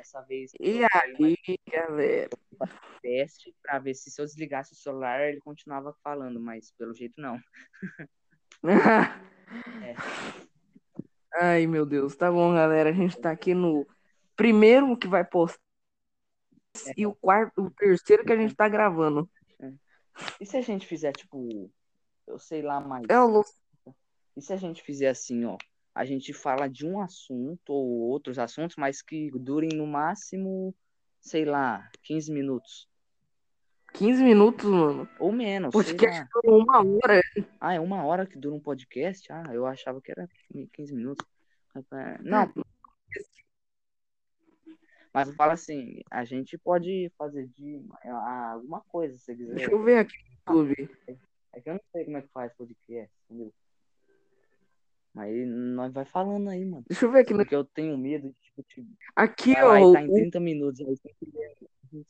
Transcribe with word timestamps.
Dessa 0.00 0.22
vez, 0.22 0.52
E 0.58 0.80
aí, 0.94 1.36
galera? 1.70 2.30
teste 3.02 3.54
pra 3.62 3.78
ver 3.78 3.92
se 3.92 4.10
se 4.10 4.18
eu 4.18 4.24
desligasse 4.24 4.72
o 4.72 4.76
celular 4.76 5.20
ele 5.20 5.40
continuava 5.40 5.94
falando, 6.02 6.40
mas 6.40 6.72
pelo 6.72 6.94
jeito 6.94 7.20
não. 7.20 7.38
É. 9.82 9.94
Ai, 11.34 11.66
meu 11.66 11.84
Deus. 11.84 12.14
Tá 12.14 12.30
bom, 12.30 12.54
galera. 12.54 12.90
A 12.90 12.92
gente 12.92 13.18
tá 13.18 13.32
aqui 13.32 13.52
no 13.52 13.84
primeiro 14.36 14.96
que 14.96 15.08
vai 15.08 15.24
postar 15.24 15.60
e 16.96 17.04
o 17.04 17.12
quarto, 17.14 17.62
o 17.62 17.70
terceiro 17.70 18.24
que 18.24 18.32
a 18.32 18.36
gente 18.36 18.54
tá 18.54 18.68
gravando. 18.68 19.28
E 20.40 20.46
se 20.46 20.56
a 20.56 20.60
gente 20.60 20.86
fizer, 20.86 21.12
tipo, 21.12 21.70
eu 22.28 22.38
sei 22.38 22.62
lá 22.62 22.80
mais. 22.80 23.04
É 23.08 23.20
o 23.20 23.44
E 24.36 24.40
se 24.40 24.52
a 24.52 24.56
gente 24.56 24.82
fizer 24.82 25.08
assim, 25.08 25.44
ó? 25.44 25.58
A 25.94 26.04
gente 26.04 26.32
fala 26.32 26.68
de 26.68 26.86
um 26.86 27.00
assunto 27.00 27.70
ou 27.70 28.08
outros 28.10 28.38
assuntos, 28.38 28.76
mas 28.76 29.02
que 29.02 29.30
durem 29.34 29.70
no 29.74 29.86
máximo, 29.86 30.74
sei 31.20 31.44
lá, 31.44 31.90
15 32.02 32.32
minutos. 32.32 32.88
15 33.94 34.22
minutos, 34.22 34.70
mano. 34.70 35.08
Ou 35.18 35.32
menos, 35.32 35.72
Podcast 35.72 36.24
durou 36.32 36.62
uma 36.62 36.78
hora. 36.78 37.20
Ah, 37.60 37.74
é 37.74 37.80
uma 37.80 38.04
hora 38.04 38.24
que 38.24 38.38
dura 38.38 38.54
um 38.54 38.60
podcast? 38.60 39.32
Ah, 39.32 39.50
eu 39.52 39.66
achava 39.66 40.00
que 40.00 40.12
era 40.12 40.28
15 40.72 40.94
minutos. 40.94 41.26
Não. 42.22 42.52
Mas 45.12 45.28
eu 45.28 45.34
falo 45.34 45.50
assim, 45.50 46.02
a 46.08 46.24
gente 46.24 46.56
pode 46.56 47.10
fazer 47.18 47.48
de 47.48 47.82
alguma 48.04 48.80
coisa, 48.82 49.18
se 49.18 49.24
você 49.24 49.34
quiser. 49.34 49.54
Deixa 49.54 49.72
eu 49.72 49.82
ver 49.82 49.98
aqui 49.98 50.16
no 50.46 50.62
YouTube. 50.62 50.88
É 51.52 51.60
que 51.60 51.68
eu 51.68 51.74
não 51.74 51.80
sei 51.90 52.04
como 52.04 52.16
é 52.16 52.22
que 52.22 52.28
faz 52.28 52.52
podcast, 52.54 53.12
entendeu? 53.28 53.52
Mas 55.12 55.34
nós 55.48 55.92
vai 55.92 56.04
falando 56.04 56.48
aí, 56.50 56.64
mano. 56.64 56.84
Deixa 56.88 57.04
eu 57.06 57.10
ver 57.10 57.20
aqui 57.20 57.32
no. 57.32 57.38
Porque 57.40 57.54
eu 57.54 57.64
tenho 57.64 57.98
medo 57.98 58.28
de, 58.28 58.34
tipo, 58.40 58.62
tipo, 58.62 58.88
Aqui, 59.16 59.54
ó. 59.60 59.76
e 59.76 59.92
tá 59.92 60.02
em 60.02 60.08
o- 60.08 60.14
30 60.14 60.38
minutos, 60.40 60.80
aí 60.80 60.96
tem 60.98 61.14
que 61.20 62.04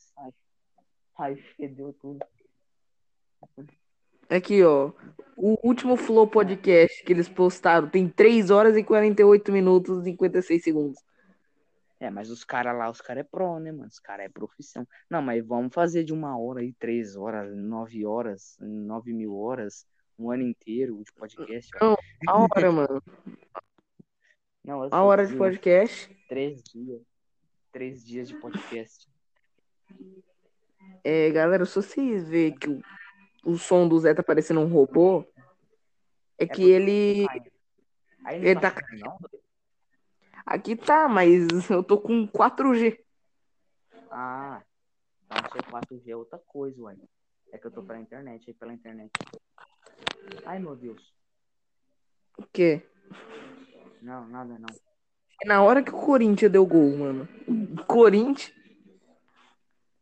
sai. 1.15 1.35
Fedeu 1.57 1.93
tudo. 1.93 2.19
Aqui, 4.29 4.63
ó. 4.63 4.91
O 5.35 5.57
último 5.67 5.97
Flow 5.97 6.27
Podcast 6.27 7.03
que 7.03 7.11
eles 7.11 7.27
postaram 7.27 7.89
tem 7.89 8.07
3 8.07 8.49
horas 8.49 8.77
e 8.77 8.83
48 8.83 9.51
minutos 9.51 10.01
e 10.01 10.11
56 10.11 10.63
segundos. 10.63 10.99
É, 11.99 12.09
mas 12.09 12.29
os 12.31 12.43
caras 12.43 12.75
lá, 12.77 12.89
os 12.89 13.01
caras 13.01 13.21
é 13.25 13.27
pro, 13.29 13.59
né, 13.59 13.71
mano? 13.71 13.87
Os 13.87 13.99
caras 13.99 14.25
é 14.25 14.29
profissão. 14.29 14.87
Não, 15.09 15.21
mas 15.21 15.45
vamos 15.45 15.73
fazer 15.73 16.03
de 16.03 16.13
uma 16.13 16.37
hora 16.37 16.61
aí, 16.61 16.73
três 16.73 17.15
horas, 17.15 17.55
nove 17.55 18.05
horas, 18.05 18.57
nove 18.59 19.13
mil 19.13 19.35
horas, 19.37 19.85
um 20.17 20.31
ano 20.31 20.43
inteiro 20.43 21.01
de 21.03 21.11
podcast. 21.13 21.71
Não, 21.81 21.97
a 22.27 22.37
hora, 22.43 22.71
mano. 22.71 23.03
Não, 24.63 24.87
A 24.91 25.01
hora 25.03 25.25
que 25.25 25.31
de 25.31 25.37
podcast. 25.37 26.15
Três 26.29 26.61
dias. 26.63 27.01
Três 27.71 28.03
dias 28.05 28.27
de 28.27 28.35
podcast. 28.39 29.07
É, 31.03 31.29
galera, 31.31 31.65
se 31.65 31.75
vocês 31.75 32.27
verem 32.29 32.55
que 32.57 32.69
o, 32.69 32.81
o 33.45 33.57
som 33.57 33.87
do 33.87 33.99
Zé 33.99 34.13
tá 34.13 34.21
parecendo 34.21 34.59
um 34.59 34.67
robô, 34.67 35.25
é 36.37 36.45
que 36.45 36.47
porque- 36.53 36.63
ele. 36.63 37.27
Aí 38.23 38.39
não 38.39 38.45
Ele 38.47 38.59
tá 38.59 38.71
tá- 38.71 38.81
não? 38.99 39.17
Aqui 40.45 40.75
tá, 40.75 41.07
mas 41.07 41.47
eu 41.71 41.83
tô 41.83 41.99
com 41.99 42.27
4G. 42.27 42.99
Ah, 44.11 44.61
então 45.25 45.49
seu 45.51 45.61
4G 45.63 46.09
é 46.09 46.15
outra 46.15 46.37
coisa, 46.39 46.79
ué. 46.83 46.95
É 47.51 47.57
que 47.57 47.65
eu 47.65 47.71
tô 47.71 47.81
pela 47.81 47.99
internet, 47.99 48.43
aí 48.47 48.53
pela 48.53 48.73
internet. 48.73 49.11
Ai, 50.45 50.59
meu 50.59 50.75
Deus. 50.75 51.13
O 52.37 52.43
quê? 52.51 52.81
Não, 54.01 54.27
nada 54.27 54.57
não. 54.57 54.69
É 55.43 55.47
Na 55.47 55.61
hora 55.63 55.83
que 55.83 55.91
o 55.91 55.99
Corinthians 55.99 56.51
deu 56.51 56.65
gol, 56.65 56.97
mano. 56.97 57.27
Corinthians. 57.87 58.53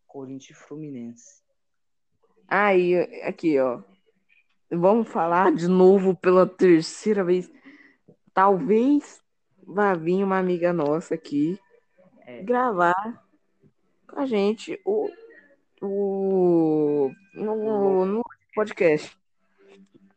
Corinthians 0.07 0.57
Fluminense. 0.59 1.41
Aí, 2.47 2.95
aqui, 3.23 3.59
ó. 3.59 3.81
Vamos 4.71 5.07
falar 5.07 5.51
de 5.53 5.67
novo 5.67 6.15
pela 6.15 6.47
terceira 6.47 7.23
vez. 7.23 7.51
Talvez 8.33 9.21
vá 9.63 9.93
vir 9.93 10.23
uma 10.23 10.37
amiga 10.37 10.71
nossa 10.73 11.15
aqui 11.15 11.59
É. 12.25 12.41
gravar 12.43 13.23
com 14.07 14.19
a 14.19 14.25
gente 14.25 14.79
o, 14.85 15.09
o 15.81 17.11
no, 17.33 18.05
no 18.05 18.23
podcast. 18.55 19.18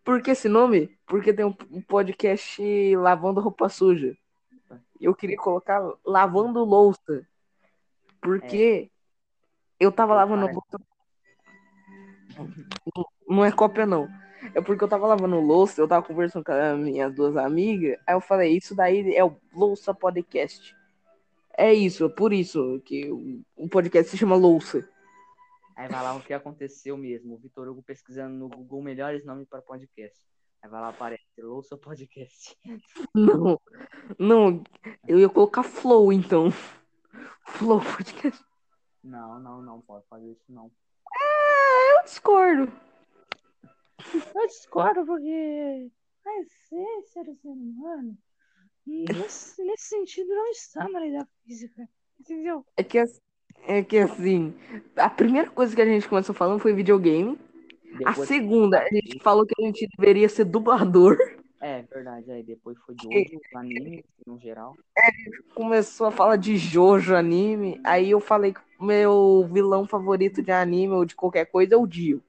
Por 0.05 0.21
que 0.23 0.33
esse 0.33 0.49
nome? 0.49 0.97
Porque 1.07 1.33
tem 1.33 1.45
um 1.45 1.83
podcast 1.83 2.97
lavando 2.97 3.41
roupa 3.41 3.69
suja. 3.69 4.17
Eu 5.01 5.15
queria 5.15 5.37
colocar 5.37 5.81
lavando 6.05 6.65
louça. 6.65 7.27
Porque 8.21 8.91
eu 9.79 9.91
tava 9.93 10.15
lavando 10.15 10.47
louça. 10.47 10.79
Não 13.29 13.45
é 13.45 13.53
cópia, 13.53 13.87
não. 13.87 14.09
É 14.55 14.61
porque 14.61 14.83
eu 14.83 14.89
tava 14.89 15.07
lavando 15.07 15.41
louça, 15.41 15.81
eu 15.81 15.87
tava 15.87 16.05
conversando 16.05 16.45
com 16.45 16.53
as 16.53 16.79
minhas 16.79 17.15
duas 17.15 17.37
amigas, 17.37 17.97
aí 18.07 18.15
eu 18.15 18.21
falei, 18.21 18.57
isso 18.57 18.75
daí 18.75 19.15
é 19.15 19.25
o 19.25 19.37
Louça 19.55 19.95
Podcast. 19.95 20.75
É 21.57 21.73
isso, 21.73 22.05
é 22.05 22.09
por 22.09 22.33
isso 22.33 22.81
que 22.85 23.09
o 23.57 23.69
podcast 23.69 24.11
se 24.11 24.17
chama 24.17 24.35
Louça. 24.35 24.89
Aí 25.77 25.89
vai 25.89 26.03
lá 26.03 26.15
o 26.15 26.23
que 26.23 26.33
aconteceu 26.33 26.97
mesmo. 26.97 27.35
O 27.35 27.39
Vitor 27.39 27.69
Hugo 27.69 27.83
pesquisando 27.83 28.35
no 28.37 28.49
Google 28.49 28.83
melhores 28.83 29.25
nomes 29.25 29.49
para 29.49 29.63
podcast. 29.63 30.19
Aí 30.63 30.71
vai 30.71 30.81
lá 30.81 30.89
aparece 30.91 31.25
Louça 31.39 31.77
Podcast. 31.77 32.57
Não, 33.15 33.61
não, 34.19 34.63
eu 35.09 35.19
ia 35.19 35.29
colocar 35.29 35.63
Flow, 35.63 36.13
então. 36.13 36.51
Flow 37.47 37.81
Podcast. 37.81 38.43
Não, 39.03 39.41
não, 39.41 39.61
não 39.63 39.81
pode 39.81 40.07
fazer 40.09 40.31
isso 40.31 40.45
não. 40.49 40.71
Eu 41.99 42.05
discordo. 42.05 42.73
Eu 44.35 44.47
discordo 44.47 45.05
porque 45.07 45.91
a 46.25 46.41
essência 46.41 47.25
do 47.25 47.35
ser 47.35 47.49
humano 47.49 48.17
nesse, 48.87 49.63
nesse 49.65 49.85
sentido 49.89 50.29
não 50.29 50.49
está 50.51 50.89
na 50.89 51.01
lei 51.01 51.13
da 51.13 51.27
física. 51.45 51.89
Entendeu? 52.21 52.65
É 52.77 52.85
que, 52.85 52.99
as- 52.99 53.21
é 53.67 53.83
que 53.83 53.99
assim, 53.99 54.55
a 54.97 55.09
primeira 55.11 55.51
coisa 55.51 55.75
que 55.75 55.83
a 55.83 55.87
gente 55.87 56.09
começou 56.09 56.35
falando 56.35 56.61
foi 56.61 56.73
videogame. 56.73 57.39
A 58.05 58.11
Depois- 58.11 58.29
segunda, 58.29 58.81
a 58.81 58.89
gente 58.89 59.19
falou 59.21 59.45
que 59.47 59.55
a 59.59 59.65
gente 59.67 59.87
deveria 59.99 60.29
ser 60.29 60.45
dublador. 60.45 61.17
É 61.61 61.83
verdade, 61.83 62.29
aí 62.33 62.43
depois 62.43 62.77
foi 62.79 62.95
de 62.97 63.07
outros 63.07 63.41
animes 63.55 64.05
no 64.27 64.37
geral. 64.39 64.77
Começou 65.55 66.09
a 66.09 66.11
falar 66.11 66.35
de 66.37 66.57
Jojo 66.57 67.15
anime. 67.15 67.81
Aí 67.85 68.11
eu 68.11 68.19
falei 68.19 68.53
que 68.53 68.61
o 68.81 68.85
meu 68.85 69.49
vilão 69.53 69.87
favorito 69.87 70.43
de 70.43 70.51
anime 70.51 70.93
ou 70.95 71.05
de 71.05 71.15
qualquer 71.15 71.45
coisa 71.47 71.75
é 71.75 71.79
o 71.79 71.87
Dio. 71.87 72.21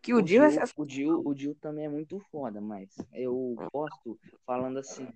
Que 0.00 0.14
o, 0.14 0.22
Dio, 0.22 0.42
é 0.44 0.64
o 0.76 0.84
Dio, 0.84 1.22
o 1.24 1.34
Dio 1.34 1.54
também 1.60 1.84
é 1.84 1.88
muito 1.88 2.18
foda, 2.32 2.60
mas 2.60 2.88
eu 3.12 3.54
gosto, 3.72 4.18
falando 4.46 4.78
assim, 4.78 5.06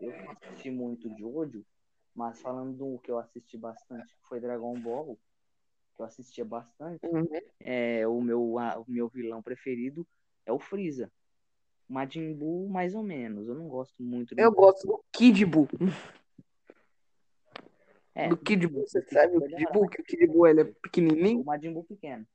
eu 0.00 0.14
assisti 0.30 0.70
muito 0.70 1.10
de 1.10 1.20
Jojo, 1.20 1.62
mas 2.14 2.40
falando 2.40 2.76
do 2.76 2.98
que 3.00 3.10
eu 3.10 3.18
assisti 3.18 3.56
bastante, 3.56 4.06
que 4.16 4.28
foi 4.28 4.40
Dragon 4.40 4.74
Ball, 4.80 5.18
que 5.96 6.02
eu 6.02 6.06
assistia 6.06 6.44
bastante, 6.44 7.04
Uhum. 7.06 7.26
é, 7.60 8.06
o, 8.06 8.20
meu, 8.20 8.58
a- 8.58 8.78
o 8.78 8.84
meu 8.88 9.08
vilão 9.08 9.42
preferido 9.42 10.06
é 10.46 10.52
o 10.52 10.58
Freeza. 10.58 11.10
Majin 11.88 12.32
Buu, 12.34 12.68
mais 12.68 12.94
ou 12.94 13.02
menos. 13.02 13.46
Eu 13.46 13.54
não 13.54 13.68
gosto 13.68 14.02
muito 14.02 14.34
do. 14.34 14.40
Eu 14.40 14.50
gosto 14.50 14.86
do 14.86 15.04
Kid 15.12 15.44
Buu. 15.44 15.68
É, 18.14 18.28
Do 18.28 18.36
Kid 18.36 18.66
Buu, 18.68 18.86
você 18.86 19.02
sabe 19.02 19.36
o 19.36 19.42
Kid 19.42 19.50
Buu 19.50 19.56
é 19.56 19.66
Kid 19.66 19.72
Buu? 19.72 19.88
Que 19.88 20.00
o 20.00 20.04
Kid 20.04 20.26
Buu 20.26 20.46
ele 20.46 20.60
é 20.60 20.64
o 20.64 20.74
pequenininho. 20.74 21.44
Majin 21.44 21.72
Buu 21.72 21.84
pequeno. 21.84 22.26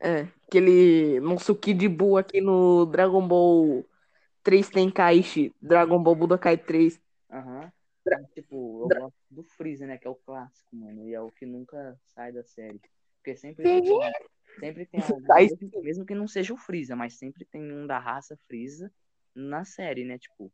É, 0.00 0.28
aquele 0.46 1.18
nosso 1.20 1.54
Kid 1.56 1.88
Buu 1.88 2.16
aqui 2.16 2.40
no 2.40 2.86
Dragon 2.86 3.26
Ball 3.26 3.84
3 4.42 4.68
Tenkaichi, 4.70 5.52
Dragon 5.60 6.00
Ball 6.00 6.14
Budokai 6.14 6.56
3. 6.56 7.00
Aham. 7.30 7.62
Mas, 7.62 7.72
Tipo, 8.34 8.88
eu 8.90 9.00
gosto 9.00 9.16
do 9.30 9.42
Freeza, 9.42 9.86
né? 9.86 9.98
Que 9.98 10.06
é 10.06 10.10
o 10.10 10.14
clássico, 10.14 10.74
mano. 10.76 11.06
E 11.06 11.14
é 11.14 11.20
o 11.20 11.30
que 11.30 11.46
nunca 11.46 11.98
sai 12.06 12.32
da 12.32 12.42
série. 12.44 12.80
Porque 13.16 13.36
sempre 13.36 13.62
tem, 13.62 13.82
sempre 14.60 14.86
tem 14.86 15.00
algum, 15.00 15.82
mesmo, 15.82 16.06
que 16.06 16.14
não 16.14 16.28
seja 16.28 16.54
o 16.54 16.56
Freeza, 16.56 16.96
mas 16.96 17.14
sempre 17.18 17.44
tem 17.44 17.72
um 17.72 17.86
da 17.86 17.98
raça 17.98 18.38
Freeza 18.46 18.92
na 19.34 19.64
série, 19.64 20.04
né? 20.04 20.18
Tipo, 20.18 20.52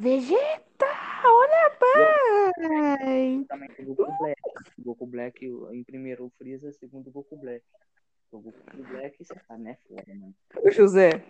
Vegeta, 0.00 0.86
olha 1.24 1.70
pai! 1.78 3.44
também 3.48 3.70
o 3.78 3.94
Goku 3.94 4.18
Black. 4.18 4.42
Goku 4.78 5.06
Black 5.06 5.46
em 5.46 5.84
primeiro 5.84 6.26
o 6.26 6.30
Freeza, 6.30 6.72
segundo 6.72 7.08
o 7.08 7.12
Goku 7.12 7.36
Black. 7.36 7.64
O 8.32 8.40
Goku 8.40 8.58
Black, 8.90 9.16
você 9.24 9.34
sabe, 9.46 9.62
né? 9.62 9.78
Foda, 9.86 10.02
mano. 10.08 10.34
Ô 10.62 10.70
José. 10.70 11.22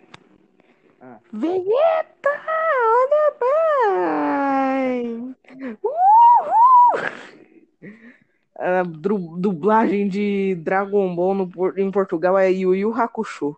Ah. 0.99 1.19
Vegeta, 1.31 2.29
olha 2.29 3.31
pai! 3.39 4.64
Uhul! 5.83 6.05
A 8.57 8.83
dru- 8.83 9.37
dublagem 9.37 10.07
de 10.07 10.55
Dragon 10.55 11.13
Ball 11.15 11.33
no, 11.35 11.49
em 11.77 11.91
Portugal 11.91 12.37
é 12.37 12.49
Yu 12.51 12.73
Yu 12.73 12.93
Hakusho. 12.93 13.55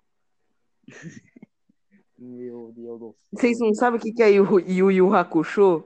Meu 2.18 2.72
Deus 2.76 3.00
do 3.00 3.06
céu. 3.12 3.16
Vocês 3.32 3.60
não 3.60 3.74
sabem 3.76 4.00
o 4.00 4.02
que 4.02 4.12
que 4.12 4.24
é 4.24 4.32
Yu 4.32 4.60
Yu, 4.60 4.92
Yu 4.92 5.14
Hakusho? 5.14 5.84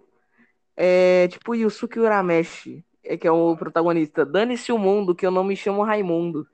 É 0.77 1.27
tipo 1.27 1.53
Yusuke 1.53 1.99
Urameshi. 1.99 2.85
é 3.03 3.17
que 3.17 3.27
é 3.27 3.31
o 3.31 3.55
protagonista. 3.57 4.25
Dane-se 4.25 4.71
o 4.71 4.77
mundo, 4.77 5.13
que 5.13 5.25
eu 5.25 5.31
não 5.31 5.43
me 5.43 5.55
chamo 5.57 5.83
Raimundo. 5.83 6.47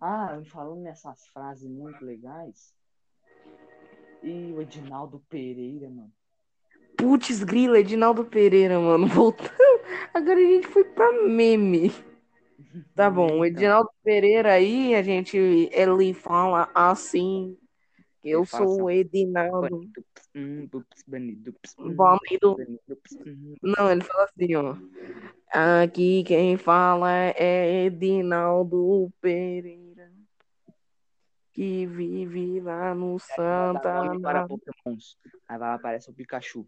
Ah, 0.00 0.40
falando 0.46 0.80
nessas 0.80 1.26
frases 1.28 1.68
muito 1.70 2.04
legais. 2.04 2.74
E 4.22 4.52
o 4.52 4.60
Edinaldo 4.60 5.22
Pereira, 5.28 5.88
mano. 5.88 6.10
Putz, 6.96 7.42
grila, 7.42 7.78
Edinaldo 7.78 8.24
Pereira, 8.24 8.78
mano. 8.78 9.06
Voltando. 9.08 9.50
Agora 10.12 10.38
a 10.38 10.44
gente 10.44 10.66
foi 10.68 10.84
pra 10.84 11.10
meme. 11.26 11.92
Tá 12.94 13.10
bom, 13.10 13.40
o 13.40 13.44
Edinaldo 13.44 13.90
Pereira 14.04 14.52
aí, 14.52 14.94
a 14.94 15.02
gente, 15.02 15.36
ele 15.36 16.14
fala 16.14 16.70
assim. 16.74 17.58
Eu 18.22 18.44
fala 18.44 18.66
sou 18.66 18.82
o 18.84 18.88
assim, 18.88 18.98
Edinaldo. 18.98 19.80
Dups, 19.80 20.24
hum, 20.34 20.68
hum, 20.70 21.88
hum. 23.26 23.54
Não, 23.62 23.90
ele 23.90 24.00
fala 24.02 24.24
assim, 24.24 24.54
ó. 24.54 24.76
Aqui 25.50 26.24
quem 26.24 26.56
fala 26.56 27.12
é 27.36 27.84
Edinaldo 27.84 29.12
Pereira. 29.20 30.12
Que 31.52 31.86
vive 31.86 32.60
lá 32.60 32.94
no 32.94 33.18
Santa 33.18 34.18
para 34.20 34.48
pokémons. 34.48 35.16
Aí 35.48 35.58
vai 35.58 35.68
lá, 35.68 35.74
aparece 35.74 36.10
o 36.10 36.14
Pikachu. 36.14 36.66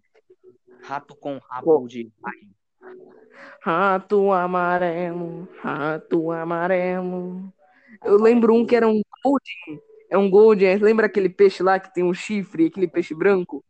Rato 0.82 1.16
com 1.16 1.38
rabo 1.38 1.86
de 1.88 2.10
raio. 2.22 2.56
Rato 3.60 4.32
amarelo, 4.32 5.48
rato 5.60 6.30
amarelo. 6.30 7.52
Eu 8.04 8.16
lembro 8.16 8.52
um 8.54 8.62
aparece 8.62 8.68
que 8.68 8.76
era 8.76 8.88
um 8.88 9.02
Golden. 9.24 9.82
É 10.08 10.16
um 10.18 10.30
Golden. 10.30 10.76
Lembra 10.78 11.06
aquele 11.06 11.28
peixe 11.28 11.62
lá 11.62 11.80
que 11.80 11.92
tem 11.92 12.04
um 12.04 12.14
chifre, 12.14 12.66
aquele 12.66 12.86
peixe 12.86 13.14
branco? 13.14 13.64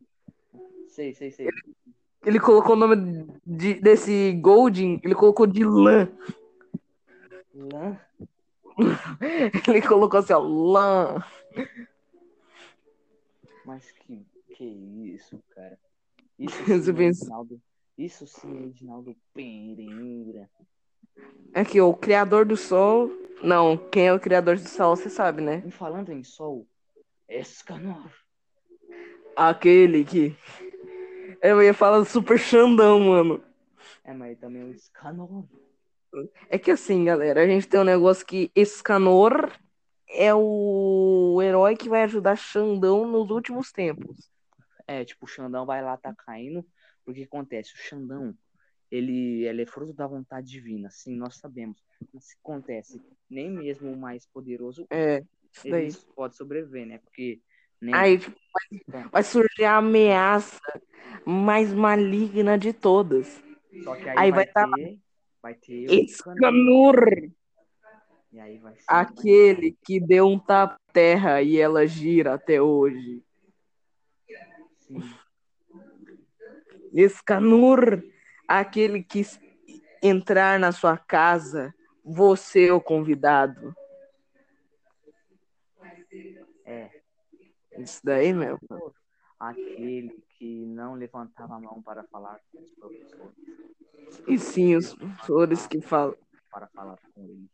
Sei, 0.88 1.14
sei, 1.14 1.30
sei. 1.30 1.48
Ele 2.24 2.40
colocou 2.40 2.74
o 2.74 2.78
nome 2.78 3.26
de- 3.46 3.80
desse 3.80 4.32
Golden, 4.40 5.00
ele 5.02 5.14
colocou 5.14 5.46
de 5.46 5.64
lã. 5.64 6.08
Lã. 7.54 7.98
Ele 9.68 9.80
colocou 9.80 10.20
assim, 10.20 10.34
ó, 10.34 10.38
lã. 10.38 11.24
Mas 13.64 13.90
que, 13.92 14.26
que 14.54 14.64
isso, 14.64 15.42
cara. 15.54 15.78
Isso 16.38 16.56
sim 16.66 17.02
é 17.02 17.08
Edinaldo. 17.08 17.60
Isso 17.96 18.26
sim 18.26 18.56
é 18.56 18.66
Edinaldo 18.66 19.16
Pereira. 19.32 20.48
Aqui, 21.54 21.80
ó, 21.80 21.88
o 21.88 21.96
Criador 21.96 22.44
do 22.44 22.56
Sol. 22.56 23.10
Não, 23.42 23.76
quem 23.76 24.06
é 24.06 24.12
o 24.12 24.20
Criador 24.20 24.56
do 24.56 24.68
Sol, 24.68 24.96
você 24.96 25.10
sabe, 25.10 25.42
né? 25.42 25.62
E 25.66 25.70
falando 25.70 26.10
em 26.10 26.22
sol, 26.22 26.66
Escanor. 27.28 28.10
Aquele 29.34 30.04
que. 30.04 30.36
Eu 31.42 31.62
ia 31.62 31.74
falar 31.74 31.98
do 31.98 32.04
Super 32.04 32.38
Xandão, 32.38 33.00
mano. 33.00 33.42
É, 34.04 34.12
mas 34.12 34.38
também 34.38 34.62
o 34.62 34.70
Escanor. 34.70 35.44
É 36.48 36.58
que 36.58 36.70
assim, 36.70 37.04
galera, 37.04 37.42
a 37.42 37.46
gente 37.46 37.68
tem 37.68 37.80
um 37.80 37.84
negócio 37.84 38.24
que 38.24 38.50
Escanor 38.54 39.52
é 40.08 40.34
o 40.34 41.40
herói 41.42 41.76
que 41.76 41.88
vai 41.88 42.04
ajudar 42.04 42.36
Xandão 42.36 43.06
nos 43.06 43.30
últimos 43.30 43.70
tempos. 43.70 44.30
É, 44.86 45.04
tipo, 45.04 45.24
o 45.24 45.28
Xandão 45.28 45.66
vai 45.66 45.82
lá, 45.82 45.96
tá 45.96 46.14
caindo. 46.14 46.64
Porque 47.04 47.22
acontece, 47.22 47.72
o 47.72 47.78
Xandão, 47.78 48.36
ele, 48.90 49.44
ele 49.46 49.62
é 49.62 49.66
fruto 49.66 49.92
da 49.92 50.06
vontade 50.06 50.48
divina, 50.48 50.90
sim, 50.90 51.16
nós 51.16 51.36
sabemos. 51.36 51.82
Mas 52.12 52.24
se 52.24 52.36
acontece, 52.42 53.00
nem 53.30 53.50
mesmo 53.50 53.92
o 53.92 53.96
mais 53.96 54.26
poderoso, 54.26 54.86
É, 54.90 55.22
ele 55.64 55.92
pode 56.14 56.36
sobreviver, 56.36 56.86
né? 56.86 56.98
Porque 56.98 57.40
nem 57.80 57.94
Aí 57.94 58.18
tipo, 58.18 58.36
vai, 58.88 59.06
vai 59.10 59.22
surgir 59.22 59.64
a 59.64 59.76
ameaça 59.76 60.60
mais 61.24 61.72
maligna 61.72 62.58
de 62.58 62.72
todas. 62.72 63.42
Só 63.84 63.94
que 63.94 64.08
aí, 64.08 64.16
Aí 64.18 64.30
vai, 64.30 64.46
tá 64.46 64.68
ter, 64.74 64.98
vai 65.42 65.54
ter 65.54 65.90
o 65.90 65.94
E 68.32 68.40
aí 68.40 68.58
ser 68.74 68.84
aquele 68.88 69.76
que 69.84 70.00
deu 70.00 70.26
um 70.26 70.38
tapa 70.38 70.76
terra 70.92 71.40
e 71.42 71.58
ela 71.58 71.86
gira 71.86 72.34
até 72.34 72.60
hoje. 72.60 73.22
Sim. 74.86 75.02
Escanor, 76.92 78.02
aquele 78.48 79.02
que 79.02 79.22
entrar 80.02 80.58
na 80.58 80.72
sua 80.72 80.96
casa, 80.96 81.74
você 82.04 82.68
é 82.68 82.72
o 82.72 82.80
convidado. 82.80 83.74
É, 86.64 86.90
Isso 87.78 88.00
daí, 88.02 88.32
meu. 88.32 88.58
aquele 89.38 90.10
que 90.38 90.64
não 90.66 90.94
levantava 90.94 91.56
a 91.56 91.60
mão 91.60 91.82
para 91.82 92.04
falar 92.04 92.40
com 92.52 92.60
os 92.62 92.70
professores, 92.74 93.36
E 94.26 94.38
sim, 94.38 94.76
os 94.76 94.94
professores 94.94 95.66
que 95.66 95.80
falam. 95.80 96.16
para 96.50 96.66
falar 96.68 96.98
com 97.14 97.22
ele. 97.24 97.50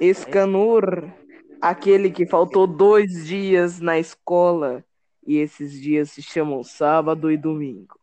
Escanor, 0.00 1.12
aquele 1.60 2.10
que 2.10 2.26
faltou 2.26 2.66
dois 2.66 3.26
dias 3.26 3.80
na 3.80 3.98
escola 3.98 4.84
e 5.24 5.36
esses 5.36 5.80
dias 5.80 6.10
se 6.10 6.22
chamam 6.22 6.62
sábado 6.62 7.30
e 7.30 7.36
domingo. 7.36 7.98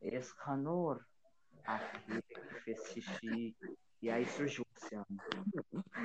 Escanor, 0.00 1.00
aquele 1.64 2.22
que 2.22 2.60
fez 2.60 2.78
xixi, 2.92 3.56
e 4.02 4.10
aí 4.10 4.26
surgiu 4.26 4.64
o 4.64 4.76
oceano. 4.76 5.06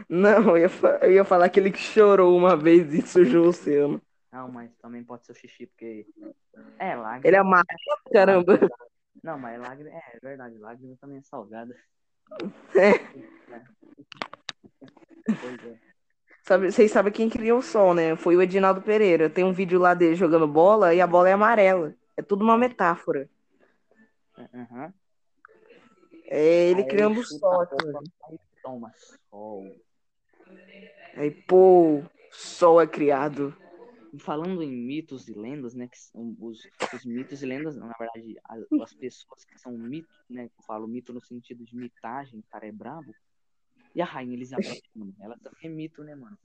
Não, 0.08 0.56
eu 0.56 0.58
ia, 0.58 0.70
eu 1.02 1.12
ia 1.12 1.26
falar 1.26 1.46
aquele 1.46 1.72
que 1.72 1.80
chorou 1.80 2.38
uma 2.38 2.56
vez 2.56 2.94
e 2.94 3.02
sujou 3.02 3.46
o 3.46 3.50
oceano. 3.50 4.02
Não, 4.32 4.50
mas 4.50 4.72
também 4.78 5.04
pode 5.04 5.26
ser 5.26 5.34
o 5.34 5.36
xixi, 5.36 5.66
porque. 5.66 6.08
É, 6.78 6.96
lágrima. 6.96 7.28
Ele 7.28 7.36
é 7.36 7.40
amarelo, 7.40 8.02
caramba. 8.14 8.60
Não, 9.22 9.38
mas 9.38 9.60
lágrima. 9.60 9.90
É, 9.90 10.16
é 10.16 10.20
verdade, 10.22 10.58
lágrima 10.58 10.96
também 11.02 11.18
é 11.18 11.22
salgada. 11.22 11.76
É. 12.76 12.92
Pois 15.42 15.64
é. 15.64 15.89
Sabe, 16.50 16.72
vocês 16.72 16.90
sabem 16.90 17.14
quem 17.14 17.30
criou 17.30 17.60
o 17.60 17.62
sol, 17.62 17.94
né? 17.94 18.16
Foi 18.16 18.36
o 18.36 18.42
Edinaldo 18.42 18.82
Pereira. 18.82 19.30
Tem 19.30 19.44
um 19.44 19.54
vídeo 19.54 19.80
lá 19.80 19.94
dele 19.94 20.16
jogando 20.16 20.48
bola 20.48 20.96
e 20.96 21.00
a 21.00 21.06
bola 21.06 21.30
é 21.30 21.34
amarela. 21.34 21.96
É 22.18 22.24
tudo 22.24 22.44
uma 22.44 22.58
metáfora. 22.58 23.30
Aham. 24.36 24.92
É 26.26 26.72
ele 26.72 26.82
Aí 26.82 26.88
criando 26.88 27.24
sol 27.24 27.68
Toma 28.64 28.92
sol. 29.30 29.80
Aí, 31.14 31.30
pô, 31.30 32.02
sol 32.32 32.82
é 32.82 32.88
criado. 32.88 33.56
E 34.12 34.18
falando 34.18 34.64
em 34.64 34.72
mitos 34.72 35.28
e 35.28 35.34
lendas, 35.34 35.76
né? 35.76 35.88
Que 35.88 36.00
são 36.00 36.36
os, 36.40 36.68
os 36.92 37.06
mitos 37.06 37.44
e 37.44 37.46
lendas, 37.46 37.76
não, 37.76 37.86
na 37.86 37.96
verdade, 37.96 38.40
as, 38.44 38.64
as 38.82 38.94
pessoas 38.96 39.46
que 39.46 39.56
são 39.60 39.74
mitos, 39.74 40.18
né? 40.28 40.46
Eu 40.46 40.64
falo 40.66 40.88
mito 40.88 41.14
no 41.14 41.22
sentido 41.22 41.64
de 41.64 41.76
mitagem, 41.76 42.44
cara 42.50 42.66
é 42.66 42.72
brabo. 42.72 43.14
E 43.96 44.02
a 44.02 44.06
Rainha 44.06 44.34
Elizabeth, 44.36 44.82
mano, 44.96 45.14
ela 45.20 45.38
também 45.38 45.60
é 45.64 45.70
mito, 45.70 46.04
né, 46.04 46.16
mano? 46.16 46.38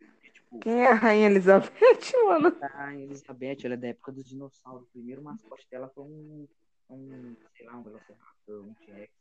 E, 0.00 0.30
tipo, 0.30 0.58
Quem 0.60 0.80
é 0.82 0.90
a 0.90 0.94
Rainha 0.94 1.26
Elizabeth, 1.26 1.70
mano? 2.26 2.56
a 2.62 2.66
Rainha 2.66 3.04
Elizabeth, 3.04 3.58
ela 3.64 3.74
é 3.74 3.76
da 3.76 3.88
época 3.88 4.12
dos 4.12 4.24
dinossauros. 4.28 4.86
O 4.88 4.92
primeiro 4.92 5.22
mascote 5.22 5.66
dela 5.70 5.88
foi 5.94 6.04
um, 6.04 6.48
um 6.90 7.36
sei 7.56 7.66
lá, 7.66 7.76
um 7.76 7.82
Velociraptor, 7.82 8.64
um 8.64 8.74
T-Rex. 8.74 9.12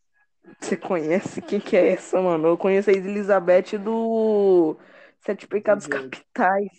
Você 0.62 0.78
conhece 0.78 1.42
quem 1.42 1.60
que 1.60 1.76
é 1.76 1.90
essa, 1.94 2.22
mano? 2.22 2.48
Eu 2.50 2.58
conheço 2.58 2.90
a 2.90 2.94
Elizabeth 2.94 3.78
do 3.84 4.78
Sete 5.20 5.48
Pecados 5.48 5.86
Do. 5.88 5.90
Capitais. 5.90 6.70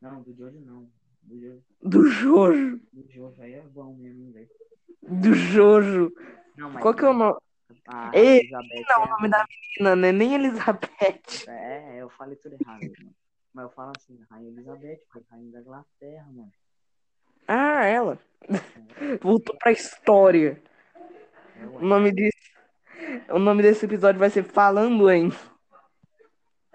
Não, 0.00 0.20
do 0.22 0.34
Jojo 0.34 0.60
não. 0.60 0.86
Do 1.22 1.40
Jojo, 1.40 1.62
Do 1.82 2.06
Jojo. 2.06 2.80
do 2.92 3.10
Jojo 3.10 3.40
aí 3.42 3.54
é 3.54 3.62
bom 3.62 3.94
mesmo, 3.96 4.30
velho. 4.32 4.48
Do 5.02 5.32
Jojo. 5.34 6.12
Não, 6.58 6.70
mas 6.70 6.82
Qual 6.82 6.94
que 6.94 7.04
é 7.04 7.08
o 7.08 7.14
nome? 7.14 7.38
A 7.86 8.10
Ei, 8.14 8.40
Elizabeth 8.40 8.84
Não, 8.88 9.02
é 9.02 9.06
o 9.06 9.10
nome 9.10 9.28
da 9.28 9.46
menina, 9.78 9.96
né? 9.96 10.12
Nem 10.12 10.34
Elizabeth. 10.34 11.48
É, 11.48 11.96
eu 11.96 12.08
falei 12.10 12.36
tudo 12.36 12.56
errado, 12.60 12.80
mano. 12.98 13.14
Mas 13.52 13.64
eu 13.64 13.70
falo 13.70 13.92
assim, 13.96 14.18
Rainha 14.30 14.50
Elizabeth, 14.50 15.00
Rainha 15.30 15.52
da 15.52 15.60
Inglaterra, 15.60 16.26
mano. 16.32 16.52
Ah, 17.46 17.84
ela. 17.84 18.18
Voltou 19.20 19.56
pra 19.58 19.70
história. 19.72 20.60
É, 21.56 21.66
O 21.66 21.80
nome 21.80 22.12
disso. 22.12 22.36
O 23.30 23.38
nome 23.38 23.62
desse 23.62 23.84
episódio 23.84 24.18
vai 24.18 24.30
ser 24.30 24.42
Falando 24.44 25.08
em. 25.10 25.30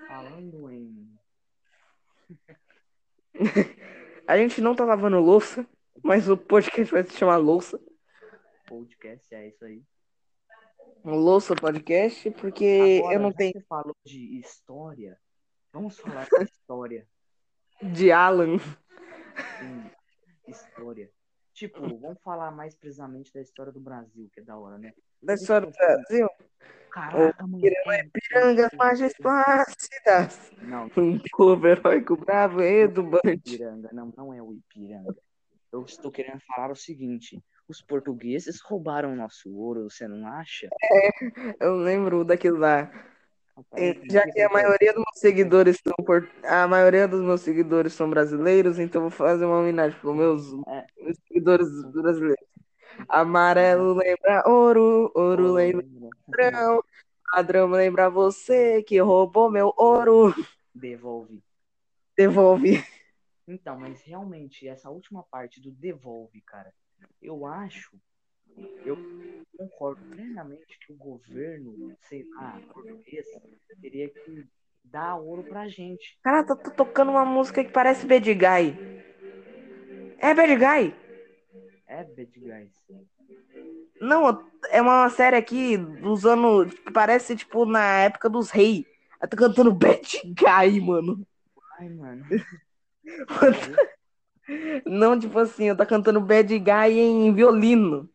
Falando 0.07 0.71
em. 0.71 1.09
A 4.27 4.37
gente 4.37 4.61
não 4.61 4.75
tá 4.75 4.85
lavando 4.85 5.19
louça, 5.19 5.65
mas 6.03 6.29
o 6.29 6.37
podcast 6.37 6.93
vai 6.93 7.03
se 7.03 7.17
chamar 7.17 7.37
Louça. 7.37 7.79
podcast, 8.67 9.33
é 9.33 9.47
isso 9.47 9.65
aí. 9.65 9.81
Louça 11.03 11.55
Podcast, 11.55 12.29
porque 12.31 12.99
Agora, 12.99 13.13
eu 13.15 13.19
não 13.19 13.31
tenho 13.31 13.53
você 13.53 13.61
falou 13.61 13.95
de 14.05 14.39
história, 14.39 15.17
vamos 15.71 15.97
falar 15.97 16.25
de 16.25 16.29
história. 16.51 17.07
de 17.81 18.11
Alan. 18.11 18.57
Sim, 19.59 19.91
história. 20.47 21.09
Tipo, 21.53 21.81
vamos 21.99 22.21
falar 22.21 22.51
mais 22.51 22.75
precisamente 22.75 23.33
da 23.33 23.41
história 23.41 23.71
do 23.71 23.79
Brasil, 23.79 24.29
que 24.33 24.39
é 24.39 24.43
da 24.43 24.57
hora, 24.57 24.77
né? 24.77 24.93
Da 25.21 25.33
história 25.33 25.67
do 25.67 25.73
Brasil. 25.73 26.27
Caraca, 26.91 27.45
mano. 27.45 27.61
é, 27.65 28.09
Pirangas 28.13 28.71
majestuosas. 28.73 30.51
Não, 30.61 30.89
Um 30.97 31.19
povo 31.31 31.67
heróico 31.67 32.15
bravo 32.17 32.61
e 32.61 32.87
do 32.87 33.03
Band. 33.03 33.19
Ipiranga. 33.25 33.89
Não, 33.91 34.13
não 34.17 34.33
é 34.33 34.41
o 34.41 34.53
Ipiranga. 34.53 35.15
Eu 35.71 35.83
estou 35.83 36.11
querendo 36.11 36.39
falar 36.47 36.71
o 36.71 36.75
seguinte: 36.75 37.43
os 37.69 37.81
portugueses 37.81 38.59
roubaram 38.61 39.15
nosso 39.15 39.55
ouro, 39.55 39.89
você 39.89 40.07
não 40.07 40.25
acha? 40.27 40.67
Eu 41.59 41.75
lembro 41.75 42.25
daquilo 42.25 42.57
lá. 42.57 42.91
Rapaz, 43.55 43.83
É, 43.83 44.01
Já 44.09 44.23
que 44.23 44.41
a 44.41 44.49
maioria 44.49 44.91
dos 44.91 45.03
meus 45.03 45.19
seguidores 45.19 45.79
são 45.83 45.93
por... 46.05 46.27
a 46.43 46.67
maioria 46.67 47.07
dos 47.07 47.21
meus 47.21 47.41
seguidores 47.41 47.93
são 47.93 48.09
brasileiros, 48.09 48.79
então 48.79 49.01
vou 49.01 49.11
fazer 49.11 49.45
uma 49.45 49.59
homenagem 49.59 49.99
para 49.99 50.13
meus, 50.13 50.51
É. 50.67 50.87
meus 50.97 51.17
seguidores 51.27 51.67
brasileiros. 51.91 52.47
Amarelo 53.07 53.93
lembra 53.93 54.43
ouro, 54.47 55.11
ouro 55.15 55.53
lembra 55.53 55.85
ladrão, 56.27 56.83
ladrão 57.33 57.67
lembra 57.69 58.09
você 58.09 58.83
que 58.83 58.99
roubou 58.99 59.49
meu 59.49 59.73
ouro. 59.77 60.33
Devolve. 60.73 61.41
Devolve. 62.17 62.83
Então, 63.47 63.79
mas 63.79 64.01
realmente, 64.01 64.67
essa 64.67 64.89
última 64.89 65.23
parte 65.23 65.61
do 65.61 65.71
devolve, 65.71 66.41
cara, 66.41 66.73
eu 67.21 67.45
acho, 67.45 67.91
eu 68.85 68.97
concordo 69.57 70.01
plenamente 70.05 70.77
que 70.79 70.93
o 70.93 70.95
governo, 70.95 71.95
sei 72.01 72.25
lá, 72.35 72.59
português, 72.73 73.25
teria 73.81 74.09
que 74.09 74.47
dar 74.83 75.15
ouro 75.15 75.43
pra 75.43 75.67
gente. 75.67 76.17
Cara, 76.23 76.43
tô, 76.43 76.55
tô 76.55 76.71
tocando 76.71 77.11
uma 77.11 77.25
música 77.25 77.63
que 77.63 77.71
parece 77.71 78.05
Bad 78.05 78.33
Guy. 78.33 79.03
É 80.17 80.33
Bad 80.33 80.55
Guy? 80.55 80.95
É, 81.87 82.03
bad 82.03 82.39
guys. 82.39 82.71
Não, 83.99 84.47
é 84.69 84.79
uma 84.79 85.09
série 85.09 85.35
aqui 85.35 85.75
dos 85.75 86.23
anos. 86.23 86.71
que 86.71 86.91
Parece, 86.91 87.35
tipo, 87.35 87.65
na 87.65 88.01
época 88.01 88.29
dos 88.29 88.51
reis. 88.51 88.85
Eu 89.21 89.27
tô 89.27 89.35
cantando 89.35 89.73
Bad 89.73 90.21
Guy, 90.23 90.81
mano. 90.81 91.25
Ai, 91.79 91.89
mano. 91.89 92.25
Não, 94.85 95.19
tipo 95.19 95.37
assim, 95.39 95.65
eu 95.65 95.77
tô 95.77 95.85
cantando 95.85 96.21
Bad 96.21 96.57
Guy 96.57 96.99
em 96.99 97.33
violino. 97.33 98.09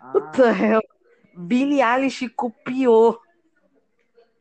Ah, 0.00 0.32
hell? 0.60 0.82
Billie 1.34 1.82
Eilish 1.82 2.28
copiou. 2.30 3.18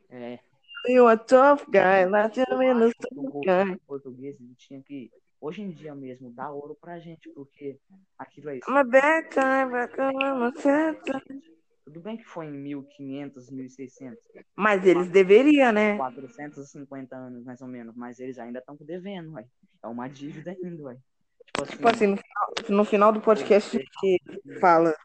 é. 0.09 0.39
You 0.87 1.07
a 1.07 1.15
tough 1.15 1.63
guy, 1.69 2.09
que 2.33 2.41
o 2.41 2.93
tough 2.93 3.45
guy. 3.45 3.77
português 3.85 4.39
ele 4.41 4.55
tinha 4.55 4.81
que, 4.81 5.11
hoje 5.39 5.61
em 5.61 5.69
dia 5.69 5.93
mesmo, 5.93 6.31
dar 6.31 6.51
ouro 6.51 6.75
pra 6.75 6.99
gente, 6.99 7.29
porque 7.35 7.77
aquilo 8.17 8.49
é 8.49 8.57
isso. 8.57 8.69
I'm 8.69 8.77
a 8.77 8.83
bad 8.83 9.29
time, 9.29 9.71
but 9.71 9.95
I'm 9.99 10.43
a 10.43 10.51
sad 10.59 10.99
time. 11.03 11.41
Tudo 11.85 11.99
bem 11.99 12.17
que 12.17 12.23
foi 12.23 12.47
em 12.47 12.51
1500, 12.51 13.51
1600, 13.51 14.23
Mas 14.55 14.85
eles 14.85 15.09
deveriam, 15.09 15.71
né? 15.71 15.97
450 15.97 17.15
anos 17.15 17.43
mais 17.43 17.61
ou 17.61 17.67
menos, 17.67 17.95
mas 17.95 18.19
eles 18.19 18.39
ainda 18.39 18.59
estão 18.59 18.75
devendo, 18.79 19.33
ué. 19.33 19.45
É 19.83 19.87
uma 19.87 20.07
dívida 20.07 20.51
ainda, 20.51 20.83
ué. 20.83 20.97
Tipo 21.45 21.63
assim, 21.63 21.71
Tipo 21.75 21.87
assim, 21.89 22.07
no 22.07 22.17
final, 22.17 22.53
no 22.69 22.85
final 22.85 23.11
do 23.13 23.21
podcast 23.21 23.77
a 23.77 23.79
gente 23.79 24.59
fala 24.59 24.95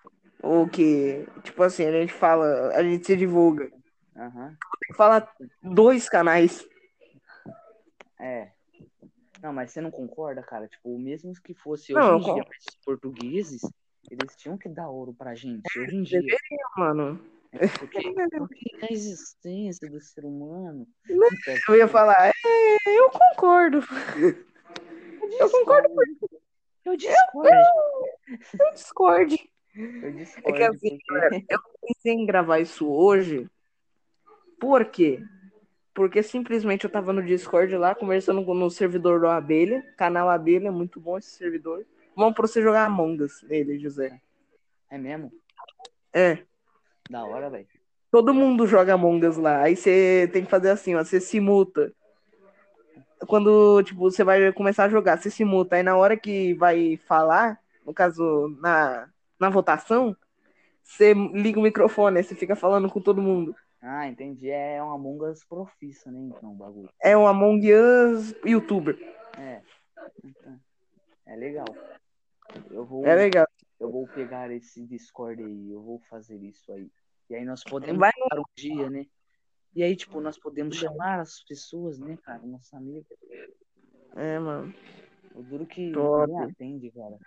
o 0.42 0.68
que. 0.68 1.26
Tipo 1.42 1.62
assim, 1.62 1.84
a 1.86 1.92
gente 1.92 2.12
fala, 2.12 2.70
a 2.74 2.82
gente 2.82 3.06
se 3.06 3.16
divulga. 3.16 3.70
aham, 4.16 4.56
Fala 4.94 5.28
dois 5.62 6.08
canais. 6.08 6.66
é. 8.20 8.50
Não, 9.42 9.52
mas 9.52 9.70
você 9.70 9.80
não 9.80 9.90
concorda, 9.90 10.42
cara? 10.42 10.66
Tipo, 10.66 10.98
mesmo 10.98 11.32
que 11.44 11.54
fosse 11.54 11.92
Não, 11.92 12.16
hoje 12.16 12.30
em 12.30 12.34
dia, 12.34 12.44
portugueses, 12.84 13.60
eles 14.10 14.34
tinham 14.36 14.56
que 14.56 14.68
dar 14.68 14.88
ouro 14.88 15.12
pra 15.12 15.34
gente, 15.34 15.78
hoje 15.78 15.96
em 15.96 16.02
dia. 16.02 16.36
Mano, 16.76 17.20
É, 17.52 17.58
Porque, 17.68 17.98
porque 18.38 18.76
a 18.82 18.92
existência 18.92 19.88
do 19.90 20.00
ser 20.00 20.24
humano. 20.24 20.86
eu 21.68 21.76
ia 21.76 21.86
falar, 21.86 22.28
é, 22.28 22.32
eu 22.86 23.10
concordo. 23.10 23.80
Eu 25.38 25.50
concordo 25.50 25.88
Eu 26.84 26.96
discordo. 26.96 27.50
Eu 28.58 28.72
discordo. 28.72 29.34
Eu 29.74 30.08
É 30.08 30.10
que 30.12 30.16
discordo. 30.18 30.64
assim, 30.64 30.98
porque... 31.06 31.44
eu 31.48 31.58
pensei 31.86 32.12
em 32.12 32.26
gravar 32.26 32.60
isso 32.60 32.88
hoje. 32.88 33.48
Por 34.58 34.84
quê? 34.86 35.20
Porque 35.92 36.22
simplesmente 36.22 36.84
eu 36.84 36.90
tava 36.90 37.12
no 37.12 37.22
Discord 37.22 37.74
lá, 37.76 37.94
conversando 37.94 38.44
com- 38.44 38.54
no 38.54 38.70
servidor 38.70 39.20
do 39.20 39.26
Abelha. 39.26 39.82
Canal 39.96 40.28
Abelha, 40.28 40.70
muito 40.70 41.00
bom 41.00 41.18
esse 41.18 41.30
servidor. 41.30 41.84
Vamos 42.14 42.34
pra 42.34 42.46
você 42.46 42.62
jogar 42.62 42.86
Among 42.86 43.22
Us 43.22 43.42
nele, 43.42 43.78
José. 43.78 44.20
É 44.90 44.96
mesmo? 44.98 45.32
É. 46.12 46.38
Da 47.10 47.24
hora, 47.24 47.50
velho. 47.50 47.66
Todo 48.10 48.32
mundo 48.32 48.66
joga 48.66 48.94
Among 48.94 49.26
Us 49.26 49.36
lá. 49.36 49.62
Aí 49.62 49.76
você 49.76 50.28
tem 50.32 50.44
que 50.44 50.50
fazer 50.50 50.70
assim, 50.70 50.94
ó. 50.94 51.04
Você 51.04 51.20
simulta. 51.20 51.92
Quando, 53.26 53.82
tipo, 53.82 54.00
você 54.00 54.22
vai 54.22 54.52
começar 54.52 54.84
a 54.84 54.88
jogar, 54.88 55.16
você 55.18 55.30
simulta. 55.30 55.76
Aí 55.76 55.82
na 55.82 55.96
hora 55.96 56.16
que 56.16 56.54
vai 56.54 56.96
falar, 57.06 57.58
no 57.84 57.94
caso, 57.94 58.54
na, 58.60 59.08
na 59.38 59.48
votação, 59.48 60.16
você 60.82 61.14
liga 61.14 61.58
o 61.58 61.62
microfone, 61.62 62.22
você 62.22 62.34
fica 62.34 62.54
falando 62.54 62.90
com 62.90 63.00
todo 63.00 63.22
mundo. 63.22 63.54
Ah, 63.80 64.08
entendi. 64.08 64.50
É 64.50 64.82
um 64.82 64.90
Among 64.90 65.24
Us 65.24 65.44
profissa, 65.44 66.10
né? 66.10 66.18
Então, 66.18 66.52
o 66.52 66.54
bagulho. 66.54 66.90
É 67.00 67.16
um 67.16 67.26
Among 67.26 67.72
Us 67.72 68.34
youtuber. 68.44 68.98
É. 69.38 69.60
É 71.26 71.36
legal. 71.36 71.66
Eu 72.70 72.84
vou, 72.84 73.06
É 73.06 73.14
legal. 73.14 73.46
eu 73.80 73.90
vou 73.90 74.06
pegar 74.08 74.50
esse 74.50 74.82
Discord 74.84 75.42
aí, 75.42 75.70
eu 75.70 75.82
vou 75.82 75.98
fazer 76.08 76.36
isso 76.36 76.72
aí. 76.72 76.90
E 77.28 77.34
aí 77.34 77.44
nós 77.44 77.64
podemos 77.64 77.98
Vai 77.98 78.12
um 78.32 78.42
dia, 78.56 78.88
né? 78.88 79.06
E 79.76 79.82
aí, 79.82 79.94
tipo, 79.94 80.22
nós 80.22 80.38
podemos 80.38 80.74
chamar 80.74 81.20
as 81.20 81.44
pessoas, 81.44 81.98
né, 81.98 82.16
cara? 82.24 82.40
Nossos 82.46 82.72
amigos. 82.72 83.04
É, 84.14 84.38
mano. 84.38 84.74
O 85.34 85.42
duro 85.42 85.66
que 85.66 85.92
Top. 85.92 86.32
ninguém 86.32 86.46
atende, 86.46 86.90
cara. 86.92 87.18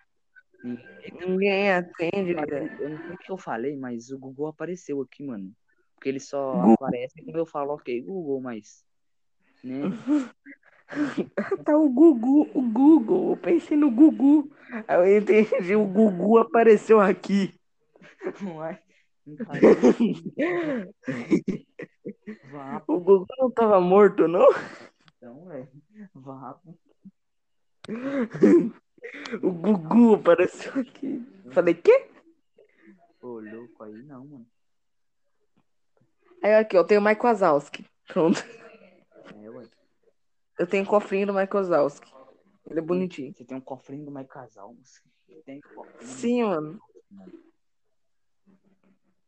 E 0.64 0.80
Ninguém 1.28 1.72
atende, 1.72 2.34
velho. 2.34 2.82
Eu 2.82 2.90
não 2.90 2.98
sei 2.98 3.12
o 3.12 3.18
que 3.20 3.32
eu 3.32 3.38
falei, 3.38 3.78
mas 3.78 4.10
o 4.10 4.18
Google 4.18 4.48
apareceu 4.48 5.00
aqui, 5.00 5.24
mano. 5.24 5.52
Porque 5.94 6.10
ele 6.10 6.20
só 6.20 6.54
Google. 6.54 6.74
aparece 6.74 7.22
quando 7.24 7.38
eu 7.38 7.46
falo, 7.46 7.76
ok, 7.76 8.02
Google, 8.02 8.42
mas. 8.42 8.84
Né? 9.64 9.82
Tá 11.64 11.78
o 11.78 11.88
Gugu, 11.88 12.50
o 12.56 12.64
Google. 12.64 13.30
Eu 13.30 13.38
pensei 13.38 13.78
no 13.78 13.92
Gugu. 13.92 14.52
Aí 14.88 14.98
eu 14.98 15.18
entendi, 15.20 15.76
o 15.76 15.86
Gugu 15.86 16.40
apareceu 16.40 17.00
aqui. 17.00 17.54
Não 18.42 18.66
é? 18.66 18.82
O 22.88 23.00
Gugu 23.00 23.26
não 23.38 23.52
tava 23.52 23.80
morto, 23.80 24.28
não? 24.28 24.48
então, 25.18 25.46
velho. 25.46 25.70
Vapo. 26.14 26.78
O 29.42 29.52
Gugu 29.52 30.16
apareceu 30.16 30.74
aqui. 30.82 31.26
Falei, 31.52 31.74
quê? 31.74 32.10
Ô, 33.22 33.40
louco 33.40 33.84
aí, 33.84 34.04
não, 34.04 34.26
mano. 34.26 34.46
Aí 36.44 36.56
aqui, 36.56 36.78
ó, 36.78 36.82
eu 36.82 36.86
tenho 36.86 37.02
o 37.02 37.04
Mike 37.04 37.24
Wazowski. 37.24 37.86
Pronto. 38.08 38.44
É, 39.36 39.50
ué. 39.50 39.68
Eu 40.60 40.68
tenho 40.68 40.84
o 40.84 40.88
cofrinho 40.88 41.28
do 41.28 41.34
Mike 41.34 41.54
Wazowski. 41.54 42.14
Ele 42.70 42.80
é 42.80 42.84
bonitinho. 42.84 43.34
Você 43.34 43.44
tem 43.44 43.58
um 43.58 43.62
cofrinho 43.62 44.06
do 44.06 44.12
Mike 44.12 44.30
você 44.34 45.42
tem 45.46 45.62
cofrinho. 45.62 46.12
Sim, 46.12 46.44
mano. 46.44 46.80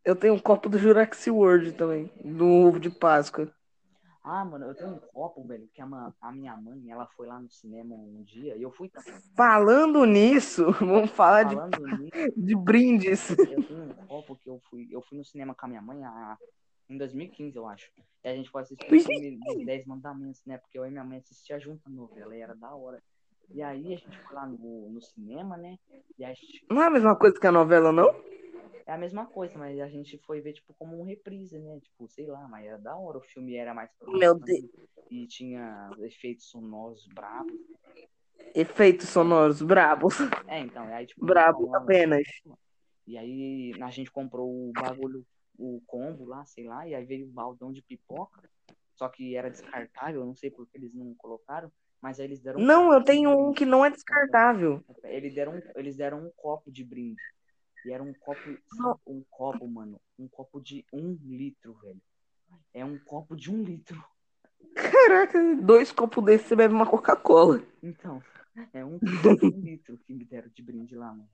Eu 0.04 0.16
tenho 0.16 0.34
um 0.34 0.40
copo 0.40 0.68
do 0.68 0.78
Juraxi 0.80 1.30
World 1.30 1.74
também. 1.74 2.10
Do 2.24 2.48
ovo 2.48 2.80
de 2.80 2.90
Páscoa. 2.90 3.52
Ah, 4.24 4.46
mano, 4.46 4.66
eu 4.66 4.76
tenho 4.76 4.90
um 4.92 5.00
copo, 5.00 5.44
velho, 5.48 5.68
que 5.74 5.82
a, 5.82 6.14
a 6.22 6.32
minha 6.32 6.56
mãe, 6.56 6.92
ela 6.92 7.08
foi 7.16 7.26
lá 7.28 7.40
no 7.40 7.50
cinema 7.50 7.96
um 7.96 8.24
dia 8.24 8.56
e 8.56 8.62
eu 8.62 8.72
fui 8.72 8.88
também. 8.90 9.14
Falando 9.36 10.06
nisso, 10.06 10.72
vamos 10.80 11.10
falar 11.12 11.44
de, 11.44 11.56
nisso, 11.56 12.12
de 12.38 12.56
brindes. 12.56 13.30
eu 13.30 13.64
tenho 13.64 13.82
um 13.84 13.94
copo 14.08 14.36
que 14.36 14.50
eu 14.50 14.60
fui, 14.70 14.88
eu 14.92 15.02
fui 15.02 15.18
no 15.18 15.26
cinema 15.26 15.56
com 15.56 15.66
a 15.66 15.70
minha 15.70 15.82
mãe 15.82 16.04
a- 16.04 16.38
em 16.88 16.98
2015, 16.98 17.56
eu 17.58 17.68
acho. 17.68 17.90
E 18.24 18.30
a 18.30 18.36
gente 18.36 18.50
foi 18.50 18.62
assistir 18.62 18.94
o 18.94 19.00
filme 19.02 19.38
dos 19.38 19.66
10 19.66 19.86
mandamentos, 19.86 20.42
né? 20.46 20.58
Porque 20.58 20.78
eu 20.78 20.86
e 20.86 20.92
minha 20.92 21.04
mãe 21.04 21.18
assistia 21.18 21.60
junto 21.60 21.82
a 21.88 21.90
novela 21.90 22.36
e 22.36 22.42
era 22.42 22.54
da 22.54 22.76
hora. 22.76 23.02
E 23.54 23.62
aí 23.62 23.94
a 23.94 23.98
gente 23.98 24.18
foi 24.20 24.36
lá 24.36 24.46
no, 24.46 24.90
no 24.90 25.02
cinema, 25.02 25.58
né? 25.58 25.78
E 26.20 26.24
a 26.26 26.30
gente, 26.30 26.64
Não 26.70 26.84
é 26.84 26.88
a 26.88 26.92
mesma 26.92 27.16
coisa 27.16 27.40
que 27.40 27.48
a 27.48 27.52
novela, 27.52 27.92
não? 27.92 28.14
É 28.86 28.92
a 28.94 28.98
mesma 28.98 29.26
coisa, 29.26 29.58
mas 29.58 29.80
a 29.80 29.88
gente 29.88 30.18
foi 30.20 30.42
ver, 30.42 30.54
tipo, 30.54 30.74
como 30.74 31.00
um 31.00 31.04
reprise, 31.04 31.58
né? 31.60 31.80
Tipo, 31.80 32.08
sei 32.08 32.28
lá, 32.28 32.48
mas 32.48 32.66
era 32.66 32.78
da 32.78 32.96
hora. 32.96 33.18
O 33.18 33.22
filme 33.22 33.56
era 33.56 33.74
mais 33.74 33.90
Meu 34.08 34.38
produção 34.38 34.70
E 35.10 35.28
tinha 35.28 35.90
efeitos 36.00 36.46
sonoros 36.50 37.08
bravos. 37.08 37.60
Efeitos 38.54 39.10
sonoros 39.10 39.62
brabos. 39.62 40.16
É, 40.48 40.60
então, 40.60 40.84
aí, 40.94 41.06
tipo, 41.06 41.26
Brabo 41.26 41.68
falando- 41.68 41.84
apenas. 41.84 42.24
E 43.08 43.18
aí 43.18 43.74
a 43.82 43.90
gente 43.90 44.12
comprou 44.12 44.50
o 44.50 44.72
bagulho, 44.74 45.26
o 45.58 45.82
combo 45.86 46.26
lá, 46.26 46.46
sei 46.46 46.66
lá, 46.66 46.88
e 46.88 46.94
aí 46.96 47.06
veio 47.06 47.26
o 47.26 47.32
baldão 47.32 47.72
de 47.72 47.82
pipoca. 47.82 48.42
Só 48.96 49.10
que 49.10 49.36
era 49.36 49.50
descartável, 49.50 50.26
não 50.26 50.36
sei 50.36 50.52
por 50.52 50.68
que 50.68 50.78
eles 50.78 50.94
não 50.94 51.14
colocaram, 51.16 51.72
mas 52.00 52.20
aí 52.20 52.26
eles 52.26 52.40
deram 52.40 52.60
um 52.60 52.64
Não, 52.64 52.84
copo 52.86 52.94
eu 52.96 53.04
tenho 53.04 53.30
um 53.50 53.54
que 53.54 53.66
não 53.66 53.84
é 53.84 53.90
descartável. 53.90 54.84
Eles 55.04 55.34
deram, 55.34 55.62
eles 55.76 55.96
deram 55.98 56.26
um 56.26 56.32
copo 56.36 56.72
de 56.72 56.84
brinde. 56.84 57.22
E 57.86 57.92
era 57.92 58.04
um 58.04 58.14
copo, 58.14 58.42
um 59.08 59.24
copo, 59.30 59.68
mano, 59.68 60.00
um 60.18 60.28
copo 60.28 60.60
de 60.62 60.86
um 60.94 61.18
litro, 61.24 61.74
velho. 61.82 62.02
É 62.74 62.86
um 62.86 62.98
copo 63.00 63.36
de 63.36 63.52
um 63.52 63.64
litro. 63.64 64.04
Caraca, 64.76 65.40
dois 65.56 65.92
copos 65.92 66.24
desses 66.24 66.48
você 66.48 66.56
bebe 66.56 66.74
uma 66.74 66.86
Coca-Cola. 66.90 67.62
Então, 67.82 68.22
é 68.74 68.86
um 68.86 69.00
copo 69.00 69.38
de 69.38 69.46
um 69.46 69.60
litro 69.62 69.98
que 70.06 70.14
me 70.14 70.24
deram 70.24 70.50
de 70.50 70.62
brinde 70.62 70.96
lá, 70.96 71.08
mano. 71.08 71.30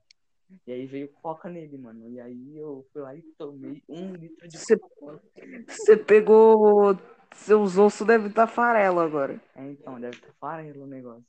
E 0.66 0.72
aí 0.72 0.86
veio 0.86 1.10
coca 1.10 1.50
nele, 1.50 1.78
mano. 1.78 2.08
E 2.10 2.20
aí 2.22 2.58
eu 2.58 2.88
fui 2.94 3.02
lá 3.02 3.14
e 3.14 3.22
tomei 3.38 3.84
um 3.90 4.14
litro 4.14 4.48
de 4.48 4.58
Você- 4.58 4.78
Coca-Cola. 4.78 5.22
Você 5.68 5.98
pegou. 5.98 6.98
Seus 7.36 7.78
ossos 7.78 8.08
devem 8.08 8.28
estar 8.30 8.48
farelo 8.48 9.00
agora. 9.02 9.40
É, 9.54 9.70
então, 9.72 10.00
deve 10.00 10.16
estar 10.16 10.32
farelo 10.40 10.84
o 10.86 10.88
negócio. 10.88 11.26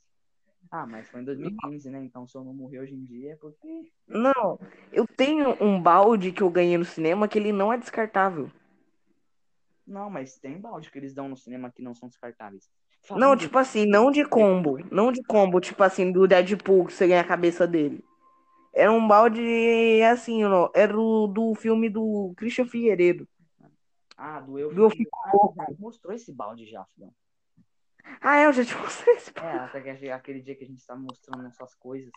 Ah, 0.71 0.85
mas 0.85 1.09
foi 1.09 1.21
em 1.21 1.25
2015, 1.25 1.89
né? 1.89 2.01
Então 2.03 2.27
se 2.27 2.37
eu 2.37 2.43
não 2.43 2.53
morrer 2.53 2.79
hoje 2.79 2.93
em 2.93 3.03
dia 3.03 3.33
é 3.33 3.35
porque. 3.35 3.91
Não, 4.07 4.59
eu 4.91 5.05
tenho 5.07 5.55
um 5.63 5.81
balde 5.81 6.31
que 6.31 6.41
eu 6.41 6.49
ganhei 6.49 6.77
no 6.77 6.85
cinema 6.85 7.27
que 7.27 7.37
ele 7.37 7.51
não 7.51 7.71
é 7.73 7.77
descartável. 7.77 8.51
Não, 9.85 10.09
mas 10.09 10.37
tem 10.37 10.59
balde 10.59 10.91
que 10.91 10.97
eles 10.99 11.13
dão 11.13 11.27
no 11.27 11.35
cinema 11.37 11.71
que 11.71 11.81
não 11.81 11.95
são 11.95 12.07
descartáveis. 12.07 12.69
Não, 13.09 13.19
Falando- 13.19 13.39
tipo 13.39 13.57
assim, 13.57 13.85
não 13.87 14.11
de 14.11 14.23
combo. 14.23 14.77
Não 14.91 15.11
de 15.11 15.23
combo, 15.23 15.59
tipo 15.59 15.81
assim, 15.83 16.11
do 16.11 16.27
Deadpool 16.27 16.85
que 16.85 16.93
você 16.93 17.07
ganha 17.07 17.21
a 17.21 17.27
cabeça 17.27 17.65
dele. 17.65 18.03
Era 18.71 18.91
um 18.91 19.07
balde 19.07 19.41
assim, 20.03 20.43
ó, 20.43 20.69
era 20.75 20.95
o 20.99 21.25
do 21.27 21.55
filme 21.55 21.89
do 21.89 22.33
Christian 22.37 22.65
Figueiredo. 22.67 23.27
Ah, 24.15 24.39
do 24.39 24.59
eu. 24.59 24.71
Do 24.73 24.83
Eu 24.83 24.89
Fico 24.91 25.17
Ah, 25.25 25.31
Louco. 25.33 25.55
já 25.55 25.65
mostrou 25.79 26.13
esse 26.13 26.31
balde 26.31 26.65
já, 26.67 26.85
filhão. 26.93 27.11
Ah, 28.21 28.37
é, 28.37 28.45
eu 28.45 28.53
já 28.53 28.65
te 28.65 28.75
mostrei 28.75 29.15
esse 29.15 29.31
É, 29.37 29.57
até 29.57 29.81
que 29.81 30.09
aquele 30.09 30.41
dia 30.41 30.55
que 30.55 30.63
a 30.63 30.67
gente 30.67 30.85
tava 30.85 30.99
mostrando 30.99 31.43
nossas 31.43 31.73
coisas. 31.75 32.11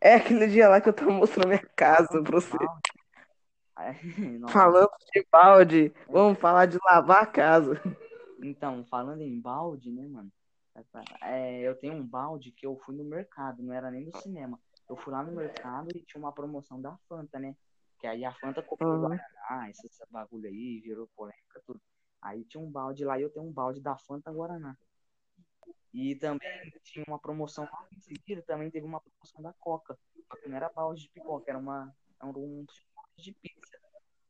É 0.00 0.14
aquele 0.14 0.46
dia 0.46 0.68
lá 0.68 0.80
que 0.80 0.88
eu 0.88 0.92
tava 0.92 1.10
mostrando 1.10 1.48
minha 1.48 1.66
casa 1.74 2.22
pra 2.22 2.40
você. 2.40 2.56
Nossa. 4.40 4.52
Falando 4.52 4.90
de 5.12 5.26
balde, 5.30 5.92
vamos 6.08 6.38
falar 6.38 6.66
de 6.66 6.78
lavar 6.84 7.22
a 7.22 7.26
casa. 7.26 7.80
Então, 8.42 8.84
falando 8.84 9.22
em 9.22 9.40
balde, 9.40 9.90
né, 9.90 10.06
mano? 10.06 10.30
É, 11.22 11.60
eu 11.60 11.74
tenho 11.76 11.94
um 11.94 12.06
balde 12.06 12.50
que 12.50 12.66
eu 12.66 12.76
fui 12.84 12.96
no 12.96 13.04
mercado, 13.04 13.62
não 13.62 13.72
era 13.72 13.90
nem 13.90 14.04
do 14.04 14.16
cinema. 14.18 14.58
Eu 14.88 14.96
fui 14.96 15.12
lá 15.12 15.22
no 15.22 15.32
mercado 15.32 15.88
e 15.94 16.04
tinha 16.04 16.20
uma 16.20 16.32
promoção 16.32 16.80
da 16.80 16.96
Fanta, 17.08 17.38
né? 17.38 17.56
Que 17.98 18.06
aí 18.06 18.24
a 18.24 18.32
Fanta 18.34 18.62
comprou 18.62 18.92
Uhum. 18.92 19.00
Guaraná, 19.00 19.70
esse, 19.70 19.86
esse 19.86 20.04
bagulho 20.10 20.48
aí, 20.48 20.80
virou 20.80 21.08
polêmica, 21.16 21.62
tudo. 21.64 21.80
Aí 22.24 22.42
tinha 22.44 22.62
um 22.62 22.70
balde 22.70 23.04
lá 23.04 23.18
e 23.18 23.22
eu 23.22 23.30
tenho 23.30 23.44
um 23.44 23.52
balde 23.52 23.82
da 23.82 23.98
Fanta 23.98 24.32
Guaraná. 24.32 24.74
E 25.92 26.16
também 26.16 26.72
tinha 26.82 27.04
uma 27.06 27.18
promoção 27.18 27.64
lá 27.64 27.86
em 27.92 28.00
seguida, 28.00 28.42
também 28.42 28.70
teve 28.70 28.86
uma 28.86 28.98
promoção 28.98 29.42
da 29.42 29.52
Coca. 29.52 29.96
Não 30.46 30.56
era 30.56 30.70
balde 30.70 31.02
de 31.02 31.10
pipoca, 31.10 31.44
era 31.50 31.58
uma 31.58 31.94
era 32.18 32.26
um 32.26 32.64
de 33.18 33.32
pizza. 33.32 33.78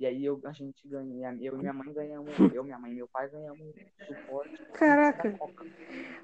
E 0.01 0.07
aí 0.07 0.25
eu, 0.25 0.41
a 0.45 0.53
gente 0.53 0.87
ganha, 0.89 1.39
eu 1.41 1.55
e 1.55 1.59
minha 1.59 1.73
mãe 1.73 1.93
ganhamos, 1.93 2.37
eu, 2.53 2.65
minha 2.65 2.79
mãe 2.79 2.91
e 2.91 2.95
meu 2.97 3.07
pai 3.07 3.29
ganhamos 3.31 3.73
suporte 4.05 4.61
Caraca. 4.73 5.39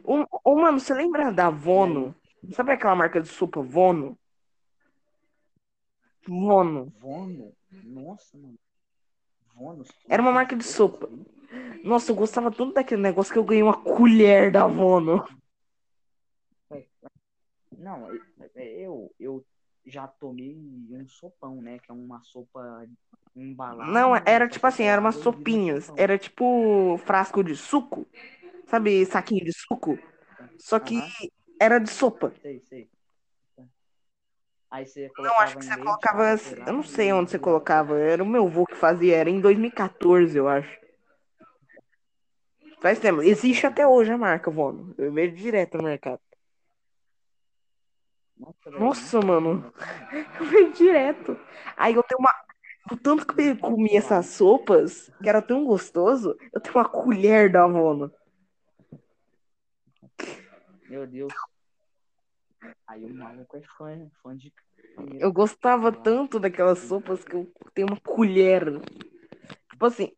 ô, 0.03 0.57
mano, 0.57 0.81
você 0.81 0.93
lembra 0.93 1.33
da 1.33 1.49
Vono? 1.51 2.15
Sabe 2.51 2.73
aquela 2.73 2.97
marca 2.97 3.21
de 3.21 3.29
sopa 3.29 3.63
Vono? 3.63 4.19
Vono. 6.27 6.93
Vono? 6.99 7.55
Nossa, 7.71 8.37
mano. 8.37 8.59
Vono. 9.55 9.85
Era 10.09 10.21
uma 10.21 10.33
marca 10.33 10.57
de 10.57 10.65
sopa. 10.65 11.09
Nossa, 11.83 12.13
eu 12.13 12.17
gostava 12.17 12.51
tanto 12.51 12.75
daquele 12.75 13.03
negócio 13.03 13.33
que 13.33 13.39
eu 13.39 13.45
ganhei 13.45 13.63
uma 13.63 13.77
colher 13.83 14.53
da 14.53 14.67
Vono. 14.67 15.25
Não, 17.77 18.09
eu, 18.55 19.15
eu 19.19 19.45
já 19.87 20.07
tomei 20.07 20.55
um 20.55 21.07
sopão, 21.09 21.63
né? 21.63 21.79
Que 21.79 21.91
é 21.91 21.95
uma 21.95 22.23
sopa 22.23 22.87
embalada. 23.35 23.91
Não, 23.91 24.15
era 24.27 24.49
tipo 24.49 24.67
assim, 24.67 24.85
era 24.85 25.01
umas 25.01 25.17
sopinhas. 25.17 25.91
Era 25.97 26.19
tipo 26.19 26.99
frasco 27.05 27.43
de 27.43 27.57
suco. 27.57 28.07
Sabe, 28.67 29.05
saquinho 29.07 29.45
de 29.45 29.53
suco? 29.53 29.99
Só 30.59 30.79
que 30.79 30.97
Aham. 30.97 31.09
era 31.59 31.79
de 31.79 31.91
sopa. 31.91 32.33
Sei, 32.43 32.61
sei. 32.61 32.89
Aí 34.71 34.87
você 34.87 35.11
Não, 35.19 35.41
acho 35.41 35.59
que 35.59 35.65
você 35.65 35.75
leite, 35.75 35.85
colocava. 35.85 36.25
Eu 36.67 36.73
não 36.73 36.83
sei 36.83 37.13
onde 37.13 37.31
você 37.31 37.39
colocava. 37.39 37.99
Era 37.99 38.23
o 38.23 38.27
meu 38.27 38.47
avô 38.47 38.67
que 38.67 38.77
fazia. 38.77 39.17
Era 39.17 39.29
em 39.31 39.41
2014, 39.41 40.37
eu 40.37 40.49
acho. 40.49 40.80
Faz 42.81 42.99
tempo. 42.99 43.23
Existe 43.23 43.67
até 43.67 43.87
hoje 43.87 44.11
a 44.11 44.19
marca, 44.19 44.51
Vono. 44.51 44.95
Eu 44.97 45.13
vejo 45.13 45.37
direto 45.37 45.77
no 45.77 45.85
mercado. 45.85 46.21
Nossa, 48.79 49.21
mano. 49.21 49.67
eu 49.67 49.73
também. 49.73 50.27
Eu 50.41 50.47
vejo 50.47 50.73
direto. 50.73 51.39
Aí 51.77 51.95
eu 51.95 52.03
tenho 52.03 52.19
uma. 52.19 52.33
O 52.91 52.97
tanto 52.97 53.27
que 53.27 53.43
eu 53.43 53.59
comi 53.59 53.95
essas 53.95 54.27
sopas, 54.27 55.13
que 55.23 55.29
era 55.29 55.43
tão 55.43 55.65
gostoso, 55.67 56.35
eu 56.53 56.61
tenho 56.61 56.75
uma 56.75 56.89
colher 56.89 57.53
da 57.53 57.67
Vono. 57.67 58.11
Meu 60.89 61.07
Deus. 61.07 61.33
Aí 62.87 63.05
o 63.05 63.15
maluco 63.15 63.57
é 63.57 63.63
fã, 63.77 64.11
fã 64.23 64.35
de 64.35 64.53
comida. 64.97 65.23
Eu 65.23 65.33
gostava 65.33 65.93
tanto 65.93 66.41
daquelas 66.41 66.79
sopas 66.79 67.23
que 67.23 67.37
eu 67.37 67.53
tenho 67.75 67.89
uma 67.89 68.01
colher. 68.01 68.81
Tipo 69.71 69.87
assim. 69.87 70.13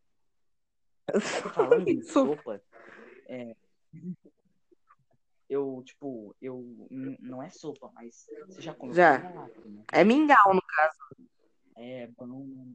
Falando 1.55 1.88
em 1.88 2.03
Sopa. 2.03 2.62
é, 3.27 3.57
eu, 5.49 5.83
tipo, 5.85 6.35
eu, 6.41 6.65
não 7.21 7.43
é 7.43 7.51
sopa, 7.51 7.91
mas 7.95 8.27
você 8.47 8.62
já 8.62 8.73
comeu 8.75 8.95
Já. 8.95 9.19
né? 9.19 9.85
É 9.93 10.03
mingau, 10.03 10.55
no 10.55 10.62
É 11.77 12.07
bom, 12.07 12.73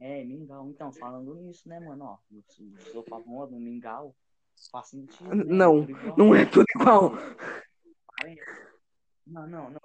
é, 0.00 0.24
mingau. 0.24 0.70
Então, 0.70 0.90
falando 0.92 1.34
nisso, 1.34 1.68
né, 1.68 1.78
mano, 1.78 2.04
ó, 2.04 2.18
sopa 2.90 3.20
bom 3.20 3.46
no 3.46 3.60
mingau 3.60 4.16
faz 4.72 4.88
sentido, 4.88 5.34
né? 5.34 5.44
Não, 5.44 5.82
igual. 5.82 6.16
não 6.16 6.34
é 6.34 6.46
tudo 6.46 6.66
igual. 6.74 7.12
Não, 9.26 9.46
não, 9.46 9.70
não. 9.70 9.80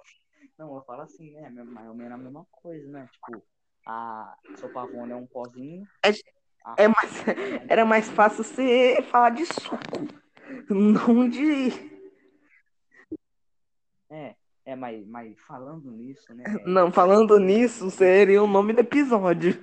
Não, 0.58 0.74
eu 0.76 0.82
falo 0.84 1.02
assim, 1.02 1.32
né, 1.32 1.50
mais 1.50 1.88
ou 1.88 1.94
menos 1.94 2.12
a 2.12 2.16
mesma 2.16 2.46
coisa, 2.50 2.88
né, 2.88 3.08
tipo, 3.12 3.44
a 3.86 4.38
sopa 4.56 4.82
Avon 4.82 5.06
é 5.06 5.16
um 5.16 5.26
pozinho. 5.26 5.86
É- 6.02 6.12
é 6.76 6.88
mais- 6.88 7.22
farinha 7.22 7.36
é 7.36 7.58
um 7.58 7.66
Era 7.68 7.84
mais 7.84 8.08
fácil 8.08 8.44
você 8.44 9.02
falar 9.10 9.30
de 9.30 9.46
suco. 9.46 10.06
Não 10.68 11.28
de. 11.28 11.90
É, 14.10 14.34
é, 14.64 14.76
mas, 14.76 15.06
mas 15.06 15.38
falando 15.40 15.90
nisso, 15.90 16.34
né? 16.34 16.44
Não, 16.66 16.92
falando 16.92 17.38
nisso, 17.38 17.90
seria 17.90 18.42
o 18.42 18.46
nome 18.46 18.72
do 18.72 18.80
episódio. 18.80 19.62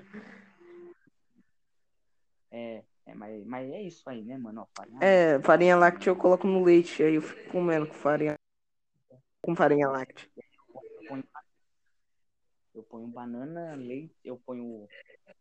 É, 2.52 2.84
é 3.06 3.14
mas, 3.14 3.46
mas 3.46 3.72
é 3.72 3.82
isso 3.82 4.10
aí, 4.10 4.24
né, 4.24 4.38
mano? 4.38 4.68
Farinha 4.76 5.00
É, 5.02 5.40
farinha 5.42 5.78
láctea 5.78 6.10
eu 6.10 6.16
coloco 6.16 6.48
no 6.48 6.64
leite, 6.64 7.04
aí 7.04 7.16
eu 7.16 7.22
fico 7.22 7.52
comendo 7.52 7.88
com 7.88 7.94
farinha. 7.94 8.36
Com 9.42 9.56
farinha 9.56 9.88
láctea. 9.88 10.28
Eu 12.80 12.84
ponho, 12.84 13.08
banana, 13.08 13.76
leite, 13.76 14.16
eu 14.24 14.38
ponho. 14.38 14.88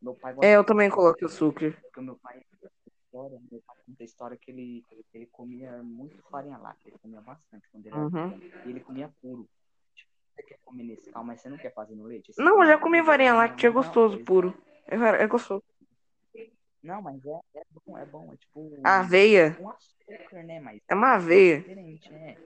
Meu 0.02 0.12
pai 0.14 0.34
É, 0.42 0.56
eu 0.56 0.64
também 0.64 0.90
coloco 0.90 1.24
açúcar. 1.24 1.70
porque 1.82 2.00
o 2.00 2.02
meu 2.02 2.16
pai 2.16 2.42
história, 2.86 3.38
meu 3.50 3.62
pai 3.64 3.76
conta 3.86 4.02
a 4.02 4.04
história 4.04 4.36
que 4.36 4.50
ele, 4.50 4.84
ele 5.14 5.26
comia 5.26 5.80
muito 5.84 6.20
farinha 6.30 6.58
láctea, 6.58 6.88
ele 6.90 6.98
comia 6.98 7.20
bastante 7.20 7.68
quando 7.70 7.86
ele 7.86 7.94
era 7.94 8.04
Uhum. 8.04 8.30
pequeno. 8.38 8.66
E 8.66 8.70
ele 8.70 8.80
comia 8.80 9.08
puro. 9.22 9.48
Tipo, 9.94 10.10
você 10.34 10.42
quer 10.42 10.58
comer 10.64 10.82
nesse 10.82 11.08
calma, 11.12 11.28
mas 11.32 11.40
você 11.40 11.48
não 11.48 11.58
quer 11.58 11.72
fazer 11.72 11.94
no 11.94 12.04
leite? 12.06 12.32
Não, 12.36 12.60
eu 12.60 12.66
já 12.66 12.76
comi 12.76 13.04
farinha 13.04 13.34
láctea, 13.34 13.68
é 13.68 13.70
Não, 13.70 13.74
gostoso, 13.74 14.18
puro. 14.24 14.52
É, 14.88 14.96
é 14.96 15.26
gostoso. 15.28 15.62
Não, 16.82 17.00
mas 17.00 17.24
é, 17.24 17.40
é 17.54 17.62
bom, 17.86 17.98
é 17.98 18.04
bom. 18.06 18.32
É 18.32 18.36
tipo. 18.36 18.80
Aveia. 18.82 19.56
Um 19.60 19.70
açúcar, 19.70 20.42
né? 20.42 20.58
Mas 20.58 20.80
É 20.88 20.94
uma 20.94 21.14
aveia. 21.14 21.60
diferente, 21.60 22.10
né? 22.12 22.36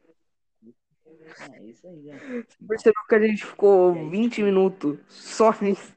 É 1.05 1.63
isso 1.65 1.87
aí, 1.87 1.97
né? 2.03 2.19
Você 2.19 2.65
percebeu 2.67 3.03
que 3.09 3.15
a 3.15 3.21
gente 3.27 3.45
ficou 3.45 3.93
20 4.11 4.43
minutos 4.43 4.99
só 5.09 5.51
nisso? 5.61 5.95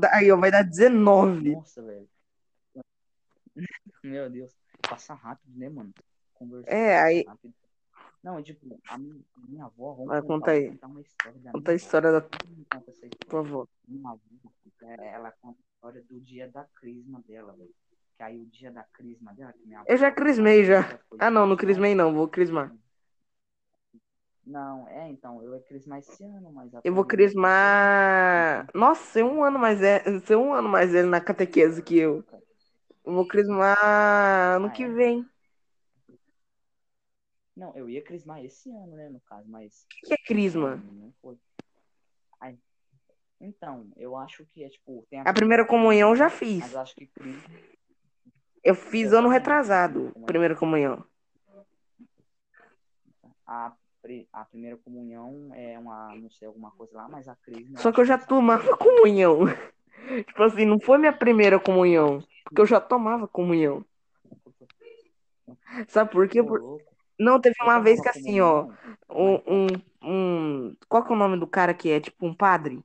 Daí, 0.00 0.30
ó, 0.32 0.36
vai 0.36 0.50
dar 0.50 0.62
19. 0.64 1.52
Nossa, 1.54 1.82
velho. 1.82 2.08
Meu 4.02 4.28
Deus. 4.30 4.52
Passa 4.88 5.14
rápido, 5.14 5.56
né, 5.56 5.68
mano? 5.68 5.92
Conversar 6.34 6.70
É, 6.72 6.98
aí- 7.00 7.24
rápido. 7.26 7.54
Não, 8.22 8.42
tipo, 8.42 8.80
a 8.88 8.98
minha, 8.98 9.14
a 9.36 9.40
minha 9.48 9.64
avó, 9.64 9.92
vamos 9.92 10.08
Vai, 10.08 10.20
contar, 10.20 10.34
conta 10.34 10.50
aí. 10.50 10.68
contar 10.70 10.86
uma 10.88 11.00
história 11.00 11.38
da 11.40 11.52
Conta 11.52 11.70
a 11.70 11.74
história 11.74 12.12
da 12.12 12.18
avó. 12.18 12.28
Conta 12.72 12.90
história. 12.90 13.10
tua 13.28 13.40
avó. 13.40 13.68
Minha 13.86 14.08
avó, 14.10 14.20
é, 14.82 15.08
ela 15.14 15.32
conta 15.40 15.58
a 15.60 15.72
história 15.74 16.02
do 16.02 16.20
dia 16.20 16.48
da 16.48 16.64
crisma 16.74 17.22
dela, 17.26 17.52
velho. 17.56 17.70
Que 18.16 18.22
aí 18.24 18.40
o 18.40 18.46
dia 18.46 18.72
da 18.72 18.82
crisma 18.92 19.32
dela, 19.34 19.52
que 19.52 19.64
minha. 19.66 19.84
Eu 19.86 19.96
já 19.96 20.10
crismei 20.10 20.64
já. 20.64 20.98
Ah, 21.20 21.30
não, 21.30 21.46
não 21.46 21.56
crismei 21.56 21.94
não, 21.94 22.12
vou 22.12 22.28
crismar. 22.28 22.74
Não, 24.48 24.88
é, 24.88 25.08
então, 25.10 25.42
eu 25.42 25.54
ia 25.54 25.60
crismar 25.60 25.98
esse 25.98 26.24
ano, 26.24 26.50
mas... 26.50 26.74
a 26.74 26.80
Eu 26.82 26.94
vou 26.94 27.04
pandemia- 27.04 27.26
crismar. 27.28 28.66
Nossa, 28.74 29.20
é 29.20 29.24
um 29.24 29.44
ano 29.44 29.58
mais 29.58 29.78
velho. 29.78 30.22
É 30.26 30.36
um 30.36 30.54
ano 30.54 30.68
mais 30.70 30.90
velho 30.90 31.06
na 31.08 31.20
catequese 31.20 31.82
que 31.82 31.98
eu. 31.98 32.24
Eu 33.04 33.12
vou 33.12 33.28
crismar 33.28 33.76
ano 34.56 34.66
Ah, 34.68 34.70
que 34.70 34.84
é? 34.84 34.88
vem. 34.88 35.28
Não, 37.54 37.76
eu 37.76 37.90
ia 37.90 38.02
crismar 38.02 38.42
esse 38.42 38.70
ano, 38.70 38.94
né, 38.96 39.10
no 39.10 39.20
caso, 39.20 39.46
mas... 39.50 39.84
O 39.84 40.06
que 40.06 40.14
é 40.14 40.16
crisma? 40.16 40.76
Não, 40.76 41.12
foi. 41.20 41.36
Ai, 42.40 42.56
Então, 43.40 43.90
eu 43.96 44.16
acho 44.16 44.46
que 44.46 44.64
é 44.64 44.68
tipo. 44.70 45.06
Tem 45.10 45.20
A 45.20 45.32
primeira 45.34 45.66
comunhão 45.66 46.10
eu 46.10 46.16
já 46.16 46.30
fiz. 46.30 46.60
Mas 46.60 46.72
eu 46.72 46.80
acho 46.80 46.94
que 46.94 47.06
crisma. 47.06 47.42
Eu 48.64 48.74
fiz 48.74 49.12
ano 49.12 49.28
retrasado, 49.28 50.10
primeira 50.24 50.56
comunhão. 50.56 51.04
A 53.46 53.72
a 54.32 54.44
primeira 54.44 54.76
comunhão 54.76 55.50
é 55.54 55.78
uma, 55.78 56.14
não 56.16 56.30
sei, 56.30 56.46
alguma 56.48 56.70
coisa 56.70 56.96
lá, 56.96 57.08
mas 57.08 57.28
a 57.28 57.36
crisma. 57.36 57.78
Só 57.78 57.92
que 57.92 58.00
eu 58.00 58.04
já 58.04 58.18
tomava 58.18 58.76
comunhão. 58.76 59.40
Tipo 60.26 60.42
assim, 60.42 60.64
não 60.64 60.80
foi 60.80 60.98
minha 60.98 61.12
primeira 61.12 61.58
comunhão. 61.58 62.22
Porque 62.44 62.60
eu 62.62 62.66
já 62.66 62.80
tomava 62.80 63.28
comunhão. 63.28 63.84
Sabe 65.86 66.10
por 66.10 66.28
quê? 66.28 66.42
Por-. 66.42 66.80
Não, 67.18 67.40
teve 67.40 67.56
uma 67.62 67.80
vez 67.80 68.00
que 68.00 68.08
assim, 68.08 68.40
ó. 68.40 68.68
Um, 69.10 69.66
um, 70.02 70.76
Qual 70.88 71.04
que 71.04 71.12
é 71.12 71.14
o 71.14 71.18
nome 71.18 71.38
do 71.38 71.46
cara 71.46 71.74
que 71.74 71.90
é 71.90 72.00
tipo 72.00 72.26
um 72.26 72.34
padre? 72.34 72.82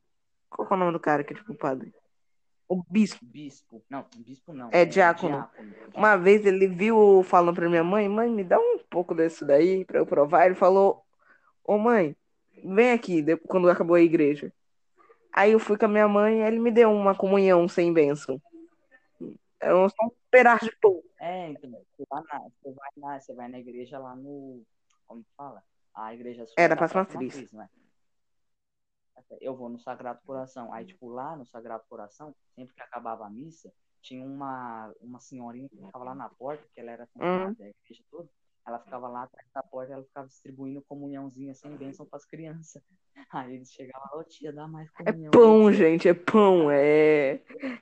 Qual 0.49 0.67
que 0.67 0.73
é 0.73 0.77
o 0.77 0.79
nome 0.79 0.91
do 0.91 0.99
cara 0.99 1.23
que 1.23 1.33
é 1.33 1.35
tipo 1.35 1.53
um 1.53 1.55
padre? 1.55 1.93
O 2.67 2.83
bispo. 2.89 3.23
Bispo. 3.23 3.83
Não, 3.89 4.05
bispo 4.17 4.53
não. 4.53 4.69
É 4.71 4.83
diácono. 4.85 5.47
Uma 5.93 6.15
vez 6.15 6.45
ele 6.45 6.67
viu 6.67 7.23
falando 7.23 7.55
pra 7.55 7.69
minha 7.69 7.83
mãe, 7.83 8.09
mãe, 8.09 8.29
me 8.29 8.43
dá 8.43 8.57
um 8.57 8.79
pouco 8.89 9.13
desse 9.13 9.45
daí 9.45 9.85
pra 9.85 9.99
eu 9.99 10.05
provar. 10.05 10.45
Ele 10.45 10.55
falou, 10.55 11.03
ô 11.63 11.77
mãe, 11.77 12.15
vem 12.63 12.91
aqui, 12.91 13.23
quando 13.47 13.69
acabou 13.69 13.95
a 13.95 14.01
igreja. 14.01 14.51
Aí 15.31 15.51
eu 15.51 15.59
fui 15.59 15.77
com 15.77 15.85
a 15.85 15.89
minha 15.89 16.07
mãe 16.07 16.39
e 16.39 16.43
ele 16.43 16.59
me 16.59 16.71
deu 16.71 16.91
uma 16.91 17.15
comunhão 17.15 17.67
sem 17.67 17.91
bênção. 17.91 18.41
É 19.59 19.73
um, 19.73 19.87
pedaço 20.29 20.65
de 20.65 20.75
pão. 20.77 21.01
É, 21.19 21.49
então, 21.49 21.71
você 21.71 22.05
vai, 22.09 22.21
na, 22.23 22.39
você, 22.39 22.71
vai 22.71 22.89
na, 22.97 23.19
você 23.19 23.33
vai 23.33 23.47
na 23.47 23.59
igreja 23.59 23.97
lá 23.97 24.15
no. 24.15 24.61
Como 25.07 25.23
que 25.23 25.29
fala? 25.35 25.63
A 25.95 26.13
igreja 26.13 26.45
sua 26.45 26.55
É, 26.57 26.75
Praça 26.75 26.95
Matriz. 26.95 27.51
não 27.51 27.61
é? 27.61 27.69
Eu 29.39 29.55
vou 29.55 29.69
no 29.69 29.79
Sagrado 29.79 30.19
Coração. 30.25 30.73
Aí, 30.73 30.85
tipo, 30.85 31.07
lá 31.07 31.35
no 31.35 31.45
Sagrado 31.45 31.83
Coração, 31.87 32.35
sempre 32.55 32.75
que 32.75 32.81
acabava 32.81 33.25
a 33.25 33.29
missa, 33.29 33.71
tinha 34.01 34.25
uma, 34.25 34.93
uma 34.99 35.19
senhorinha 35.19 35.69
que 35.69 35.77
ficava 35.77 36.03
lá 36.03 36.13
na 36.13 36.29
porta, 36.29 36.67
que 36.73 36.79
ela 36.79 36.91
era 36.91 37.09
Uhum. 37.15 37.53
da 37.53 37.69
igreja 37.69 38.03
toda. 38.11 38.29
Ela 38.65 38.79
ficava 38.79 39.07
lá 39.09 39.23
atrás 39.23 39.45
da 39.53 39.61
porta, 39.61 39.93
ela 39.93 40.03
ficava 40.03 40.27
distribuindo 40.27 40.81
comunhãozinha 40.83 41.53
sem 41.53 41.75
bênção 41.75 42.05
pras 42.05 42.25
crianças. 42.25 42.81
Aí 43.31 43.55
eles 43.55 43.71
chegavam, 43.71 44.19
ô 44.19 44.23
tia, 44.23 44.53
dá 44.53 44.67
mais 44.67 44.89
É 44.91 45.03
comunhão. 45.03 45.31
pão, 45.31 45.71
gente, 45.73 46.07
é 46.07 46.13
pão. 46.13 46.71
É, 46.71 47.41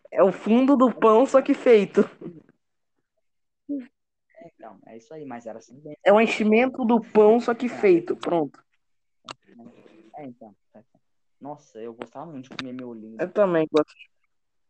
é 0.09 0.23
o 0.23 0.31
fundo 0.31 0.75
do 0.75 0.91
pão, 0.93 1.25
só 1.25 1.41
que 1.41 1.53
feito. 1.53 2.01
Então, 4.45 4.79
é 4.87 4.97
isso 4.97 5.13
aí, 5.13 5.23
mas 5.25 5.45
era 5.45 5.61
sem 5.61 5.75
bênção. 5.75 6.01
É 6.03 6.11
o 6.11 6.19
enchimento 6.19 6.83
do 6.83 6.99
pão, 6.99 7.39
só 7.39 7.53
que 7.53 7.69
feito. 7.69 8.15
Pronto. 8.15 8.63
É, 10.15 10.25
então. 10.25 10.55
é. 10.73 10.83
Nossa, 11.39 11.79
eu 11.79 11.93
gostava 11.93 12.31
muito 12.31 12.49
de 12.49 12.55
comer 12.57 12.73
miolinho. 12.73 13.17
Eu 13.19 13.31
também 13.31 13.67
gosto 13.71 13.93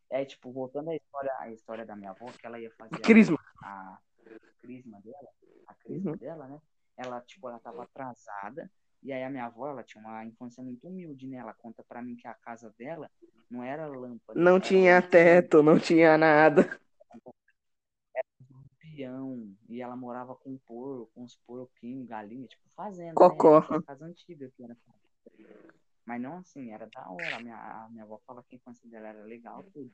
É, 0.10 0.26
tipo, 0.26 0.52
voltando 0.52 0.90
à 0.90 0.96
história, 0.96 1.34
à 1.40 1.50
história 1.50 1.86
da 1.86 1.96
minha 1.96 2.12
avó, 2.12 2.26
que 2.32 2.46
ela 2.46 2.60
ia 2.60 2.70
fazer 2.72 2.96
a- 2.96 3.06
crisma. 3.06 3.38
a, 3.64 3.98
crisma 4.62 5.00
dela, 5.02 5.30
a 5.68 5.74
crisma 5.76 6.12
Uhum. 6.12 6.18
dela, 6.18 6.48
né? 6.48 6.62
Ela, 6.98 7.22
tipo, 7.22 7.48
ela 7.50 7.60
tava 7.60 7.84
atrasada, 7.84 8.70
e 9.02 9.12
aí 9.12 9.24
a 9.24 9.30
minha 9.30 9.46
avó, 9.46 9.68
ela 9.68 9.84
tinha 9.84 10.04
uma 10.04 10.24
infância 10.26 10.64
muito 10.64 10.88
humilde, 10.88 11.28
né? 11.28 11.38
Ela 11.38 11.54
conta 11.54 11.84
pra 11.84 12.02
mim 12.02 12.16
que 12.16 12.28
a 12.28 12.34
casa 12.34 12.74
dela 12.78 13.10
não 13.50 13.64
era 13.64 13.88
lâmpada. 13.88 14.40
Não 14.40 14.56
era 14.56 14.60
tinha 14.60 15.02
lampião, 15.02 15.10
teto, 15.10 15.64
não 15.64 15.80
tinha 15.80 16.18
nada. 16.18 16.80
lampião, 18.50 19.56
e 19.70 19.82
ela 19.82 19.96
morava 19.96 20.36
com 20.36 20.58
porco, 20.60 21.12
com 21.14 21.24
uns 21.24 21.36
porquinhos, 21.46 22.08
galinha, 22.08 22.48
tipo, 22.48 22.70
fazenda, 22.76 23.16
Cocó. 23.16 23.60
né? 23.60 23.66
Essas 23.66 23.86
casas 23.86 24.02
antigas 24.10 24.52
que 24.56 24.64
era. 24.64 24.78
Mas 26.06 26.22
não 26.22 26.38
assim, 26.38 26.72
era 26.72 26.88
da 26.88 27.10
hora. 27.10 27.38
A 27.38 27.40
minha, 27.40 27.56
a 27.56 27.90
minha 27.90 28.04
avó 28.04 28.20
fala 28.26 28.44
que 28.44 28.56
a 28.56 28.58
infância 28.58 28.88
dela 28.90 29.08
era 29.08 29.24
legal, 29.24 29.64
tudo. 29.74 29.92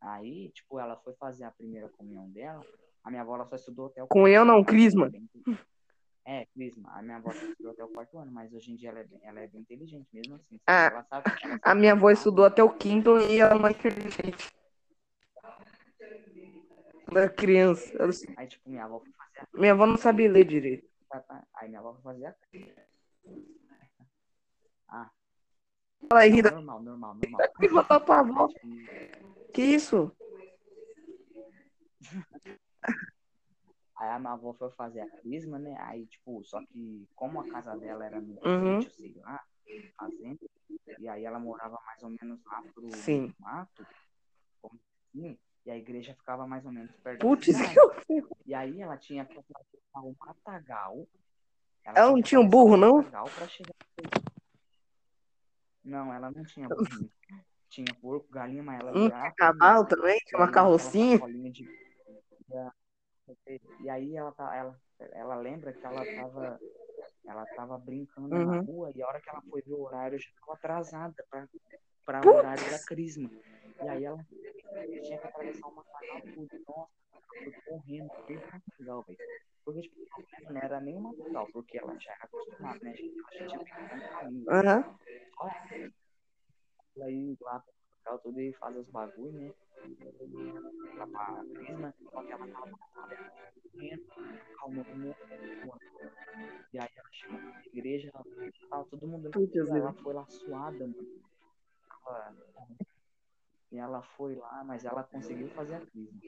Aí, 0.00 0.50
tipo, 0.50 0.78
ela 0.78 0.96
foi 0.96 1.14
fazer 1.14 1.44
a 1.44 1.50
primeira 1.50 1.88
comunhão 1.90 2.28
dela. 2.30 2.64
A 3.04 3.10
minha 3.10 3.22
avó 3.22 3.34
ela 3.36 3.46
só 3.46 3.56
estudou 3.56 3.86
até 3.86 4.02
o 4.02 4.06
Comunhão 4.06 4.44
quarto 4.44 4.58
não, 4.58 4.64
crisma. 4.64 5.10
é 6.26 6.42
É, 6.42 6.46
crisma. 6.46 6.90
A 6.96 7.02
minha 7.02 7.16
avó 7.16 7.30
estudou 7.30 7.72
até 7.72 7.84
o 7.84 7.88
quarto 7.88 8.18
ano, 8.18 8.30
mas 8.30 8.52
hoje 8.52 8.72
em 8.72 8.76
dia 8.76 8.90
ela 8.90 9.00
é 9.00 9.04
bem, 9.04 9.20
ela 9.22 9.40
é 9.40 9.46
bem 9.48 9.60
inteligente 9.62 10.08
mesmo 10.12 10.34
assim. 10.36 10.58
sabe? 10.58 10.62
Ah, 10.66 10.84
ela 10.92 11.04
sabe, 11.04 11.24
ela 11.26 11.38
sabe 11.40 11.60
A 11.62 11.74
minha 11.74 11.92
avó 11.92 12.10
estudou 12.10 12.44
até 12.44 12.62
o 12.62 12.70
quinto 12.70 13.18
e 13.18 13.38
ela 13.40 13.54
não 13.54 13.66
é 13.66 13.70
inteligente. 13.70 14.52
Ela 17.10 17.20
era 17.22 17.28
criança. 17.30 17.90
Ela- 17.98 18.12
Aí, 18.36 18.46
tipo, 18.46 18.68
minha 18.70 18.84
avó 18.84 19.00
foi 19.00 19.12
fazer 19.12 19.40
a 19.40 19.58
Minha 19.60 19.72
avó 19.72 19.86
não 19.86 19.96
sabia 19.96 20.30
ler 20.30 20.44
direito. 20.44 20.88
Aí 21.54 21.68
minha 21.68 21.80
avó 21.80 21.94
foi 21.94 22.02
fazer 22.02 22.26
a 22.26 22.34
Ah, 24.88 25.10
Fala 26.08 26.20
aí, 26.22 26.30
Rita. 26.30 26.50
normal, 26.50 26.82
normal, 26.82 27.14
normal. 27.14 27.40
Avó. 28.08 28.48
Tipo, 28.48 29.52
Que 29.52 29.62
isso? 29.62 30.12
Aí 34.00 34.08
a 34.08 34.18
minha 34.18 34.32
avó 34.32 34.54
foi 34.54 34.70
fazer 34.70 35.02
a 35.02 35.06
crisma, 35.06 35.58
né? 35.58 35.76
Aí, 35.80 36.06
tipo, 36.06 36.42
só 36.42 36.58
que 36.64 37.06
como 37.14 37.38
a 37.38 37.44
casa 37.46 37.76
dela 37.76 38.02
era 38.06 38.18
no 38.18 38.32
Uhum. 38.42 38.80
sítio, 38.80 38.90
sei 38.96 39.14
lá, 39.22 39.38
fazenda, 39.94 40.38
e 40.98 41.06
aí 41.06 41.22
ela 41.26 41.38
morava 41.38 41.78
mais 41.84 42.02
ou 42.02 42.08
menos 42.08 42.42
lá 42.46 42.62
pro 42.74 42.90
Sim. 42.90 43.34
mato, 43.38 43.86
como 44.62 44.80
assim, 45.14 45.38
e 45.66 45.70
a 45.70 45.76
igreja 45.76 46.14
ficava 46.14 46.46
mais 46.46 46.64
ou 46.64 46.72
menos 46.72 46.90
perto 47.02 47.20
Putz, 47.20 47.44
que 47.44 47.52
horrível. 47.84 48.36
E 48.46 48.54
aí 48.54 48.80
ela 48.80 48.96
tinha 48.96 49.26
que 49.26 49.38
atravessar 49.38 50.00
um 50.02 50.14
matagal. 50.18 51.06
Ela 51.84 52.08
não 52.08 52.16
que 52.16 52.22
tinha 52.22 52.40
um 52.40 52.48
burro, 52.48 52.78
não? 52.78 53.02
chegar 53.48 53.74
Não, 55.84 56.12
ela 56.14 56.30
não 56.30 56.42
tinha 56.44 56.66
burrinho. 56.70 57.10
tinha 57.68 57.94
porco, 57.96 58.26
galinha, 58.30 58.62
mas 58.62 58.80
ela 58.80 58.92
Não 58.92 59.10
tinha 59.10 59.32
cavalo 59.34 59.84
também? 59.86 60.18
Tinha 60.24 60.38
uma 60.40 60.50
carrocinha? 60.50 61.18
de- 61.50 61.68
E 63.80 63.88
aí 63.88 64.16
ela, 64.16 64.32
tá, 64.32 64.54
ela, 64.54 64.80
ela 65.12 65.36
lembra 65.36 65.72
que 65.72 65.84
ela 65.86 66.04
tava, 66.06 66.60
ela 67.26 67.46
tava 67.46 67.78
brincando 67.78 68.28
na 68.28 68.56
Uhum. 68.56 68.64
rua 68.64 68.92
e 68.94 69.02
a 69.02 69.06
hora 69.08 69.20
que 69.20 69.28
ela 69.30 69.42
foi 69.50 69.62
ver 69.62 69.72
o 69.74 69.82
horário 69.82 70.18
já 70.18 70.28
estava 70.28 70.52
atrasada 70.54 71.14
para 72.04 72.24
o 72.26 72.36
horário 72.36 72.70
da 72.70 72.78
crisma. 72.80 73.30
E 73.82 73.88
aí 73.88 74.04
ela 74.04 74.24
tinha 75.02 75.18
que 75.18 75.26
atravessar 75.26 75.68
uma 75.68 75.84
canal 75.84 76.20
tudo. 76.34 76.48
Nossa, 76.68 76.90
foi 77.42 77.52
correndo, 77.66 78.10
foi 78.26 78.40
legal, 78.78 79.02
velho. 79.02 79.18
Porque, 79.64 79.82
tipo, 79.82 80.52
não 80.52 80.60
era 80.60 80.80
nem 80.80 80.96
o 80.96 81.00
matagal, 81.00 81.48
porque 81.52 81.78
ela 81.78 81.96
já 81.98 82.12
era 82.12 82.24
acostumada, 82.24 82.78
né, 82.82 82.94
gente? 82.94 83.14
Ela 83.38 83.48
já 83.48 83.64
tinha 83.64 83.84
um 83.84 84.18
caminho. 84.18 84.50
Aham. 84.50 84.98
Ela 86.96 87.10
ir 87.10 87.36
lá 87.40 87.64
matagal 88.00 88.18
tudo 88.20 88.40
e 88.40 88.52
faz 88.54 88.76
os 88.76 88.86
bagulho, 88.88 89.32
né? 89.32 89.52
Lá 90.96 91.06
pra 91.06 91.44
crisma, 91.54 91.94
só 92.12 92.22
que 92.22 92.32
ela 92.32 92.46
tava 92.48 92.70
correndo, 93.72 94.02
calmando 94.58 94.94
muito. 94.96 95.16
E 96.72 96.78
aí 96.78 96.88
ela 96.96 97.08
chegou 97.12 97.38
na 97.40 97.62
igreja, 97.72 98.10
tava 98.68 98.84
todo 98.90 99.06
mundo 99.06 99.30
fila, 99.32 99.78
ela 99.78 99.92
foi 99.94 100.14
lá 100.14 100.26
suada, 100.26 100.86
mano. 100.86 100.96
Ela- 102.06 102.34
E 103.72 103.78
ela 103.78 104.02
foi 104.02 104.34
lá, 104.34 104.64
mas 104.64 104.84
ela 104.84 105.04
conseguiu 105.04 105.48
fazer 105.50 105.74
a 105.76 105.80
crisma. 105.80 106.20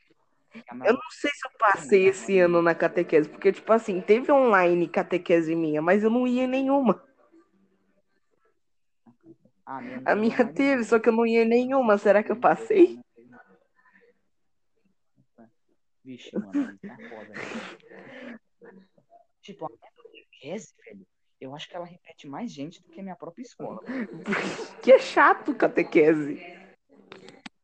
Eu 0.86 0.92
não 0.94 1.10
sei 1.10 1.30
se 1.30 1.46
eu 1.46 1.50
passei 1.58 2.06
esse 2.08 2.38
ano 2.38 2.62
na 2.62 2.74
catequese, 2.74 3.28
porque, 3.28 3.50
tipo 3.52 3.72
assim, 3.72 4.00
teve 4.00 4.30
online 4.30 4.86
catequese 4.88 5.54
minha, 5.56 5.80
mas 5.82 6.04
eu 6.04 6.10
não 6.10 6.26
ia 6.26 6.44
em 6.44 6.48
nenhuma. 6.48 7.02
Ah, 9.64 9.80
minha 9.80 10.02
A 10.04 10.14
minha 10.14 10.52
teve, 10.52 10.84
só 10.84 10.98
que 10.98 11.08
eu 11.08 11.12
não 11.12 11.26
ia 11.26 11.42
em 11.44 11.48
nenhuma. 11.48 11.96
Será 11.98 12.22
que 12.22 12.32
eu 12.32 12.36
passei? 12.36 13.00
Vixe, 16.04 16.36
mano, 16.36 16.78
tá 16.84 16.96
foda, 17.08 17.32
né? 17.32 17.40
Tipo, 19.40 19.66
a 19.66 19.68
minha 19.68 19.80
catequese, 19.80 20.74
velho, 20.84 21.06
eu 21.40 21.54
acho 21.54 21.68
que 21.68 21.76
ela 21.76 21.86
repete 21.86 22.26
mais 22.26 22.50
gente 22.50 22.82
do 22.82 22.88
que 22.88 23.00
a 23.00 23.02
minha 23.02 23.16
própria 23.16 23.42
escola. 23.42 23.80
Que 24.82 24.92
é 24.92 24.98
chato 24.98 25.54
catequese. 25.54 26.40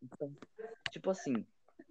Então, 0.00 0.32
tipo 0.92 1.10
assim, 1.10 1.44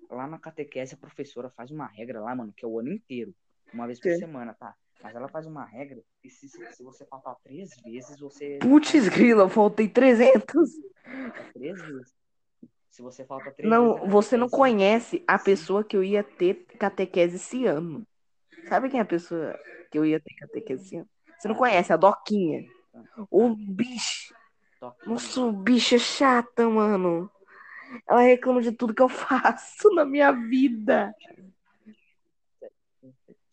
lá 0.10 0.26
na 0.26 0.40
catequese 0.40 0.96
a 0.96 0.98
professora 0.98 1.50
faz 1.50 1.70
uma 1.70 1.86
regra 1.86 2.22
lá, 2.22 2.34
mano, 2.34 2.54
que 2.54 2.64
é 2.64 2.68
o 2.68 2.80
ano 2.80 2.94
inteiro. 2.94 3.36
Uma 3.74 3.86
vez 3.86 4.00
por 4.00 4.10
Que? 4.10 4.18
semana, 4.18 4.54
tá? 4.54 4.74
Mas 5.02 5.16
ela 5.16 5.28
faz 5.28 5.46
uma 5.46 5.64
regra 5.64 6.02
que 6.22 6.30
se, 6.30 6.50
se 6.50 6.84
você 6.84 7.06
faltar 7.06 7.36
três 7.44 7.70
vezes, 7.84 8.20
você. 8.20 8.60
Putz, 8.60 9.08
grila, 9.10 9.44
eu 9.44 9.50
faltei 9.50 9.88
300. 9.88 10.44
falta 11.04 11.54
três 11.54 11.82
vezes. 11.82 12.16
Se 12.90 13.02
você 13.02 13.26
falta 13.26 13.52
três 13.52 13.70
vezes. 13.70 13.70
Não, 13.70 14.04
a 14.04 14.08
você 14.08 14.36
não 14.36 14.50
conhece 14.50 15.24
a 15.28 15.38
pessoa 15.38 15.84
que 15.84 15.96
eu 15.96 16.04
ia 16.04 16.24
ter 16.24 16.66
catequese 16.80 17.36
esse 17.36 17.66
ano. 17.66 18.06
Sabe 18.68 18.90
quem 18.90 19.00
é 19.00 19.04
a 19.04 19.06
pessoa 19.06 19.58
que 19.92 19.98
eu 19.98 20.06
ia 20.06 20.20
ter 20.20 20.34
catequese 20.36 20.84
esse 20.84 20.98
ano? 20.98 21.10
Você 21.38 21.48
não 21.48 21.56
conhece, 21.56 21.94
a 21.94 21.98
Doquinha. 21.98 22.64
O 23.30 23.56
bicho. 23.56 24.34
Toque. 24.80 25.08
Nossa, 25.08 25.42
o 25.42 25.52
bicho 25.52 25.96
é 25.96 26.00
chata, 26.00 26.68
mano. 26.68 27.30
Ela 28.08 28.22
reclama 28.22 28.62
de 28.62 28.72
tudo 28.72 28.94
que 28.94 29.02
eu 29.02 29.10
faço 29.10 29.90
na 29.94 30.04
minha 30.06 30.32
vida. 30.32 31.14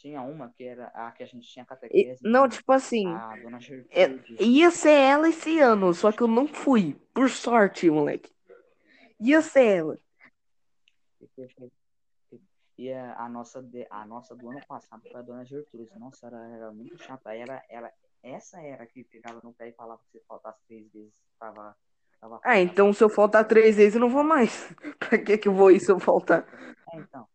Tinha 0.05 0.21
uma 0.21 0.51
que 0.51 0.63
era 0.65 0.89
a 0.89 1.11
que 1.13 1.23
a 1.23 1.27
gente 1.27 1.49
tinha 1.49 1.63
E- 1.63 1.67
catequese. 1.67 2.21
não, 2.23 2.43
né? 2.43 2.51
tipo 2.51 2.71
assim, 2.71 3.07
A 3.09 3.37
dona 3.37 3.57
é- 3.57 3.61
Gertrude. 4.11 4.37
ia 4.39 4.71
ser 4.71 4.91
ela 4.91 5.31
esse 5.31 5.59
ano, 5.59 5.95
só 5.95 6.13
que 6.13 6.21
eu 6.23 6.29
não 6.29 6.47
fui. 6.47 6.95
Por 7.15 7.31
sorte, 7.31 7.89
moleque. 7.91 8.31
Ia 9.19 9.41
ser 9.41 9.79
ela. 9.79 9.99
E 12.77 12.93
a, 12.93 13.27
nossa, 13.31 13.67
a 13.89 14.05
nossa 14.05 14.37
do 14.37 14.51
ano 14.51 14.61
passado 14.69 15.01
foi 15.11 15.21
a 15.21 15.23
dona 15.23 15.43
Gertrude. 15.43 15.91
Nossa, 15.99 16.27
ela 16.27 16.49
era 16.49 16.71
muito 16.71 17.03
chata. 17.03 17.35
Ela, 17.35 17.63
ela, 17.71 17.91
essa 18.23 18.61
era 18.61 18.85
que 18.87 19.05
pegava 19.05 19.41
no 19.43 19.55
pé 19.55 19.71
e 19.71 19.73
falava 19.73 20.03
que 20.05 20.19
se 20.19 20.25
faltasse 20.27 20.61
três 20.69 20.87
vezes, 20.93 21.15
tava. 21.39 21.75
tava 22.21 22.41
Ah, 22.45 22.61
então 22.61 22.93
se 22.93 23.03
eu 23.03 23.09
faltar 23.09 23.49
três 23.49 23.77
vezes, 23.77 23.95
eu 23.95 24.03
não 24.03 24.11
vou 24.11 24.23
mais. 24.23 24.69
Pra 24.99 25.17
que 25.17 25.39
que 25.39 25.49
eu 25.49 25.55
vou 25.55 25.71
ir 25.71 25.81
se 25.81 25.91
eu 25.91 25.99
faltar? 25.99 26.47
É, 26.93 26.99
então. 26.99 27.27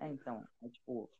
É, 0.00 0.06
então. 0.06 0.44
É 0.62 0.68
tipo. 0.68 1.10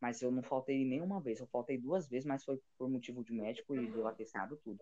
Mas 0.00 0.22
eu 0.22 0.30
não 0.30 0.42
faltei 0.42 0.84
nenhuma 0.84 1.20
vez. 1.20 1.40
Eu 1.40 1.46
faltei 1.48 1.76
duas 1.76 2.08
vezes, 2.08 2.24
mas 2.24 2.44
foi 2.44 2.60
por 2.78 2.88
motivo 2.88 3.24
de 3.24 3.32
médico 3.32 3.74
e 3.74 3.90
deu 3.90 4.06
atestado 4.06 4.56
tudo. 4.62 4.78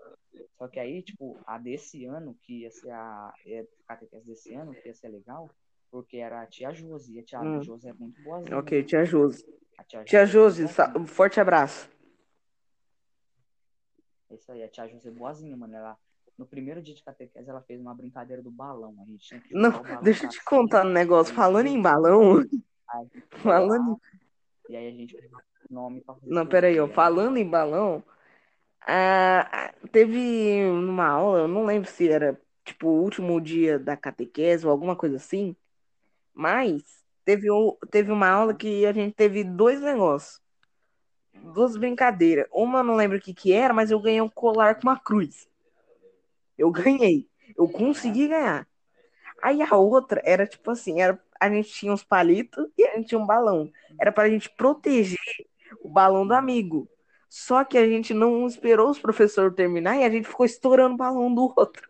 Só 0.58 0.68
que 0.68 0.78
aí, 0.78 1.02
tipo, 1.02 1.38
a 1.46 1.58
desse 1.58 2.04
ano, 2.04 2.36
que 2.42 2.60
ia 2.60 2.70
ser 2.70 2.90
a. 2.90 3.32
É, 3.46 3.66
catequese 3.86 4.26
desse 4.26 4.54
ano, 4.54 4.74
que 4.74 4.88
ia 4.88 4.94
ser 4.94 5.08
legal, 5.08 5.50
porque 5.90 6.18
era 6.18 6.42
a 6.42 6.46
tia 6.46 6.72
Josi. 6.72 7.14
E 7.14 7.20
a 7.20 7.22
tia 7.22 7.40
Hum. 7.40 7.62
Josi 7.62 7.88
é 7.88 7.92
muito 7.94 8.20
boazinha. 8.22 8.58
Ok, 8.58 8.82
tia 8.84 9.04
Josi. 9.04 9.44
A 9.78 9.84
tia, 9.84 10.04
Tia 10.04 10.26
Josi 10.26 10.64
é 10.64 10.98
um 10.98 11.06
forte 11.06 11.40
abraço. 11.40 11.90
Isso 14.30 14.52
aí, 14.52 14.62
a 14.62 14.68
tia 14.68 14.86
Josi 14.88 15.08
é 15.08 15.10
boazinha, 15.10 15.56
mano. 15.56 15.74
Ela, 15.74 15.96
no 16.36 16.46
primeiro 16.46 16.82
dia 16.82 16.94
de 16.94 17.02
catequese, 17.02 17.48
ela 17.48 17.62
fez 17.62 17.80
uma 17.80 17.94
brincadeira 17.94 18.42
do 18.42 18.50
balão. 18.50 18.94
A 19.00 19.04
gente 19.06 19.40
Não, 19.50 19.70
balão 19.70 20.02
deixa 20.02 20.26
eu 20.26 20.30
te 20.30 20.44
contar 20.44 20.84
um 20.84 20.90
negócio. 20.90 21.34
Falando 21.34 21.68
em 21.68 21.80
balão, 21.80 22.40
aí 22.88 23.08
falando 23.30 23.92
lá, 23.92 23.96
E 24.68 24.76
aí 24.76 24.88
a 24.88 24.90
gente 24.90 25.16
nome 25.70 26.02
Não, 26.22 26.46
peraí, 26.46 26.78
ó. 26.78 26.84
era 26.84 26.94
Falando 26.94 27.36
em 27.36 27.48
balão, 27.48 28.02
ah, 28.86 29.48
ah, 29.52 29.74
teve 29.90 30.64
uma 30.64 31.06
aula, 31.06 31.40
eu 31.40 31.48
não 31.48 31.64
lembro 31.64 31.90
se 31.90 32.08
era 32.08 32.40
tipo 32.64 32.88
o 32.88 33.02
último 33.02 33.40
dia 33.40 33.78
da 33.78 33.96
catequese 33.96 34.66
ou 34.66 34.72
alguma 34.72 34.96
coisa 34.96 35.16
assim, 35.16 35.56
mas 36.34 37.04
teve, 37.24 37.48
teve 37.90 38.12
uma 38.12 38.28
aula 38.28 38.54
que 38.54 38.86
a 38.86 38.92
gente 38.92 39.14
teve 39.14 39.42
dois 39.42 39.80
negócios, 39.80 40.40
duas 41.34 41.76
brincadeiras. 41.76 42.46
Uma 42.52 42.80
eu 42.80 42.84
não 42.84 42.96
lembro 42.96 43.18
o 43.18 43.20
que 43.20 43.34
que 43.34 43.52
era, 43.52 43.74
mas 43.74 43.90
eu 43.90 44.00
ganhei 44.00 44.20
um 44.20 44.28
colar 44.28 44.76
com 44.76 44.82
uma 44.82 44.98
cruz. 44.98 45.48
Eu 46.56 46.70
ganhei, 46.70 47.28
eu 47.56 47.68
consegui 47.68 48.28
ganhar. 48.28 48.66
Aí 49.42 49.60
a 49.62 49.76
outra 49.76 50.20
era 50.24 50.46
tipo 50.46 50.70
assim, 50.70 51.00
era, 51.00 51.20
a 51.40 51.48
gente 51.50 51.70
tinha 51.70 51.92
uns 51.92 52.02
palitos 52.04 52.66
e 52.76 52.84
a 52.86 52.96
gente 52.96 53.08
tinha 53.08 53.18
um 53.18 53.26
balão. 53.26 53.70
Era 54.00 54.10
pra 54.12 54.28
gente 54.28 54.48
proteger 54.50 55.18
o 55.80 55.88
balão 55.88 56.26
do 56.26 56.34
amigo. 56.34 56.88
Só 57.28 57.64
que 57.64 57.76
a 57.76 57.86
gente 57.88 58.14
não 58.14 58.46
esperou 58.46 58.88
os 58.90 58.98
professores 58.98 59.54
terminar 59.54 59.96
e 59.96 60.04
a 60.04 60.10
gente 60.10 60.28
ficou 60.28 60.46
estourando 60.46 60.94
o 60.94 60.98
balão 60.98 61.34
do 61.34 61.52
outro. 61.56 61.88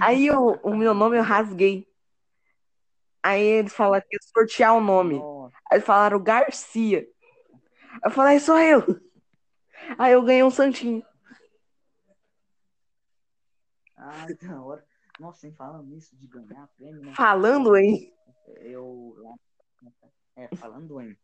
Aí 0.00 0.26
eu- 0.26 0.60
o 0.62 0.76
meu 0.76 0.94
nome 0.94 1.16
eu 1.18 1.22
rasguei. 1.22 1.86
Aí 3.22 3.42
eles 3.42 3.72
falaram 3.72 4.04
que 4.08 4.14
ia 4.14 4.20
sortear 4.22 4.74
o 4.76 4.80
nome. 4.80 5.16
Aí 5.70 5.78
eles 5.78 5.84
falaram 5.86 6.22
Garcia. 6.22 7.06
Eu 8.04 8.10
falei, 8.10 8.38
sou 8.38 8.58
eu. 8.58 8.82
Aí 9.98 10.12
eu 10.12 10.22
ganhei 10.22 10.42
um 10.44 10.50
santinho. 10.50 11.02
ah, 13.96 14.26
da 14.42 14.62
hora. 14.62 14.84
Nossa, 15.18 15.40
sem 15.40 15.52
falando 15.52 15.86
nisso 15.86 16.16
de 16.16 16.26
ganhar 16.26 16.68
prêmio, 16.76 17.02
né? 17.02 17.14
Falando 17.14 17.74
aí. 17.74 18.12
Eu. 18.60 19.16
É, 20.34 20.54
falando 20.56 21.00
em. 21.00 21.16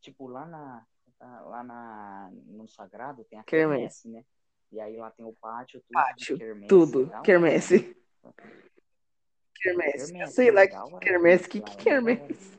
Tipo, 0.00 0.26
lá 0.26 0.46
na. 0.46 0.86
Lá 1.20 1.64
na, 1.64 2.30
no 2.46 2.68
Sagrado 2.68 3.24
tem 3.24 3.40
a 3.40 3.42
quermesse, 3.42 4.08
né? 4.08 4.24
E 4.70 4.80
aí 4.80 4.96
lá 4.96 5.10
tem 5.10 5.26
o 5.26 5.32
pátio, 5.32 5.80
tudo 5.80 5.92
Pátio, 5.94 6.36
de 6.36 6.44
quermesse. 6.44 6.68
Tudo. 6.68 7.10
é. 7.22 7.22
Eu 8.22 8.34
Quermesse, 9.60 10.26
sei 10.28 10.48
é 10.48 10.52
lá 10.52 10.60
legal, 10.60 10.86
que 10.86 10.92
né? 10.94 11.00
quermesse. 11.00 11.48
Que 11.48 11.60
que 11.60 11.70
é 11.70 11.72
da 11.72 11.72
hora. 11.72 11.82
quermesse? 11.82 12.58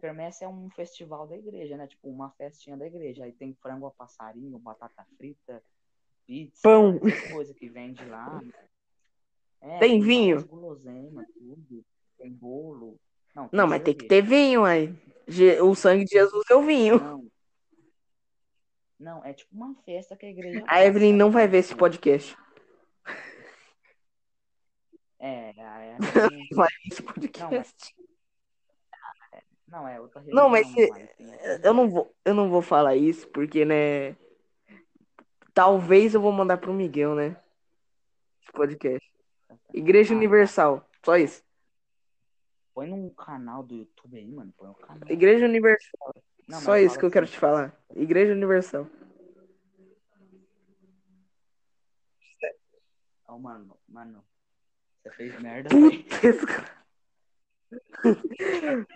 Quermesse 0.00 0.44
é 0.44 0.48
um 0.48 0.70
festival 0.70 1.26
da 1.26 1.36
igreja, 1.36 1.76
né? 1.76 1.86
Tipo, 1.86 2.08
uma 2.08 2.30
festinha 2.30 2.74
da 2.74 2.86
igreja. 2.86 3.24
Aí 3.24 3.32
tem 3.32 3.52
frango 3.52 3.86
a 3.86 3.90
passarinho, 3.90 4.58
batata 4.58 5.06
frita, 5.18 5.62
pizza, 6.26 6.62
Pão. 6.62 6.98
coisas 7.30 7.54
que 7.54 7.68
vende 7.68 8.02
lá. 8.06 8.40
É, 9.60 9.78
Tem 9.78 10.00
vinho? 10.00 10.46
guloseimas, 10.46 11.26
tudo. 11.34 11.84
Tem 12.18 12.32
bolo. 12.32 12.98
Não, 13.34 13.48
tem 13.48 13.58
Não, 13.58 13.66
mas 13.66 13.82
tem 13.82 13.94
que 13.94 14.06
ter 14.06 14.22
vinho 14.22 14.64
aí. 14.64 14.94
O 15.62 15.74
sangue 15.74 16.04
de 16.04 16.10
Jesus 16.12 16.44
é 16.50 16.54
o 16.54 16.62
vinho. 16.62 16.98
Não. 16.98 17.30
Não, 18.98 19.24
é 19.24 19.32
tipo 19.32 19.54
uma 19.54 19.74
festa 19.86 20.14
que 20.16 20.26
a 20.26 20.30
igreja 20.30 20.62
A 20.68 20.84
Evelyn 20.84 21.14
não 21.14 21.30
vai 21.30 21.48
ver 21.48 21.58
esse 21.58 21.74
podcast. 21.74 22.36
É, 25.18 25.50
a 25.58 25.86
Evelyn... 25.96 26.48
Vai 26.54 26.68
ver 26.68 26.92
esse 26.92 27.02
podcast. 27.02 27.94
Não, 29.68 29.86
é 29.86 30.00
outra 30.00 30.20
Não, 30.22 30.48
religião, 30.48 30.48
mas 30.50 30.66
não 30.66 30.74
se- 30.74 30.90
vai, 30.90 31.06
tem 31.06 31.26
outra 31.30 31.60
Eu 31.62 31.74
não 31.74 31.88
vou, 31.88 32.14
eu 32.24 32.34
não 32.34 32.50
vou 32.50 32.60
falar 32.60 32.96
isso 32.96 33.28
porque, 33.28 33.64
né? 33.64 34.16
Talvez 35.54 36.14
eu 36.14 36.20
vou 36.20 36.32
mandar 36.32 36.56
pro 36.58 36.72
Miguel, 36.72 37.14
né? 37.14 37.36
Esse 38.42 38.52
podcast. 38.52 39.08
Igreja 39.72 40.14
Ah. 40.14 40.16
Universal. 40.16 40.88
Só 41.04 41.16
isso. 41.16 41.42
Põe 42.74 42.86
num 42.88 43.10
canal 43.10 43.62
do 43.62 43.74
YouTube 43.74 44.16
aí, 44.18 44.30
mano. 44.30 44.52
Põe 44.56 44.68
o 44.70 44.74
canal. 44.74 45.08
Igreja 45.10 45.44
Universal. 45.46 46.14
Não, 46.48 46.60
Só 46.60 46.76
isso 46.76 46.98
que 46.98 47.04
eu 47.04 47.10
quero 47.10 47.24
assim, 47.24 47.34
te 47.34 47.38
falar. 47.38 47.74
Igreja 47.94 48.32
Universal. 48.32 48.86
Ó, 53.28 53.38
mano, 53.38 53.78
mano. 53.88 54.24
Você 55.02 55.10
fez 55.12 55.40
merda. 55.40 55.68
Puta, 55.70 56.26
esse 56.26 56.46
cara- 56.46 56.76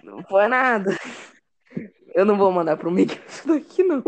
Não 0.03 0.23
foi 0.25 0.49
nada. 0.49 0.91
Eu 2.15 2.25
não 2.25 2.37
vou 2.37 2.51
mandar 2.53 2.77
pro 2.77 2.91
Miguel 2.91 3.19
isso 3.27 3.47
daqui, 3.47 3.83
não. 3.83 4.03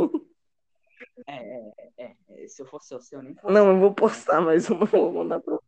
É, 1.26 1.36
é, 1.36 1.72
é, 1.98 2.16
é. 2.44 2.48
Se 2.48 2.62
eu 2.62 2.66
fosse 2.66 2.94
o 2.94 3.00
seu, 3.00 3.18
eu 3.20 3.22
nem 3.22 3.34
fosse. 3.34 3.52
Não, 3.54 3.68
eu 3.70 3.78
vou 3.80 3.94
postar, 3.94 4.40
mas 4.40 4.68
eu 4.68 4.76
não 4.76 4.86
vou 4.86 5.12
mandar 5.12 5.40
pro. 5.40 5.62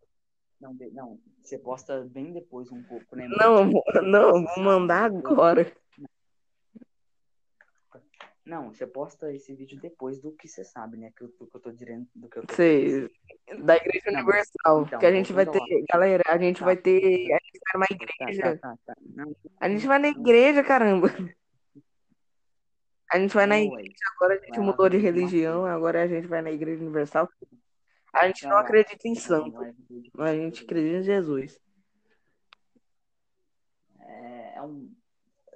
Não, 0.61 0.77
não, 0.93 1.21
você 1.43 1.57
posta 1.59 2.05
bem 2.05 2.33
depois 2.33 2.71
um 2.73 2.83
pouco, 2.83 3.15
né? 3.15 3.29
Não, 3.29 3.71
não, 4.03 4.45
vou 4.45 4.65
mandar 4.65 5.05
agora. 5.05 5.71
Não, 8.45 8.73
você 8.73 8.87
posta 8.87 9.31
esse 9.33 9.55
vídeo 9.55 9.79
depois 9.79 10.19
do 10.21 10.33
que 10.33 10.49
você 10.49 10.65
sabe, 10.65 10.97
né? 10.97 11.13
Que 11.15 11.23
eu, 11.23 11.29
do 11.39 11.47
que 11.47 11.55
eu 11.55 11.61
tô 11.61 11.71
dizendo, 11.71 12.09
do 12.15 12.29
que 12.31 12.39
eu 12.39 12.47
tô 12.47 12.55
Sei, 12.55 13.07
da 13.63 13.77
Igreja 13.77 14.11
Não, 14.11 14.21
Universal. 14.21 14.83
então, 14.87 14.99
que 14.99 15.05
a 15.07 15.13
gente 15.13 15.33
vai 15.35 15.45
ter, 15.45 15.61
galera, 15.93 16.23
a 16.27 16.39
gente 16.39 16.59
Tá. 16.59 16.65
vai 16.65 16.77
ter. 16.77 16.97
A 17.31 17.39
gente 17.45 17.61
vai 17.63 17.75
numa 17.75 17.87
Tá, 17.87 17.95
igreja. 17.95 18.43
tá, 18.43 18.57
tá, 18.57 18.79
tá. 18.87 18.95
Não, 19.15 19.37
A 19.61 19.69
gente 19.69 19.87
vai 19.87 19.99
na 19.99 20.09
igreja, 20.09 20.65
caramba. 20.65 21.09
A 23.13 23.19
gente 23.19 23.35
vai 23.35 23.47
na 23.47 23.61
igreja, 23.61 23.93
agora 24.17 24.35
a 24.35 24.45
gente 24.47 24.61
mudou 24.61 24.89
de 24.89 24.97
religião, 24.97 25.67
agora 25.67 26.03
a 26.03 26.07
gente 26.07 26.27
vai 26.27 26.41
na 26.43 26.51
Igreja 26.51 26.83
Universal. 26.83 27.29
A 28.13 28.27
gente 28.27 28.47
não 28.47 28.57
acredita 28.57 29.07
em 29.07 29.15
santo, 29.15 29.53
mas 30.15 30.31
a 30.31 30.35
gente 30.35 30.65
acredita 30.65 30.99
em 30.99 31.03
Jesus. 31.03 31.61
É, 34.01 34.57
é 34.57 34.63
um... 34.63 34.93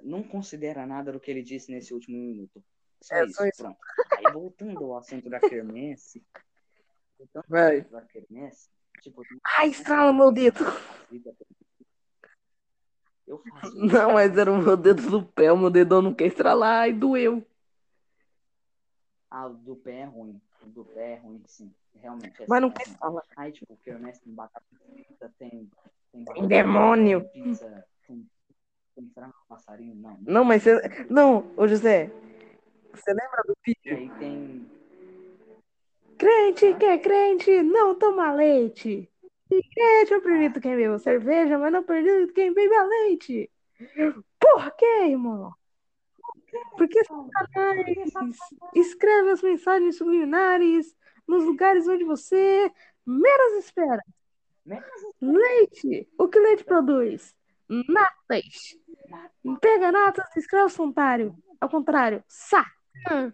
Não 0.01 0.21
considera 0.21 0.85
nada 0.85 1.11
do 1.11 1.19
que 1.19 1.31
ele 1.31 1.41
disse 1.41 1.71
nesse 1.71 1.93
último 1.93 2.17
minuto. 2.17 2.63
Só 3.01 3.15
É, 3.15 3.25
isso, 3.25 3.35
só 3.35 3.45
isso. 3.45 3.57
pronto. 3.57 3.77
Aí 4.17 4.31
voltando 4.31 4.83
ao 4.83 4.97
assunto 4.97 5.29
da 5.29 5.39
quermesse. 5.39 6.23
voltando 7.17 7.45
Vai. 7.47 7.81
da 7.81 8.01
quermesse, 8.01 8.69
tipo, 9.01 9.23
Ai, 9.57 9.69
estrala 9.69 10.13
meu 10.13 10.31
dedo. 10.31 10.59
Eu 13.25 13.39
faço 13.39 13.75
Não, 13.77 14.13
mas 14.13 14.37
era 14.37 14.51
o 14.51 14.61
meu 14.61 14.77
dedo 14.77 15.09
do 15.09 15.25
pé, 15.25 15.51
o 15.51 15.57
meu 15.57 15.69
dedão 15.69 16.01
não 16.01 16.13
quer 16.13 16.27
estralar, 16.27 16.81
ai, 16.81 16.93
doeu. 16.93 17.45
Ah, 19.29 19.47
o 19.47 19.53
do 19.53 19.75
pé 19.75 19.99
é 19.99 20.05
ruim. 20.05 20.41
O 20.61 20.65
do 20.67 20.85
pé 20.85 21.13
é 21.13 21.15
ruim, 21.15 21.41
sim. 21.47 21.73
Realmente. 22.01 22.43
é 22.43 22.45
Mas 22.47 22.61
não 22.61 22.69
é 22.69 22.71
quer 22.71 22.87
estralar. 22.87 23.23
Aí, 23.37 23.51
tipo, 23.51 23.77
quermesse 23.77 24.21
tem 24.21 24.33
batata 24.33 24.65
frita, 24.93 25.33
tem. 25.39 25.69
Tem, 26.11 26.25
Tem 26.25 26.47
demônio. 26.47 27.27
Pizza, 27.29 27.85
tem, 28.07 28.27
tem 28.95 29.09
frango 29.15 29.33
passarinho, 29.47 29.95
não. 29.95 30.17
Não, 30.21 30.43
mas 30.43 30.63
você. 30.63 31.05
Não, 31.09 31.51
ô 31.57 31.67
José. 31.67 32.11
Você 32.93 33.11
lembra 33.11 33.41
do 33.47 33.57
E 33.65 33.73
vídeo? 33.73 33.97
aí 33.97 34.19
tem. 34.19 34.69
Crente 36.17 36.73
que 36.75 36.85
é 36.85 36.97
crente, 36.97 37.63
não 37.63 37.95
toma 37.97 38.31
leite. 38.33 39.09
E 39.51 39.63
crente, 39.63 40.13
eu 40.13 40.21
permito 40.21 40.61
quem 40.61 40.75
bebe 40.75 40.97
cerveja, 40.99 41.57
mas 41.57 41.71
não 41.71 41.83
permito 41.83 42.33
quem 42.33 42.53
bebe 42.53 42.73
a 42.75 42.83
leite. 42.83 43.51
Por 44.39 44.71
quê, 44.75 45.05
irmão? 45.09 45.53
Porque 46.77 47.03
Satanás 47.03 48.11
escreve 48.75 49.31
as 49.31 49.41
mensagens 49.41 49.97
subliminares 49.97 50.95
nos 51.27 51.43
lugares 51.43 51.87
onde 51.87 52.03
você 52.03 52.71
menos 53.05 53.65
espera. 53.65 54.01
Leite. 55.21 56.07
O 56.17 56.27
que 56.27 56.39
leite 56.39 56.63
produz? 56.63 57.35
Natas. 57.69 58.77
Pega 59.61 59.91
natas 59.91 60.35
e 60.35 60.39
escreve 60.39 60.63
ao 60.63 60.77
contrário. 60.77 61.35
Ao 61.59 61.69
contrário. 61.69 62.23
Satã. 62.27 63.33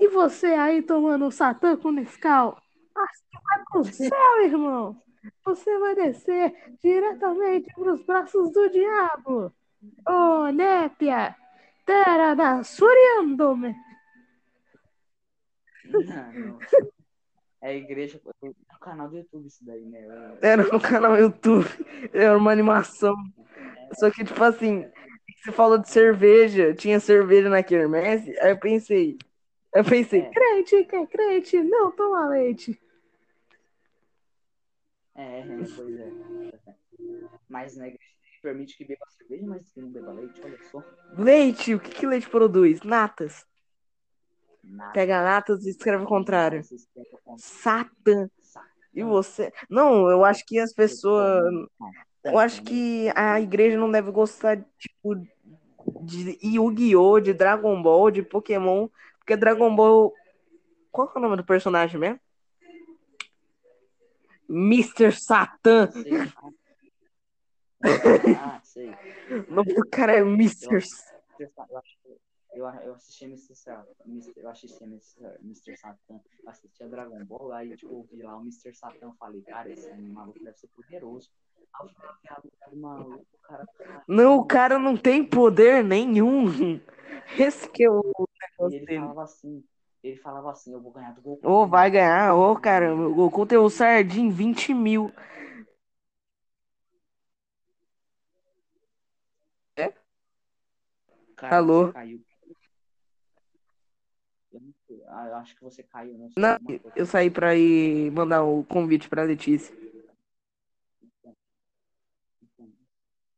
E 0.00 0.08
você 0.08 0.46
aí 0.46 0.82
tomando 0.82 1.26
o 1.26 1.30
Satã 1.30 1.76
com 1.76 1.90
Nescau? 1.90 2.56
Assim 2.96 3.24
vai 3.44 3.64
pro 3.70 3.84
céu, 3.84 4.44
irmão. 4.44 5.02
Você 5.44 5.78
vai 5.78 5.94
descer 5.94 6.54
diretamente 6.82 7.72
pros 7.74 8.02
braços 8.02 8.50
do 8.52 8.68
diabo. 8.70 9.52
Ô, 10.08 10.46
népia. 10.50 11.36
Tarada, 11.84 12.62
Suriandome. 12.64 13.74
Não, 15.92 16.32
não. 16.32 16.58
É 17.62 17.68
a 17.68 17.74
igreja. 17.74 18.20
É 18.42 18.46
no 18.46 18.78
canal 18.80 19.08
do 19.08 19.18
YouTube 19.18 19.46
isso 19.46 19.64
daí, 19.64 19.84
né? 19.84 20.00
Era 20.40 20.62
no 20.62 20.80
canal 20.80 21.16
YouTube. 21.16 21.66
Era 22.12 22.36
uma 22.36 22.50
animação. 22.52 23.14
Só 23.98 24.10
que, 24.10 24.24
tipo 24.24 24.42
assim, 24.42 24.86
você 25.42 25.52
falou 25.52 25.78
de 25.78 25.88
cerveja. 25.90 26.74
Tinha 26.74 26.98
cerveja 27.00 27.48
na 27.50 27.62
quermesse. 27.62 28.38
Aí 28.40 28.50
eu 28.50 28.58
pensei. 28.58 29.18
Eu 29.74 29.84
pensei, 29.84 30.20
É. 30.20 30.30
crente, 30.30 30.84
quer 30.84 31.06
crente? 31.06 31.62
Não, 31.62 31.92
toma 31.92 32.28
leite. 32.28 32.80
É, 35.14 35.40
é, 35.40 35.46
pois 35.76 35.96
é. 35.98 36.10
Mas 37.48 37.76
na 37.76 37.88
igreja 37.88 38.10
permite 38.42 38.76
que 38.76 38.84
beba 38.86 39.04
cerveja, 39.10 39.46
mas 39.46 39.70
que 39.70 39.80
não 39.80 39.90
beba 39.90 40.12
leite, 40.12 40.40
olha 40.42 40.58
só. 40.70 40.82
Leite, 41.18 41.74
o 41.74 41.80
que, 41.80 41.90
que 41.90 42.06
leite 42.06 42.28
produz? 42.28 42.80
Natas. 42.82 43.46
Pega 44.92 45.22
natas 45.22 45.64
e 45.66 45.70
escreve 45.70 46.04
o 46.04 46.06
contrário. 46.06 46.60
Esses 46.60 46.86
tempos 46.86 47.20
com- 47.24 47.38
Satã. 47.38 48.28
Sa- 48.42 48.64
E 48.94 49.02
você? 49.02 49.52
Não, 49.68 50.08
eu 50.10 50.24
acho 50.24 50.44
que 50.46 50.58
as 50.58 50.72
pessoas. 50.72 51.42
Eu 52.24 52.38
acho 52.38 52.62
que 52.62 53.10
a 53.14 53.40
igreja 53.40 53.78
não 53.78 53.90
deve 53.90 54.10
gostar, 54.10 54.58
tipo, 54.78 55.14
de 56.02 56.38
Yu-Gi-Oh!, 56.42 57.20
de 57.20 57.32
Dragon 57.32 57.80
Ball, 57.82 58.10
de 58.10 58.22
Pokémon. 58.22 58.88
Porque 59.18 59.36
Dragon 59.36 59.74
Ball. 59.74 60.12
Qual 60.92 61.10
é 61.14 61.18
o 61.18 61.22
nome 61.22 61.36
do 61.36 61.44
personagem 61.44 61.98
mesmo? 61.98 62.20
Mr. 64.48 65.12
Satan. 65.12 65.88
Ah, 67.82 68.60
sei. 68.62 68.90
O 69.48 69.54
nome 69.54 69.72
do 69.72 69.88
cara 69.88 70.12
é 70.12 70.20
Mr. 70.20 70.76
S- 70.76 71.02
Eu, 72.52 72.66
eu, 72.66 72.80
eu 72.82 72.94
assisti 72.94 73.24
Mr. 73.24 73.54
Sa- 73.54 73.86
Mr. 74.06 74.40
Eu 74.40 74.48
assisti 74.50 74.82
Mr. 74.84 75.38
Mr. 75.42 75.76
Satan, 75.76 76.20
assistia 76.46 76.88
Dragon 76.88 77.24
Ball, 77.24 77.52
aí 77.52 77.76
tipo, 77.76 77.92
eu 77.92 78.06
vi 78.10 78.22
lá 78.22 78.36
o 78.36 78.40
Mr. 78.42 78.74
Satan, 78.74 79.12
falei, 79.18 79.42
cara, 79.42 79.70
esse 79.70 79.90
maluco 79.94 80.38
deve 80.42 80.56
ser 80.58 80.68
poderoso. 80.68 81.30
Aí 81.74 81.86
eu 81.86 81.94
falei, 81.94 82.10
"Ah, 82.28 82.70
o 82.72 82.76
maluco, 82.76 83.26
o 83.32 83.38
cara. 83.46 83.68
Não, 84.08 84.36
o 84.38 84.44
cara 84.44 84.78
não 84.78 84.96
tem 84.96 85.24
poder 85.24 85.84
nenhum. 85.84 86.46
Esse 87.38 87.68
que 87.68 87.84
é 87.84 87.90
o 87.90 88.02
negócio 88.02 88.76
ele 88.78 88.86
dele. 88.86 89.00
falava 89.00 89.22
assim, 89.22 89.64
ele 90.02 90.16
falava 90.16 90.50
assim, 90.50 90.72
eu 90.72 90.80
vou 90.80 90.92
ganhar 90.92 91.12
do 91.14 91.22
Goku. 91.22 91.48
Ô, 91.48 91.66
vai 91.66 91.90
ganhar. 91.90 92.34
Ô, 92.34 92.56
cara, 92.56 92.94
o 92.94 93.14
Goku 93.14 93.46
tem 93.46 93.58
o 93.58 93.70
Sardin 93.70 94.30
20 94.30 94.74
mil. 94.74 95.12
Cara, 101.36 101.56
Alô? 101.56 101.92
caiu. 101.92 102.20
Ah, 105.10 105.38
acho 105.38 105.56
que 105.56 105.62
você 105.64 105.82
caiu, 105.82 106.16
não 106.16 106.30
sei. 106.30 106.42
Não, 106.42 106.58
eu 106.94 107.04
saí 107.06 107.30
pra 107.30 107.54
ir 107.56 108.10
mandar 108.12 108.44
o 108.44 108.64
convite 108.64 109.08
pra 109.08 109.22
Letícia. 109.24 109.74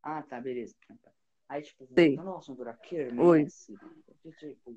Ah, 0.03 0.23
tá, 0.23 0.41
beleza. 0.41 0.75
Aí, 1.49 1.63
tipo, 1.63 1.87
voltando 1.87 2.29
ao 2.31 2.39
assunto 2.39 2.65
da 2.65 2.75
quermesse, 2.75 3.75
tipo, 4.25 4.75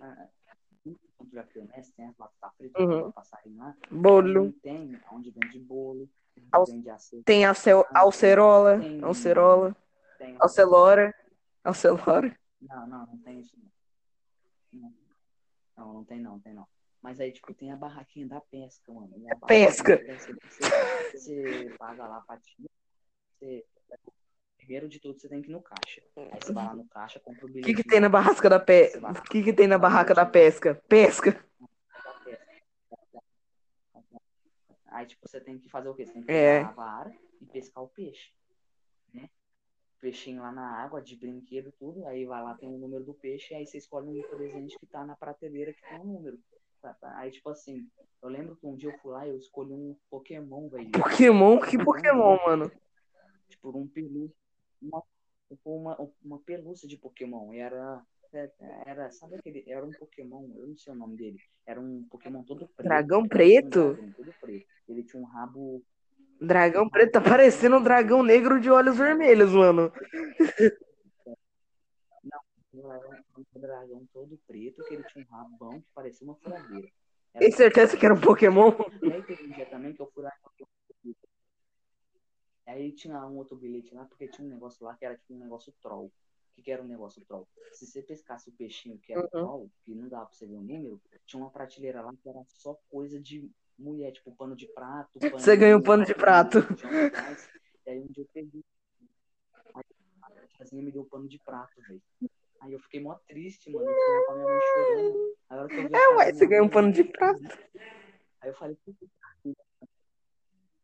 ah, 0.00 0.28
da 1.32 1.42
quermesse, 1.44 1.92
tem 1.92 2.06
as 2.08 2.14
batatas 2.16 2.56
fritas, 2.56 2.82
Uhum. 2.82 3.12
passarinho 3.12 3.58
lá, 3.58 3.76
Bolo. 3.90 4.52
tem 4.62 4.98
onde 5.12 5.30
vende 5.30 5.58
bolo, 5.60 6.08
Al- 6.52 6.66
vende 6.66 6.90
Tem 7.24 7.44
alce- 7.44 7.70
alcerola. 7.94 8.78
Tem- 8.80 9.02
Alcerola. 9.04 9.76
tem... 10.18 10.36
Alcelora. 10.40 11.14
Alcelora. 11.62 12.36
Não, 12.60 12.86
não, 12.86 13.06
não 13.06 13.18
tem 13.18 13.40
isso 13.40 13.56
não. 14.72 14.80
Não, 14.82 14.92
não, 15.76 15.92
não 15.94 16.04
tem 16.04 16.20
não, 16.20 16.38
tem 16.40 16.54
não. 16.54 16.66
Mas 17.02 17.20
aí, 17.20 17.32
tipo, 17.32 17.52
tem 17.52 17.70
a 17.70 17.76
barraquinha 17.76 18.26
da 18.26 18.40
pesca, 18.40 18.92
mano. 18.92 19.12
Pesca. 19.46 20.00
Você, 20.06 20.32
você 21.12 21.76
paga 21.78 22.06
lá 22.06 22.18
a 22.18 22.22
fatia, 22.22 22.66
você... 23.38 23.64
Primeiro 24.56 24.88
de 24.88 24.98
tudo, 24.98 25.20
você 25.20 25.28
tem 25.28 25.42
que 25.42 25.50
ir 25.50 25.52
no 25.52 25.60
caixa. 25.60 26.02
Aí 26.16 26.40
você 26.40 26.52
vai 26.52 26.64
lá 26.64 26.74
no 26.74 26.86
caixa, 26.86 27.20
compra 27.20 27.44
o 27.44 27.48
O 27.48 27.52
bilhete. 27.52 27.74
que, 27.74 27.82
que 27.82 27.88
tem 27.88 28.00
na 28.00 28.08
barraca 28.08 28.48
da 28.48 28.58
pesca? 28.58 29.10
O 29.10 29.22
que, 29.24 29.42
que 29.42 29.52
tem 29.52 29.66
na 29.66 29.76
barraca 29.76 30.14
da 30.14 30.24
pesca? 30.24 30.82
Pesca. 30.88 31.44
Aí, 34.86 35.06
tipo, 35.06 35.28
você 35.28 35.40
tem 35.40 35.58
que 35.58 35.68
fazer 35.68 35.88
o 35.88 35.94
quê? 35.94 36.06
Você 36.06 36.12
tem 36.12 36.22
que 36.22 36.32
É. 36.32 36.58
pegar 36.60 36.68
a 36.68 36.72
vara 36.72 37.12
e 37.40 37.46
pescar 37.46 37.84
o 37.84 37.88
peixe? 37.88 38.32
Peixinho 40.04 40.42
lá 40.42 40.52
na 40.52 40.84
água, 40.84 41.00
de 41.00 41.16
brinquedo, 41.16 41.72
tudo. 41.78 42.06
Aí 42.06 42.26
vai 42.26 42.42
lá, 42.42 42.54
tem 42.54 42.68
o 42.68 42.76
número 42.76 43.02
do 43.02 43.14
peixe, 43.14 43.54
aí 43.54 43.66
você 43.66 43.78
escolhe 43.78 44.06
um 44.06 44.36
presente 44.36 44.78
que 44.78 44.84
tá 44.84 45.02
na 45.02 45.16
prateleira 45.16 45.72
que 45.72 45.80
tem 45.80 45.98
o 45.98 46.04
número. 46.04 46.38
Tá, 46.82 46.92
tá. 46.92 47.16
Aí, 47.16 47.30
tipo 47.30 47.48
assim, 47.48 47.88
eu 48.22 48.28
lembro 48.28 48.54
que 48.54 48.66
um 48.66 48.76
dia 48.76 48.90
eu 48.90 48.98
fui 48.98 49.12
lá 49.12 49.26
e 49.26 49.30
eu 49.30 49.38
escolhi 49.38 49.72
um 49.72 49.96
Pokémon, 50.10 50.68
velho. 50.68 50.90
Pokémon? 50.90 51.58
Que 51.58 51.82
Pokémon, 51.82 52.36
mano? 52.44 52.70
Tipo, 53.48 53.78
um 53.78 53.88
pelúcia. 53.88 54.36
Uma, 54.82 55.02
uma, 55.64 56.10
uma 56.22 56.38
pelúcia 56.40 56.86
de 56.86 56.98
Pokémon. 56.98 57.54
E 57.54 57.60
era. 57.60 58.04
Era, 58.84 59.10
sabe 59.10 59.36
aquele. 59.36 59.64
Era 59.66 59.86
um 59.86 59.92
Pokémon, 59.92 60.50
eu 60.54 60.66
não 60.66 60.76
sei 60.76 60.92
o 60.92 60.96
nome 60.96 61.16
dele. 61.16 61.38
Era 61.64 61.80
um 61.80 62.06
Pokémon 62.10 62.42
todo 62.42 62.68
preto. 62.68 62.86
Dragão 62.86 63.20
Um 63.20 63.28
preto? 63.28 63.94
dragão 63.94 64.12
todo 64.12 64.34
preto. 64.38 64.66
Ele 64.86 65.02
tinha 65.02 65.22
um 65.22 65.26
rabo. 65.26 65.82
Dragão 66.40 66.88
preto 66.88 67.12
tá 67.12 67.20
parecendo 67.20 67.76
um 67.76 67.82
dragão 67.82 68.22
negro 68.22 68.60
de 68.60 68.70
olhos 68.70 68.96
vermelhos, 68.96 69.52
mano. 69.52 69.92
Era 72.74 73.08
um 73.08 73.60
dragão 73.60 74.06
todo 74.12 74.38
preto, 74.46 74.82
que 74.84 74.94
ele 74.94 75.04
tinha 75.04 75.24
um 75.24 75.34
rabão 75.34 75.80
que 75.80 75.88
parecia 75.94 76.26
uma 76.26 76.34
furadeira. 76.34 76.88
Era 77.32 77.44
Tem 77.44 77.52
certeza 77.52 77.96
que 77.96 78.04
era 78.04 78.14
um 78.14 78.20
Pokémon? 78.20 78.72
E 79.02 79.12
aí 79.12 79.22
teve 79.22 79.44
um 79.44 79.52
dia 79.52 79.66
também 79.66 79.94
que 79.94 80.02
eu. 80.02 80.12
Aí 82.66 82.92
tinha 82.92 83.24
um 83.26 83.36
outro 83.36 83.56
bilhete 83.56 83.94
lá, 83.94 84.04
porque 84.04 84.26
tinha 84.26 84.46
um 84.46 84.50
negócio 84.50 84.84
lá 84.84 84.96
que 84.96 85.04
era 85.04 85.16
tipo 85.16 85.34
um 85.34 85.38
negócio 85.38 85.72
troll. 85.82 86.06
O 86.06 86.12
que, 86.54 86.62
que 86.62 86.72
era 86.72 86.82
um 86.82 86.86
negócio 86.86 87.22
troll? 87.24 87.46
Se 87.72 87.86
você 87.86 88.02
pescasse 88.02 88.48
o 88.48 88.52
peixinho 88.52 88.98
que 88.98 89.12
era 89.12 89.22
Uhum. 89.22 89.28
troll, 89.28 89.70
que 89.84 89.94
não 89.94 90.08
dava 90.08 90.26
pra 90.26 90.34
você 90.34 90.46
ver 90.46 90.56
o 90.56 90.62
número, 90.62 91.00
tinha 91.26 91.42
uma 91.42 91.50
prateleira 91.50 92.00
lá 92.00 92.12
que 92.22 92.28
era 92.28 92.42
só 92.48 92.78
coisa 92.88 93.20
de 93.20 93.50
mulher, 93.78 94.12
tipo 94.12 94.34
pano 94.34 94.56
de 94.56 94.66
prato. 94.68 95.18
Você 95.18 95.56
ganhou 95.56 95.80
um 95.80 95.82
pano 95.82 96.04
de 96.04 96.14
prato. 96.14 96.58
E 97.86 97.90
aí 97.90 98.00
um 98.00 98.06
dia 98.06 98.24
eu 98.24 98.28
peguei. 98.32 98.64
Aí 99.74 99.82
a 100.22 100.46
tiazinha 100.48 100.82
me 100.82 100.90
deu 100.90 101.02
um 101.02 101.08
pano 101.08 101.28
de 101.28 101.38
prato, 101.38 101.80
velho. 101.82 102.02
Aí 102.60 102.72
eu 102.72 102.80
fiquei 102.80 103.00
mó 103.00 103.14
triste, 103.28 103.70
mano. 103.70 103.86
Eu 103.86 103.94
fui 103.94 104.14
lá 104.14 104.22
pra 104.24 104.34
minha 104.34 104.46
mãe 104.46 104.60
chorando. 104.60 105.36
Aí 105.50 105.58
a 105.58 105.60
hora 105.60 105.68
que 105.68 105.76
eu 105.76 105.88
vi 105.88 105.94
É, 105.94 106.08
ué, 106.16 106.32
você 106.32 106.46
ganhou 106.46 106.66
um 106.66 106.70
pano 106.70 106.92
de 106.92 107.04
prato. 107.04 107.42
Aí 108.40 108.50
eu 108.50 108.54
falei, 108.54 108.76
tá 108.76 108.92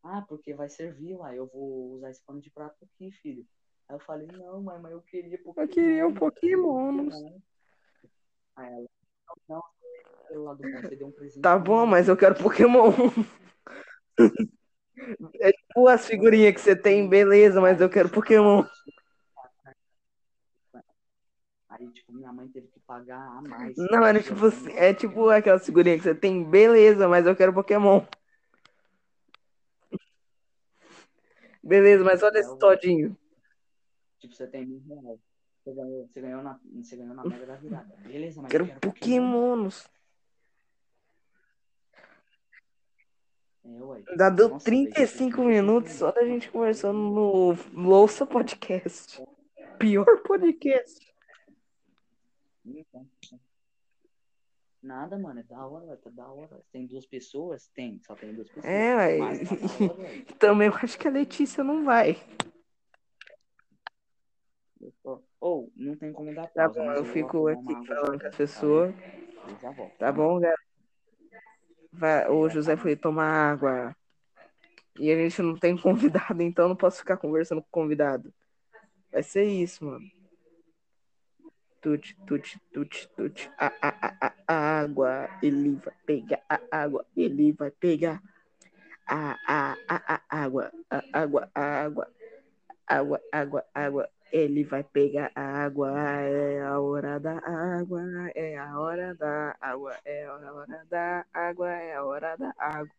Ah, 0.02 0.22
porque 0.28 0.52
vai 0.52 0.68
servir, 0.68 1.14
uai. 1.14 1.38
Eu 1.38 1.46
vou 1.46 1.92
usar 1.92 2.10
esse 2.10 2.22
pano 2.22 2.40
de 2.40 2.50
prato 2.50 2.84
aqui, 2.84 3.10
filho. 3.10 3.46
Aí 3.88 3.96
eu 3.96 4.00
falei, 4.00 4.26
não, 4.26 4.62
mãe, 4.62 4.78
mas 4.78 4.92
eu 4.92 5.02
queria 5.02 5.38
Pokémon. 5.42 5.64
Eu 5.64 5.68
queria 5.68 6.06
um 6.06 6.14
Pokémon. 6.14 7.08
Aí 8.56 8.72
ela, 8.72 8.86
não, 9.48 9.62
lado 10.38 10.62
bom, 10.62 10.80
você 10.80 10.96
deu 10.96 11.06
um 11.06 11.12
presente. 11.12 11.42
Tá 11.42 11.58
bom, 11.58 11.86
mas 11.86 12.08
eu 12.08 12.16
quero 12.16 12.34
Pokémon. 12.34 12.92
É 15.40 15.50
tipo 15.50 15.88
as 15.88 16.06
figurinhas 16.06 16.54
que 16.54 16.60
você 16.60 16.76
tem, 16.76 17.08
beleza, 17.08 17.58
mas 17.60 17.80
eu 17.80 17.88
quero 17.88 18.10
Pokémon. 18.10 18.64
Aí, 21.70 21.88
tipo, 21.92 22.12
minha 22.12 22.32
mãe 22.32 22.48
teve 22.48 22.66
que 22.68 22.80
pagar 22.80 23.38
a 23.38 23.40
mais. 23.40 23.74
Não, 23.76 24.04
era 24.04 24.22
tipo 24.22 24.44
assim, 24.44 24.70
é 24.72 24.92
tipo 24.92 25.30
aquelas 25.30 25.64
figurinhas 25.64 26.02
que 26.02 26.08
você 26.08 26.14
tem, 26.14 26.44
beleza, 26.44 27.08
mas 27.08 27.26
eu 27.26 27.34
quero 27.34 27.54
Pokémon. 27.54 28.04
Beleza, 31.62 32.02
mas 32.04 32.22
olha 32.22 32.38
esse 32.38 32.58
todinho. 32.58 33.16
Tipo, 34.18 34.34
você 34.34 34.46
tem 34.46 34.66
mil 34.66 34.82
reais. 34.86 35.20
Você 35.62 35.74
ganhou, 35.74 36.06
você 36.06 36.20
ganhou, 36.20 36.42
na, 36.42 36.60
você 36.82 36.96
ganhou 36.96 37.14
na 37.14 37.24
mega 37.24 37.46
da 37.46 37.56
virada. 37.56 37.94
Beleza, 38.02 38.42
mas 38.42 38.50
Quero 38.50 38.64
eu 38.64 38.68
quero 38.68 38.80
Pokémonos. 38.80 39.88
É, 43.64 43.82
ué. 43.82 44.02
Já 44.16 44.30
deu 44.30 44.48
Nossa, 44.48 44.70
velho, 44.70 44.90
35 44.90 45.36
35 45.36 45.42
minutos 45.42 45.92
só 45.92 46.10
da 46.12 46.24
gente 46.24 46.50
conversando 46.50 46.98
no 46.98 47.56
Louça 47.74 48.26
Podcast. 48.26 49.22
Pior 49.78 50.22
podcast. 50.22 51.14
Então, 52.64 53.06
Nada, 54.82 55.18
mano, 55.18 55.40
é 55.40 55.42
da 55.42 55.66
hora, 55.66 55.96
tá 55.98 56.08
da 56.10 56.26
hora. 56.26 56.62
Tem 56.72 56.86
duas 56.86 57.04
pessoas? 57.04 57.68
Tem, 57.68 58.00
só 58.02 58.14
tem 58.14 58.32
duas 58.32 58.48
pessoas. 58.48 58.64
É, 58.64 58.96
ué. 58.96 59.18
Mas 59.18 59.48
tá 59.48 59.54
hora. 59.84 60.24
Também 60.38 60.68
eu 60.68 60.74
acho 60.74 60.98
que 60.98 61.06
a 61.06 61.10
Letícia 61.10 61.62
não 61.62 61.84
vai. 61.84 62.16
Ou, 65.38 65.70
não 65.76 65.96
tem 65.96 66.12
como 66.12 66.34
dar 66.34 66.46
Tá 66.48 66.64
pausa, 66.64 66.80
bom, 66.80 66.86
mas 66.86 66.98
eu 66.98 67.04
fico 67.04 67.48
aqui 67.48 67.86
falando 67.86 68.12
com 68.12 68.30
tá? 68.30 69.58
já 69.60 69.70
volto. 69.70 69.98
Tá 69.98 70.12
bom, 70.12 70.40
galera? 70.40 70.69
Vai, 71.92 72.28
o 72.28 72.48
José 72.48 72.76
foi 72.76 72.96
tomar 72.96 73.52
água. 73.52 73.96
E 74.98 75.10
a 75.10 75.16
gente 75.16 75.42
não 75.42 75.56
tem 75.56 75.76
convidado, 75.78 76.42
então 76.42 76.68
não 76.68 76.76
posso 76.76 76.98
ficar 76.98 77.16
conversando 77.16 77.62
com 77.62 77.68
convidado. 77.70 78.32
Vai 79.10 79.22
ser 79.22 79.44
isso, 79.44 79.84
mano. 79.84 80.04
tute, 82.26 82.60
tute, 82.72 83.08
tute. 83.16 83.50
A, 83.58 83.66
a, 83.66 83.88
a, 83.88 84.26
a, 84.26 84.34
a 84.46 84.80
água, 84.80 85.28
ele 85.42 85.76
vai 85.76 85.94
pegar 86.06 86.40
a 86.48 86.60
água, 86.70 87.04
ele 87.16 87.52
vai 87.52 87.70
pegar 87.70 88.22
a, 89.06 89.36
a, 89.48 89.76
a, 89.88 90.22
a 90.28 90.42
água, 90.44 90.70
a 90.90 91.02
água, 91.12 91.50
a 91.54 91.60
água, 91.60 92.08
água, 92.86 93.20
água, 93.32 93.64
água. 93.74 94.10
Ele 94.32 94.62
vai 94.62 94.84
pegar 94.84 95.32
água, 95.34 95.90
é 95.98 96.62
a 96.62 96.78
hora 96.78 97.18
da 97.18 97.38
água, 97.38 98.02
é 98.34 98.56
a 98.56 98.78
hora 98.78 99.14
da 99.14 99.56
água, 99.60 99.96
é 100.04 100.24
a 100.26 100.52
hora 100.52 100.86
da 100.88 101.26
água, 101.32 101.68
é 101.68 101.94
a 101.94 102.04
hora 102.04 102.36
da 102.36 102.54
água. 102.56 102.94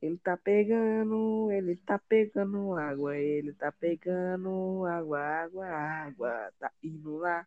Ele 0.00 0.16
tá 0.16 0.36
pegando, 0.38 1.50
ele 1.52 1.76
tá 1.76 1.98
pegando 1.98 2.74
água, 2.74 3.16
ele 3.18 3.52
tá 3.52 3.70
pegando 3.72 4.86
água, 4.86 5.20
água, 5.20 5.66
água, 5.66 6.52
tá 6.58 6.72
indo 6.82 7.18
lá, 7.18 7.46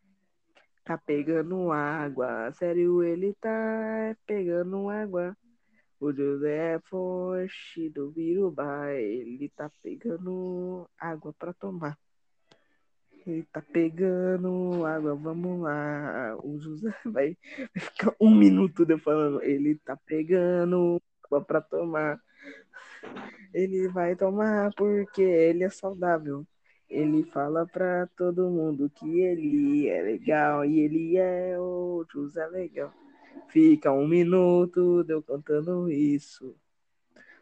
tá 0.84 0.96
pegando 0.96 1.72
água, 1.72 2.52
sério, 2.52 3.02
ele 3.02 3.34
tá 3.34 4.16
pegando 4.26 4.88
água. 4.88 5.36
O 6.00 6.12
José 6.12 6.80
Forte 6.84 7.88
do 7.90 8.10
Virubá, 8.10 8.92
ele 8.92 9.48
tá 9.50 9.70
pegando 9.82 10.88
água 10.98 11.32
pra 11.38 11.52
tomar. 11.52 11.98
Ele 13.26 13.44
tá 13.52 13.62
pegando 13.62 14.84
água, 14.84 15.14
vamos 15.14 15.60
lá. 15.60 16.36
O 16.42 16.58
José 16.58 16.92
vai, 17.04 17.36
vai 17.56 17.84
ficar 17.84 18.14
um 18.20 18.34
minuto 18.34 18.84
de 18.84 18.98
falando. 18.98 19.42
Ele 19.42 19.76
tá 19.76 19.96
pegando 19.96 21.00
água 21.24 21.40
pra 21.40 21.60
tomar. 21.60 22.20
Ele 23.54 23.88
vai 23.88 24.16
tomar 24.16 24.72
porque 24.74 25.22
ele 25.22 25.62
é 25.62 25.68
saudável. 25.68 26.46
Ele 26.88 27.22
fala 27.22 27.66
pra 27.66 28.06
todo 28.16 28.50
mundo 28.50 28.90
que 28.90 29.20
ele 29.20 29.88
é 29.88 30.02
legal 30.02 30.64
e 30.64 30.80
ele 30.80 31.16
é 31.16 31.58
o 31.58 32.04
José 32.12 32.46
legal. 32.48 32.92
Fica 33.48 33.92
um 33.92 34.06
minuto 34.06 35.04
de 35.04 35.14
eu 35.14 35.22
cantando 35.22 35.90
isso. 35.90 36.54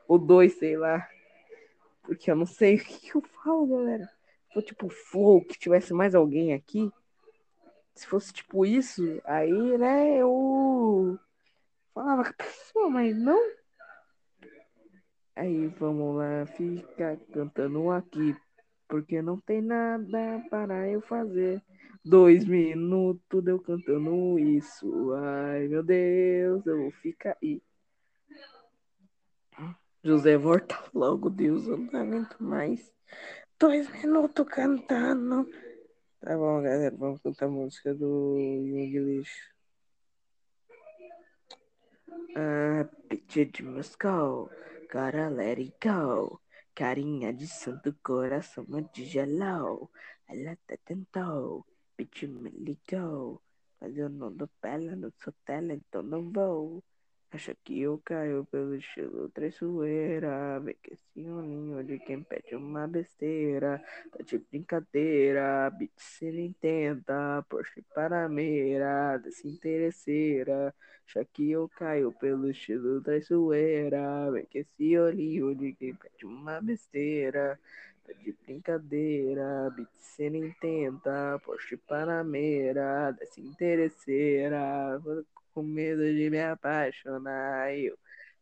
Ou 0.06 0.18
dois, 0.18 0.58
sei 0.58 0.76
lá. 0.76 1.08
Porque 2.02 2.30
eu 2.30 2.36
não 2.36 2.46
sei 2.46 2.76
o 2.76 2.84
que 2.84 3.16
eu 3.16 3.22
falo, 3.22 3.66
galera. 3.66 4.19
Se 4.50 4.54
for 4.54 4.62
tipo 4.62 4.88
flow, 4.88 5.44
que 5.44 5.56
tivesse 5.56 5.94
mais 5.94 6.12
alguém 6.12 6.52
aqui. 6.52 6.90
Se 7.94 8.04
fosse 8.04 8.32
tipo 8.32 8.66
isso, 8.66 9.20
aí, 9.24 9.78
né, 9.78 10.16
eu 10.16 11.16
falava 11.94 12.24
com 12.24 12.30
a 12.30 12.32
pessoa, 12.32 12.90
mas 12.90 13.16
não. 13.16 13.40
Aí 15.36 15.68
vamos 15.68 16.16
lá, 16.16 16.46
fica 16.46 17.16
cantando 17.32 17.90
aqui, 17.90 18.36
porque 18.88 19.22
não 19.22 19.38
tem 19.38 19.62
nada 19.62 20.44
para 20.50 20.88
eu 20.88 21.00
fazer. 21.00 21.62
Dois 22.04 22.44
minutos 22.44 23.46
eu 23.46 23.60
cantando 23.60 24.38
isso. 24.38 25.12
Ai 25.14 25.68
meu 25.68 25.82
Deus, 25.82 26.66
eu 26.66 26.78
vou 26.82 26.90
ficar 26.90 27.36
aí. 27.40 27.62
José, 30.02 30.36
volta 30.36 30.82
logo, 30.92 31.30
Deus, 31.30 31.68
eu 31.68 31.76
não 31.76 32.00
aguento 32.00 32.36
mais. 32.42 32.92
Dois 33.60 33.86
minutos 33.92 34.46
cantando. 34.48 35.46
Tá 36.18 36.34
bom, 36.34 36.62
galera, 36.62 36.96
vamos 36.96 37.20
cantar 37.20 37.44
a 37.44 37.50
música 37.50 37.94
do 37.94 38.38
English. 38.38 39.30
Ah, 42.34 42.88
picture 43.06 43.44
de 43.44 43.62
Moscou, 43.62 44.48
gotta 44.90 45.28
let 45.28 45.58
it 45.58 45.74
go. 45.78 46.40
Carinha 46.74 47.34
de 47.34 47.46
santo 47.46 47.94
coração 48.02 48.64
de 48.94 49.04
gelou. 49.04 49.90
Ela 50.26 50.52
até 50.52 50.78
tentou, 50.78 51.66
pediu 51.94 52.30
me 52.30 52.48
ligou. 52.48 53.42
Mas 53.78 53.94
eu 53.94 54.08
não 54.08 54.34
dou 54.34 54.48
pela, 54.62 54.96
não 54.96 55.12
sou 55.22 55.34
tela, 55.44 55.74
então 55.74 56.02
não 56.02 56.32
vou. 56.32 56.82
Acha 57.32 57.54
que 57.64 57.80
eu 57.80 57.96
caio 58.04 58.44
pelo 58.50 58.74
estilo 58.74 59.28
traiçoeira. 59.28 60.58
Vê 60.60 60.74
que 60.74 60.94
esse 60.94 61.30
olhinho 61.30 61.82
de 61.84 61.98
quem 62.00 62.22
pede 62.24 62.56
uma 62.56 62.88
besteira. 62.88 63.80
Tá 64.10 64.24
de 64.24 64.38
brincadeira, 64.38 65.70
beat 65.70 65.92
se 65.96 66.30
nem 66.32 66.52
tenta. 66.52 67.44
Porsche 67.48 67.82
para 67.94 68.24
a 68.24 68.28
mira, 68.28 69.16
desinteresseira. 69.18 70.74
Acha 71.06 71.24
que 71.24 71.52
eu 71.52 71.68
caio 71.68 72.12
pelo 72.12 72.50
estilo 72.50 73.00
traiçoeira. 73.00 74.28
Vê 74.32 74.44
que 74.46 74.58
esse 74.58 74.98
olhinho 74.98 75.54
de 75.54 75.72
quem 75.74 75.94
pede 75.94 76.26
uma 76.26 76.60
besteira. 76.60 77.60
Tá 78.04 78.12
de 78.12 78.32
brincadeira, 78.44 79.70
beat 79.76 79.88
se 79.98 80.28
nem 80.28 80.50
tenta. 80.60 81.40
Porsche 81.44 81.76
para 81.76 82.20
a 82.20 82.24
mira, 82.24 83.12
desinteresseira 83.12 85.00
com 85.54 85.62
medo 85.62 86.02
de 86.02 86.30
me 86.30 86.40
apaixonar. 86.40 87.74
Eu 87.74 87.98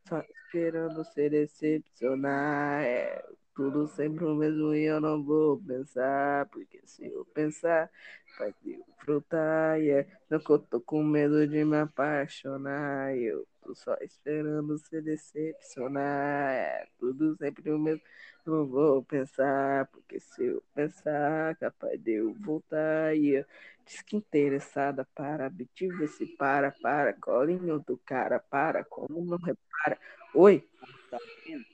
só 0.08 0.20
esperando 0.20 1.04
se 1.04 1.28
decepcionar. 1.28 2.84
É 2.84 3.24
tudo 3.54 3.88
sempre 3.88 4.24
o 4.24 4.34
mesmo 4.34 4.74
e 4.74 4.84
eu 4.84 5.00
não 5.00 5.22
vou 5.22 5.58
pensar. 5.62 6.46
Porque 6.46 6.80
se 6.84 7.06
eu 7.06 7.24
pensar, 7.34 7.90
vai 8.38 8.52
ter 8.62 8.80
frutar. 9.08 9.80
Yeah. 9.80 10.08
Não 10.28 10.38
que 10.38 10.50
eu 10.50 10.58
tô 10.58 10.80
com 10.80 11.02
medo 11.02 11.46
de 11.46 11.64
me 11.64 11.76
apaixonar. 11.76 13.16
Eu 13.16 13.46
tô 13.62 13.74
só 13.74 13.96
esperando 14.02 14.76
se 14.78 15.00
decepcionar. 15.00 16.52
É 16.52 16.86
tudo 16.98 17.34
sempre 17.36 17.70
o 17.70 17.78
mesmo. 17.78 18.02
Não 18.46 18.66
vou 18.66 19.02
pensar, 19.02 19.86
porque 19.86 20.20
se 20.20 20.44
eu 20.44 20.62
pensar, 20.74 21.54
capaz 21.56 22.00
de 22.00 22.12
eu 22.12 22.34
voltar. 22.34 23.16
Yeah. 23.16 23.48
Diz 23.88 24.02
que 24.02 24.16
interessada 24.16 25.08
para, 25.14 25.50
te 25.74 25.88
vê 25.88 26.06
se 26.06 26.26
para, 26.36 26.70
para, 26.70 27.14
colinho 27.14 27.78
do 27.78 27.96
cara, 28.04 28.38
para, 28.38 28.84
como 28.84 29.24
não 29.24 29.38
repara. 29.38 29.98
Oi? 30.34 30.68
Tá 31.10 31.18
vendo? 31.46 31.64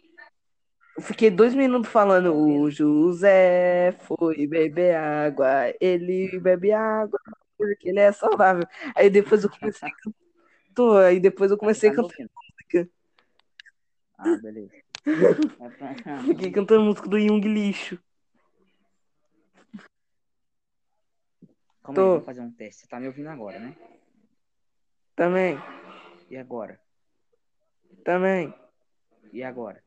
Eu 0.96 1.02
fiquei 1.02 1.28
dois 1.28 1.56
minutos 1.56 1.90
falando, 1.90 2.32
o 2.32 2.70
José 2.70 3.96
foi 4.02 4.46
beber 4.46 4.94
água, 4.94 5.74
ele 5.80 6.38
bebe 6.38 6.70
água 6.70 7.18
porque 7.58 7.88
ele 7.88 7.98
é 7.98 8.12
saudável. 8.12 8.64
Aí 8.94 9.10
depois 9.10 9.42
eu 9.42 9.50
comecei 9.50 9.88
a 9.88 9.92
cantar, 9.92 11.06
aí 11.06 11.18
depois 11.18 11.50
eu 11.50 11.58
comecei 11.58 11.90
a 11.90 11.94
Tá 11.94 12.02
cantar 12.02 12.16
música. 12.18 12.90
Ah, 14.16 14.36
beleza. 14.36 14.70
Fiquei 16.26 16.52
cantando 16.52 16.84
música 16.84 17.08
do 17.08 17.18
Jung 17.18 17.40
Lixo. 17.40 17.98
Calma 21.85 22.01
aí, 22.01 22.05
Tô. 22.07 22.11
vamos 22.12 22.24
fazer 22.24 22.41
um 22.41 22.51
teste. 22.51 22.80
Você 22.80 22.87
tá 22.89 22.99
me 22.99 23.07
ouvindo 23.07 23.28
agora, 23.28 23.59
né? 23.59 23.76
Também, 25.14 25.57
E 26.30 26.37
agora? 26.37 26.80
também. 28.03 28.53
E 29.32 29.43
agora? 29.43 29.85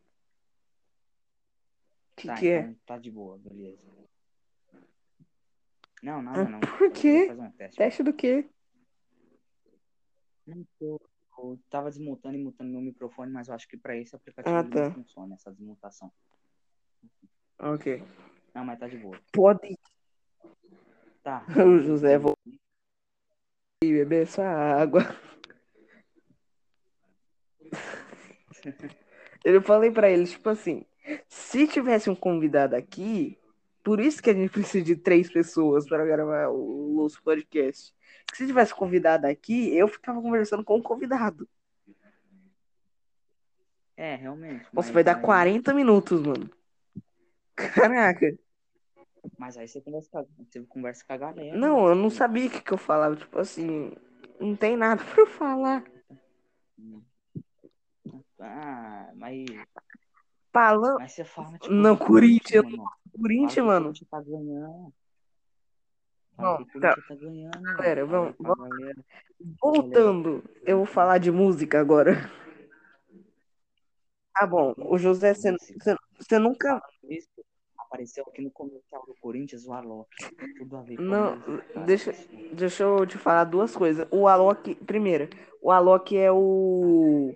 O 2.11 2.15
que 2.21 2.27
tá, 2.27 2.35
que 2.35 2.47
é? 2.49 2.59
então 2.61 2.75
tá 2.85 2.97
de 2.99 3.09
boa, 3.11 3.37
beleza. 3.39 3.83
Não, 6.03 6.21
nada 6.21 6.47
não. 6.47 6.59
Por 6.77 6.91
quê? 6.91 7.27
um 7.31 7.51
teste. 7.51 7.77
Teste 7.77 8.03
do 8.03 8.13
quê? 8.13 8.47
Não, 10.45 10.65
Eu, 10.79 11.01
eu 11.39 11.59
tava 11.69 11.89
desmutando 11.89 12.37
e 12.37 12.41
mutando 12.43 12.69
meu 12.71 12.81
microfone, 12.81 13.31
mas 13.31 13.47
eu 13.47 13.55
acho 13.55 13.67
que 13.67 13.75
pra 13.75 13.97
esse 13.97 14.15
aplicativo 14.15 14.55
Ah, 14.55 14.63
tá. 14.63 14.85
não 14.85 14.93
funciona, 14.93 15.33
essa 15.35 15.51
desmutação. 15.51 16.11
Ok. 17.59 18.03
Não, 18.53 18.63
mas 18.63 18.79
tá 18.79 18.87
de 18.87 18.97
boa. 18.97 19.19
Pode 19.33 19.75
Tá. 21.27 21.43
o 21.59 21.79
José 21.79 22.17
vou 22.17 22.37
beber 23.83 24.23
essa 24.23 24.43
água. 24.43 25.01
Eu 29.43 29.61
falei 29.61 29.91
pra 29.91 30.09
eles, 30.09 30.31
tipo 30.31 30.47
assim, 30.47 30.85
se 31.27 31.67
tivesse 31.67 32.09
um 32.09 32.15
convidado 32.15 32.77
aqui, 32.77 33.37
por 33.83 33.99
isso 33.99 34.23
que 34.23 34.29
a 34.29 34.33
gente 34.33 34.49
precisa 34.49 34.85
de 34.85 34.95
três 34.95 35.29
pessoas 35.29 35.85
para 35.85 36.05
gravar 36.05 36.47
o 36.47 36.93
nosso 36.95 37.21
podcast. 37.21 37.93
Se 38.33 38.47
tivesse 38.47 38.73
convidado 38.73 39.27
aqui, 39.27 39.75
eu 39.75 39.89
ficava 39.89 40.21
conversando 40.21 40.63
com 40.63 40.77
o 40.77 40.81
convidado. 40.81 41.45
É, 43.97 44.15
realmente. 44.15 44.65
Nossa, 44.71 44.93
vai 44.93 45.03
dar 45.03 45.17
aí- 45.17 45.21
40 45.21 45.73
minutos, 45.73 46.21
mano. 46.21 46.49
Caraca. 47.53 48.33
Mas 49.37 49.57
aí 49.57 49.67
você 49.67 49.81
conversa, 49.81 50.09
com 50.11 50.17
a- 50.19 50.25
você 50.45 50.63
conversa 50.65 51.03
com 51.05 51.13
a 51.13 51.17
galera. 51.17 51.57
Não, 51.57 51.87
eu 51.87 51.95
não 51.95 52.09
sabia 52.09 52.47
o 52.47 52.49
que, 52.51 52.61
que 52.61 52.71
eu 52.73 52.77
falava. 52.77 53.15
Tipo 53.15 53.39
assim, 53.39 53.91
não 54.39 54.55
tem 54.55 54.77
nada 54.77 55.03
pra 55.03 55.21
eu 55.21 55.27
falar. 55.27 55.83
Ah, 58.39 59.11
mas, 59.15 59.45
Falando. 60.53 60.99
mas 60.99 61.11
você 61.11 61.23
fala, 61.25 61.57
tipo, 61.57 61.73
Não, 61.73 61.97
Corinthians, 61.97 62.63
mano. 62.63 62.77
Fala 62.77 62.89
Corinthians, 63.21 63.53
que 63.53 63.61
o 63.61 63.65
mano. 63.65 63.85
Corinthians 63.85 64.09
tá 64.09 64.21
ganhando. 64.21 64.93
Fala 66.35 66.49
Não, 66.59 66.65
que 66.65 66.77
o 66.77 66.81
tá. 66.81 66.89
Corinthians 66.93 67.07
tá 67.07 67.15
ganhando. 67.15 67.61
Galera, 67.61 68.07
Fala 68.07 68.19
vamos- 68.21 68.35
pra 68.37 68.55
galera. 68.69 69.05
Voltando, 69.61 70.43
eu 70.63 70.77
vou 70.77 70.85
falar 70.85 71.17
de 71.17 71.31
música 71.31 71.79
agora. 71.79 72.13
Tá 74.33 74.45
bom, 74.45 74.73
o 74.77 74.97
José, 74.99 75.33
você 75.33 75.51
você 76.19 76.37
nunca. 76.39 76.79
Isso. 77.09 77.27
Apareceu 77.87 78.23
aqui 78.27 78.41
no 78.41 78.51
comercial 78.51 79.03
do 79.05 79.15
Corinthians 79.15 79.65
o 79.65 79.73
Alok. 79.73 80.09
Tudo 80.57 80.77
a 80.77 80.81
ver 80.81 80.97
com 80.97 81.03
Não, 81.03 81.41
deixa, 81.85 82.13
deixa 82.53 82.83
eu 82.83 83.05
te 83.05 83.17
falar 83.17 83.45
duas 83.45 83.75
coisas. 83.75 84.07
O 84.11 84.27
Alok, 84.27 84.75
primeiro, 84.75 85.29
o 85.61 85.71
Alok 85.71 86.15
é 86.15 86.31
o. 86.31 87.33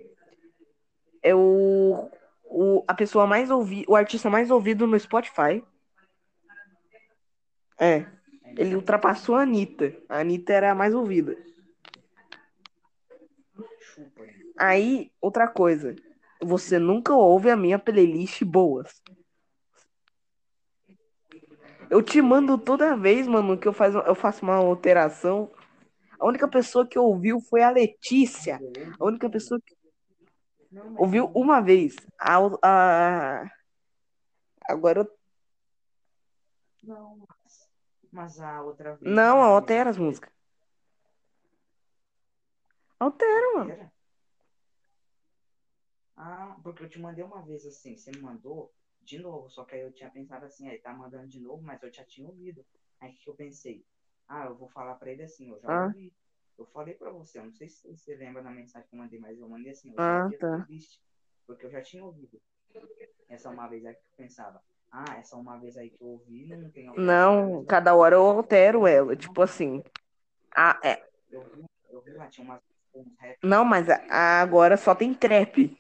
É 1.24 1.34
o. 1.34 2.10
o 2.46 2.84
a 2.88 2.94
pessoa 2.94 3.26
mais 3.26 3.50
ouvida. 3.50 3.90
O 3.90 3.96
artista 3.96 4.30
mais 4.30 4.52
ouvido 4.52 4.86
no 4.86 5.00
Spotify. 5.00 5.64
É. 7.80 8.06
Ele 8.58 8.76
ultrapassou 8.76 9.36
a 9.36 9.44
Anitta. 9.44 9.96
A 10.10 10.20
Anitta 10.20 10.54
era 10.54 10.72
a 10.72 10.76
mais 10.76 10.94
ouvida. 10.94 11.38
Aí, 14.58 15.12
outra 15.20 15.48
coisa. 15.48 15.96
Você 16.44 16.78
nunca 16.78 17.14
ouve 17.14 17.50
a 17.50 17.56
minha 17.56 17.80
playlist 17.80 18.44
boas. 18.44 19.02
Eu 21.92 22.02
te 22.02 22.22
mando 22.22 22.58
toda 22.58 22.96
vez, 22.96 23.28
mano, 23.28 23.60
que 23.60 23.68
eu, 23.68 23.74
faz, 23.74 23.94
eu 23.94 24.16
faço 24.16 24.44
uma 24.44 24.56
alteração. 24.56 25.52
A 26.18 26.26
única 26.26 26.48
pessoa 26.48 26.88
que 26.88 26.98
ouviu 26.98 27.42
foi 27.42 27.62
a 27.62 27.70
Letícia. 27.70 28.62
A 28.98 29.04
única 29.04 29.30
pessoa 29.30 29.60
que 29.60 29.76
ouviu 30.98 31.30
uma 31.36 31.60
vez. 31.60 31.98
A, 32.18 32.38
a... 32.64 33.52
Agora. 34.70 35.02
eu- 35.02 35.18
Não, 36.82 37.28
mas, 38.10 38.40
a 38.40 38.62
outra 38.62 38.96
vez. 38.96 39.14
Não, 39.14 39.42
altera 39.42 39.90
as 39.90 39.98
músicas. 39.98 40.32
Altera, 42.98 43.54
mano. 43.54 43.92
Ah, 46.16 46.56
porque 46.64 46.86
eu 46.86 46.90
te 46.90 47.02
mandei 47.02 47.22
uma 47.26 47.42
vez 47.42 47.66
assim, 47.66 47.98
você 47.98 48.12
me 48.12 48.22
mandou 48.22 48.72
de 49.04 49.20
novo, 49.20 49.50
só 49.50 49.64
que 49.66 49.76
aí 49.76 49.82
eu 49.82 49.92
tinha 49.92 50.10
pensado 50.10 50.46
assim, 50.46 50.70
aí 50.70 50.78
tá 50.80 50.94
mandando 50.94 51.28
de 51.28 51.40
novo, 51.40 51.62
mas 51.64 51.82
eu 51.84 51.92
já 51.92 52.04
tinha 52.04 52.28
ouvido. 52.28 52.64
Aí 53.00 53.14
que 53.14 53.30
eu 53.30 53.34
pensei? 53.36 53.84
Ah, 54.28 54.46
eu 54.46 54.56
vou 54.56 54.70
falar 54.70 54.96
pra 54.96 55.12
ele 55.12 55.24
assim, 55.24 55.50
eu 55.50 55.60
já 55.60 55.70
Ah. 55.70 55.86
ouvi. 55.86 56.14
Eu 56.58 56.66
falei 56.68 56.94
pra 56.94 57.10
você, 57.12 57.40
eu 57.40 57.46
não 57.46 57.54
sei 57.54 57.68
se 57.70 57.88
você 57.88 58.16
lembra 58.16 58.44
da 58.44 58.52
mensagem 58.52 58.88
que 58.88 58.96
eu 58.96 59.00
mandei, 59.00 59.20
mas 59.20 59.40
eu 59.40 59.50
mandei 59.50 59.72
assim, 59.72 59.90
eu 59.90 59.96
Ah, 59.98 60.30
tá. 60.40 60.66
playlist, 60.68 61.00
porque 61.48 61.66
eu 61.66 61.72
já 61.72 61.82
tinha 61.82 62.04
ouvido. 62.06 62.40
Essa 63.28 63.50
uma 63.50 63.68
vez 63.68 63.86
aí 63.86 63.94
que 63.96 64.00
eu 64.02 64.18
pensava, 64.18 64.62
ah, 64.92 65.18
essa 65.18 65.36
uma 65.38 65.58
vez 65.58 65.76
aí 65.78 65.90
que 65.90 66.02
eu 66.02 66.08
ouvi 66.08 66.46
não 66.46 66.70
tem 66.70 66.92
Não, 66.96 67.66
cada 67.66 67.96
hora 67.96 68.16
eu 68.16 68.22
altero 68.26 68.86
ela. 68.86 69.16
Tipo 69.16 69.42
assim. 69.42 69.82
A, 70.56 70.80
é, 70.84 71.02
Eu 71.32 71.42
vi, 71.44 71.66
eu 71.90 72.02
vi 72.02 72.12
lá, 72.12 72.28
tinha 72.28 72.46
umas, 72.46 72.62
uns 72.94 73.18
rap. 73.18 73.40
não, 73.42 73.64
mas 73.66 73.90
a- 73.90 74.04
a- 74.10 74.42
agora 74.42 74.78
só 74.78 74.94
tem 74.94 75.14
trap. 75.14 75.76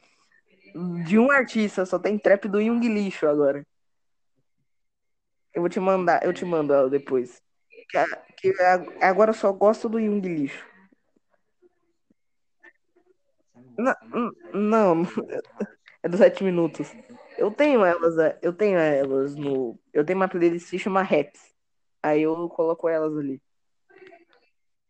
De 1.05 1.17
um 1.17 1.31
artista, 1.31 1.85
só 1.85 1.99
tem 1.99 2.17
trap 2.17 2.47
do 2.47 2.59
Yung 2.59 2.79
Lixo 2.87 3.27
agora. 3.27 3.65
Eu 5.53 5.61
vou 5.61 5.69
te 5.69 5.79
mandar, 5.79 6.23
eu 6.23 6.33
te 6.33 6.45
mando 6.45 6.73
ela 6.73 6.89
depois. 6.89 7.41
Que, 7.89 8.05
que 8.37 8.61
agora 9.01 9.31
eu 9.31 9.35
só 9.35 9.51
gosto 9.51 9.89
do 9.89 9.99
Yung 9.99 10.21
Lixo. 10.21 10.65
Não 13.77 13.95
Não? 14.53 15.03
É 16.03 16.09
dos 16.09 16.19
sete 16.19 16.43
minutos. 16.43 16.91
Eu 17.37 17.51
tenho 17.51 17.85
elas, 17.85 18.15
eu 18.41 18.51
tenho 18.51 18.77
elas 18.79 19.35
no. 19.35 19.79
Eu 19.93 20.03
tenho 20.03 20.17
uma 20.17 20.27
playlist 20.27 20.69
que 20.69 20.79
chama 20.79 21.03
Raps. 21.03 21.53
Aí 22.01 22.23
eu 22.23 22.49
coloco 22.49 22.89
elas 22.89 23.15
ali. 23.15 23.39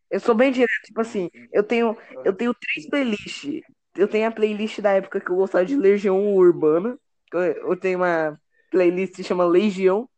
Eu 0.10 0.20
sou 0.20 0.36
bem 0.36 0.52
direto, 0.52 0.86
tipo 0.86 1.00
assim, 1.00 1.30
eu 1.52 1.64
tenho, 1.64 1.98
eu 2.26 2.34
tenho 2.34 2.54
três 2.54 2.90
playlists. 2.90 3.62
Eu 3.96 4.08
tenho 4.08 4.28
a 4.28 4.32
playlist 4.32 4.80
da 4.80 4.94
época 4.94 5.20
que 5.20 5.30
eu 5.30 5.36
gostava 5.36 5.66
de 5.66 5.76
Legião 5.76 6.34
Urbana. 6.36 6.98
Eu, 7.34 7.76
tenho 7.78 8.00
uma 8.00 8.40
playlist 8.70 9.16
que 9.16 9.24
chama 9.24 9.46
Legião. 9.46 10.10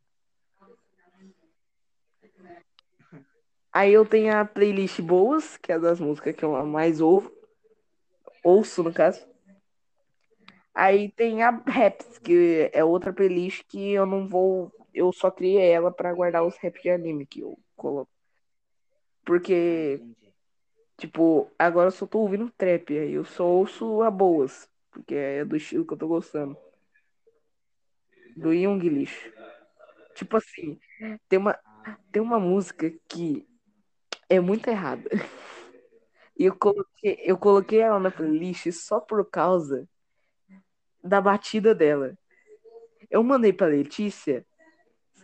Aí 3.71 3.91
eu 3.91 4.05
tenho 4.05 4.35
a 4.37 4.45
playlist 4.45 5.01
Boas, 5.01 5.57
que 5.57 5.71
é 5.71 5.79
das 5.79 5.99
músicas 5.99 6.35
que 6.35 6.45
eu 6.45 6.65
mais 6.65 7.01
ouvo. 7.01 7.31
Ouço, 8.43 8.83
no 8.83 8.93
caso. 8.93 9.25
Aí 10.73 11.11
tem 11.11 11.41
a 11.41 11.49
Raps, 11.49 12.19
que 12.19 12.69
é 12.73 12.83
outra 12.83 13.13
playlist 13.13 13.63
que 13.67 13.91
eu 13.91 14.05
não 14.05 14.27
vou. 14.27 14.71
Eu 14.93 15.11
só 15.11 15.31
criei 15.31 15.71
ela 15.71 15.91
pra 15.91 16.13
guardar 16.13 16.45
os 16.45 16.55
raps 16.57 16.81
de 16.81 16.89
anime 16.89 17.25
que 17.25 17.41
eu 17.41 17.57
coloco. 17.75 18.11
Porque, 19.25 19.99
Entendi. 20.01 20.22
Tipo, 20.97 21.51
agora 21.57 21.87
eu 21.87 21.91
só 21.91 22.05
tô 22.05 22.19
ouvindo 22.19 22.51
trap. 22.57 22.97
Aí 22.97 23.13
eu 23.13 23.25
só 23.25 23.45
ouço 23.45 24.01
a 24.01 24.11
boas. 24.11 24.69
Porque 24.91 25.15
é 25.15 25.45
do 25.45 25.55
estilo 25.55 25.85
que 25.85 25.93
eu 25.93 25.97
tô 25.97 26.07
gostando. 26.07 26.57
Do 28.35 28.53
Young 28.53 28.79
Lixo. 28.79 29.31
Tipo 30.15 30.37
assim, 30.37 30.79
tem 31.27 31.39
uma, 31.39 31.59
tem 32.11 32.21
uma 32.21 32.39
música 32.39 32.91
que 33.07 33.47
é 34.29 34.39
muito 34.39 34.67
errada. 34.69 35.09
E 36.35 36.45
eu 36.45 36.55
coloquei, 36.55 37.19
eu 37.23 37.37
coloquei 37.37 37.79
ela 37.79 37.99
na 37.99 38.09
playlist 38.09 38.71
só 38.71 38.99
por 38.99 39.23
causa 39.29 39.87
da 41.03 41.21
batida 41.21 41.75
dela. 41.75 42.17
Eu 43.09 43.23
mandei 43.23 43.53
pra 43.53 43.67
Letícia. 43.67 44.43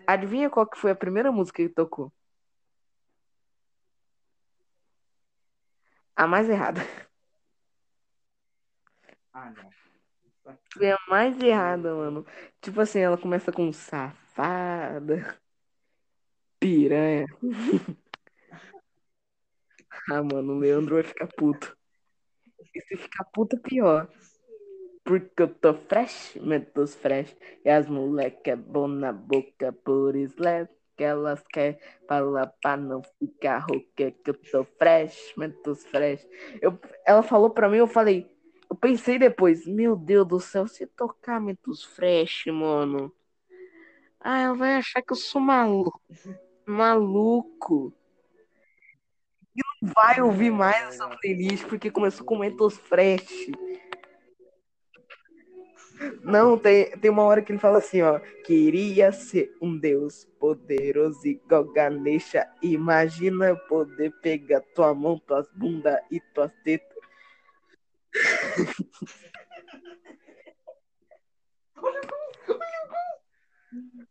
Adivinha 0.06 0.50
qual 0.50 0.68
que 0.68 0.78
foi 0.78 0.92
a 0.92 0.96
primeira 0.96 1.32
música 1.32 1.64
que 1.64 1.70
tocou? 1.74 2.14
A 6.22 6.28
mais 6.28 6.48
errada. 6.50 6.82
ah, 9.34 9.52
não. 9.52 9.70
Foi 10.74 10.92
a 10.92 10.98
mais 11.08 11.40
errada, 11.42 11.94
mano. 11.96 12.26
Tipo 12.62 12.82
assim, 12.82 13.00
ela 13.00 13.18
começa 13.18 13.52
com 13.52 13.72
safada, 13.74 15.40
piranha. 16.60 17.26
Ah, 20.12 20.22
mano, 20.24 20.54
o 20.54 20.60
Leandro 20.60 20.96
vai 20.96 21.04
ficar 21.04 21.28
puto. 21.28 21.76
E 22.76 22.82
se 22.82 22.98
ficar 22.98 23.26
puto, 23.26 23.56
é 23.56 23.60
pior. 23.60 24.10
Porque 25.04 25.44
eu 25.44 25.50
tô 25.54 25.74
fresh, 25.74 26.36
metos 26.42 26.96
fresh. 26.96 27.36
E 27.66 27.70
as 27.70 27.88
moleque 27.88 28.52
é 28.52 28.56
bom 28.56 28.88
na 28.88 29.12
boca 29.14 29.74
por 29.74 30.16
slap. 30.18 30.70
Que 31.00 31.06
elas 31.06 31.42
querem 31.48 31.80
falar 32.06 32.48
pra 32.62 32.76
não 32.76 33.02
ficar 33.18 33.60
rouca. 33.60 34.12
Que 34.12 34.14
eu 34.26 34.34
tô 34.34 34.66
fresh, 34.66 35.34
metos 35.38 35.86
fresh. 35.86 36.28
Eu, 36.62 36.78
ela 37.06 37.24
falou 37.24 37.50
pra 37.52 37.70
mim, 37.70 37.78
eu 37.78 37.88
falei. 37.88 38.30
Eu 38.70 38.76
pensei 38.76 39.18
depois, 39.18 39.66
meu 39.66 39.96
Deus 39.96 40.28
do 40.28 40.42
céu, 40.42 40.68
se 40.68 40.86
tocar 40.86 41.40
metos 41.40 41.86
fresh, 41.86 42.48
mano. 42.48 43.16
Ah, 44.20 44.42
ela 44.42 44.56
vai 44.56 44.76
achar 44.76 45.02
que 45.02 45.14
eu 45.14 45.16
sou 45.16 45.40
maluco. 45.40 46.02
Maluco. 46.66 47.94
E 49.56 49.62
não 49.82 49.94
vai 49.94 50.22
ouvir 50.22 50.52
mais 50.52 50.90
essa 50.90 51.08
playlist 51.08 51.66
porque 51.66 51.90
começou 51.90 52.26
com 52.26 52.40
metos 52.40 52.78
fresh. 52.78 53.48
Não, 56.24 56.58
tem, 56.58 56.92
tem 57.00 57.12
uma 57.12 57.24
hora 57.24 57.42
que 57.42 57.52
ele 57.52 57.60
fala 57.60 57.80
assim, 57.80 58.02
ó. 58.02 58.20
Queria 58.46 59.12
ser 59.12 59.56
um 59.62 59.78
deus 59.78 60.26
poderoso 60.40 61.28
igual 61.28 61.66
Ganesha. 61.66 62.48
Imagina 62.62 63.48
eu 63.50 63.58
poder 63.58 64.12
pegar 64.22 64.62
tua 64.76 64.94
mão, 64.94 65.20
tuas 65.20 65.48
bunda 65.54 66.02
e 66.12 66.20
tuas 66.34 66.52
tetas. 66.64 66.98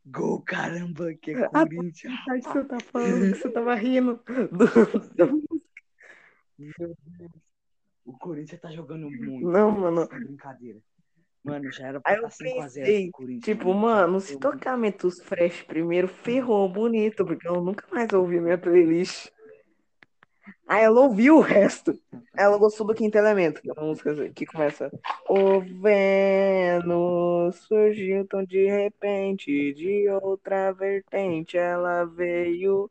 Gol, 0.07 0.43
caramba, 0.43 1.13
que 1.15 1.33
é 1.33 1.45
Ah, 1.45 1.49
Corinthians. 1.49 2.15
Sabe 2.25 2.41
que 2.43 2.49
você 2.53 2.65
tá 2.65 2.79
falando 2.81 3.33
que 3.33 3.39
você 3.39 3.51
tava 3.51 3.75
rindo 3.75 4.21
do- 4.53 5.27
do- 5.27 5.61
Meu 6.59 6.97
Deus. 7.19 7.31
O 8.05 8.17
Corinthians 8.17 8.61
tá 8.61 8.71
jogando 8.71 9.11
muito. 9.11 9.47
Não, 9.47 9.71
mano. 9.71 10.07
Sem 10.09 10.21
brincadeira. 10.21 10.79
Mano, 11.43 11.71
já 11.73 11.87
era 11.87 12.01
Aí 12.05 12.15
pra 12.17 12.25
eu 12.25 12.29
estar 12.29 12.45
5x0 12.45 12.87
pensei, 12.87 13.11
tipo, 13.41 13.73
mano, 13.73 14.21
se 14.21 14.35
Eu- 14.35 14.41
tocar 14.41 14.77
Metus 14.77 15.21
Fresh 15.21 15.63
primeiro, 15.63 16.09
ferrou 16.09 16.69
bonito, 16.69 17.25
porque 17.25 17.49
eu 17.49 17.63
nunca 17.63 17.87
mais 17.91 18.13
ouvi 18.13 18.41
minha 18.41 18.59
playlist. 18.59 19.31
Aí 20.67 20.85
ela 20.85 21.01
ouviu 21.01 21.37
o 21.37 21.41
resto. 21.41 21.99
Ela 22.37 22.59
gostou 22.59 22.87
do 22.87 22.95
Quinto 22.95 23.17
Elemento, 23.17 23.61
que 23.63 23.71
é 23.71 23.73
uma 23.73 23.85
música 23.85 24.29
que 24.31 24.45
começa. 24.47 24.91
O 25.29 25.61
Vênus 25.61 27.57
surgiu 27.67 28.27
tão 28.27 28.45
de 28.45 28.67
repente, 28.67 29.73
de 29.73 30.09
outra 30.23 30.73
vertente 30.73 31.57
ela 31.57 32.05
veio. 32.05 32.91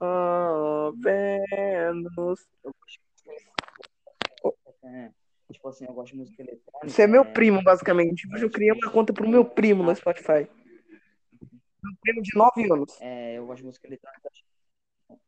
Oh, 0.00 0.92
Vênus. 0.96 2.46
É, 4.84 5.10
tipo 5.52 5.68
assim, 5.68 5.84
eu 5.86 5.92
gosto 5.92 6.12
de 6.12 6.18
música 6.18 6.42
eletrônica. 6.42 6.88
Você 6.88 7.02
é 7.02 7.06
meu 7.06 7.22
é, 7.22 7.32
primo, 7.32 7.62
basicamente. 7.62 8.28
Hoje 8.32 8.44
eu 8.44 8.50
criei 8.50 8.72
uma 8.72 8.90
conta 8.90 9.12
pro 9.12 9.28
meu 9.28 9.44
primo 9.44 9.82
no 9.82 9.94
Spotify. 9.94 10.48
Meu 11.82 11.94
primo 12.00 12.22
de 12.22 12.36
9 12.36 12.72
anos. 12.72 13.00
é, 13.00 13.38
eu 13.38 13.46
gosto 13.46 13.58
de 13.58 13.66
música 13.66 13.86
eletrônica. 13.86 14.28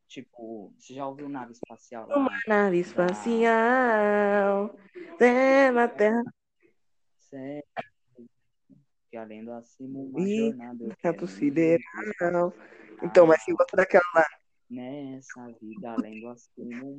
Tipo, 0.09 0.75
você 0.77 0.95
já 0.95 1.07
ouviu 1.07 1.29
nave 1.29 1.53
espacial? 1.53 2.09
Uma 2.09 2.37
nave 2.47 2.81
espacial. 2.81 4.75
Tem 5.19 5.71
na 5.71 5.87
Terra. 5.87 6.23
Sério? 7.17 7.65
Que 9.09 9.17
além 9.17 9.45
do 9.45 9.53
acima, 9.53 10.01
uma 10.01 10.21
E 10.21 10.49
jornada. 10.49 10.83
Eu 10.83 10.87
muitos 10.89 11.03
não. 12.33 12.51
passos 12.51 12.63
Então, 13.03 13.27
mas 13.27 13.43
você 13.43 13.53
gosta 13.53 13.77
daquela 13.77 14.03
lá. 14.15 14.27
Nessa 14.71 15.49
vida 15.61 15.91
além 15.93 16.21
do 16.21 16.29
assunto. 16.29 16.65
Né? 16.69 16.95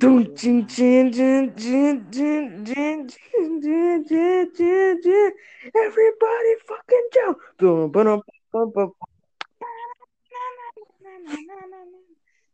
Everybody 5.74 6.58
fucking 6.66 7.10
jump. 7.14 7.42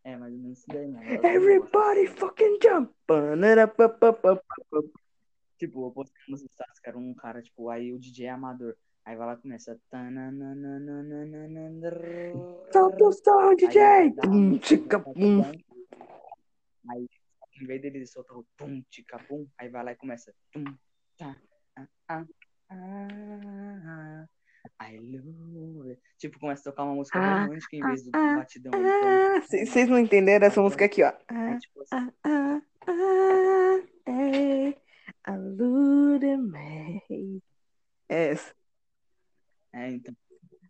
É, 0.03 0.15
mais 0.15 0.33
ou 0.33 0.39
menos 0.39 0.59
isso 0.59 0.67
daí, 0.67 0.87
né? 0.87 1.15
Everybody 1.23 2.07
fucking 2.07 2.59
jump. 2.63 2.93
Tipo, 5.57 5.87
eu 5.87 5.91
postei 5.91 6.21
nos 6.29 6.43
que 6.43 6.49
tá, 6.55 6.65
era 6.85 6.97
um 6.97 7.13
cara, 7.15 7.41
tipo, 7.41 7.69
aí 7.69 7.91
o 7.91 7.99
DJ 7.99 8.27
é 8.27 8.29
amador. 8.29 8.75
Aí 9.07 9.15
vai 9.15 9.25
lá 9.27 9.33
e 9.35 9.37
começa. 9.37 9.79
Solta 12.73 13.03
o 13.05 13.11
som, 13.13 13.39
Aí 13.51 13.55
DJ. 13.55 14.11
tchica, 14.59 14.99
pum. 14.99 15.41
Aí, 16.89 17.07
em 17.61 17.65
vez 17.65 17.81
dele 17.81 18.05
soltar 18.05 18.35
o 18.37 18.45
pum, 18.57 18.83
tica, 18.89 19.17
pum, 19.19 19.47
aí 19.57 19.69
vai 19.69 19.81
lá 19.85 19.93
e 19.93 19.95
começa. 19.95 20.33
Tum, 20.51 20.65
tá, 21.17 21.37
ah, 21.77 21.87
ah, 22.09 22.25
ah, 22.69 24.25
I 24.81 24.97
love 24.99 25.89
it. 25.91 26.01
Tipo, 26.17 26.37
começa 26.39 26.67
a 26.67 26.71
tocar 26.73 26.83
uma 26.83 26.95
música 26.95 27.17
Ah, 27.17 27.43
romântica 27.43 27.77
em 27.77 27.81
vez 27.83 28.03
do 28.03 28.09
ah, 28.13 28.35
batidão. 28.35 28.73
Então, 28.73 29.09
Ah, 29.09 29.39
Vocês 29.41 29.87
não 29.87 29.99
entenderam 29.99 30.47
essa 30.47 30.61
música 30.61 30.83
aqui, 30.83 31.01
ó. 31.03 31.13
aí, 31.29 31.53
Ah, 31.53 31.57
tipo 31.59 31.81
assim, 31.81 31.95
ah, 31.95 32.11
ah, 32.25 32.61
ah, 32.87 33.81
ei, 34.11 34.77
alude-me. 35.23 37.01
Essa. 38.09 38.56
É, 39.77 39.91
então. 39.91 40.15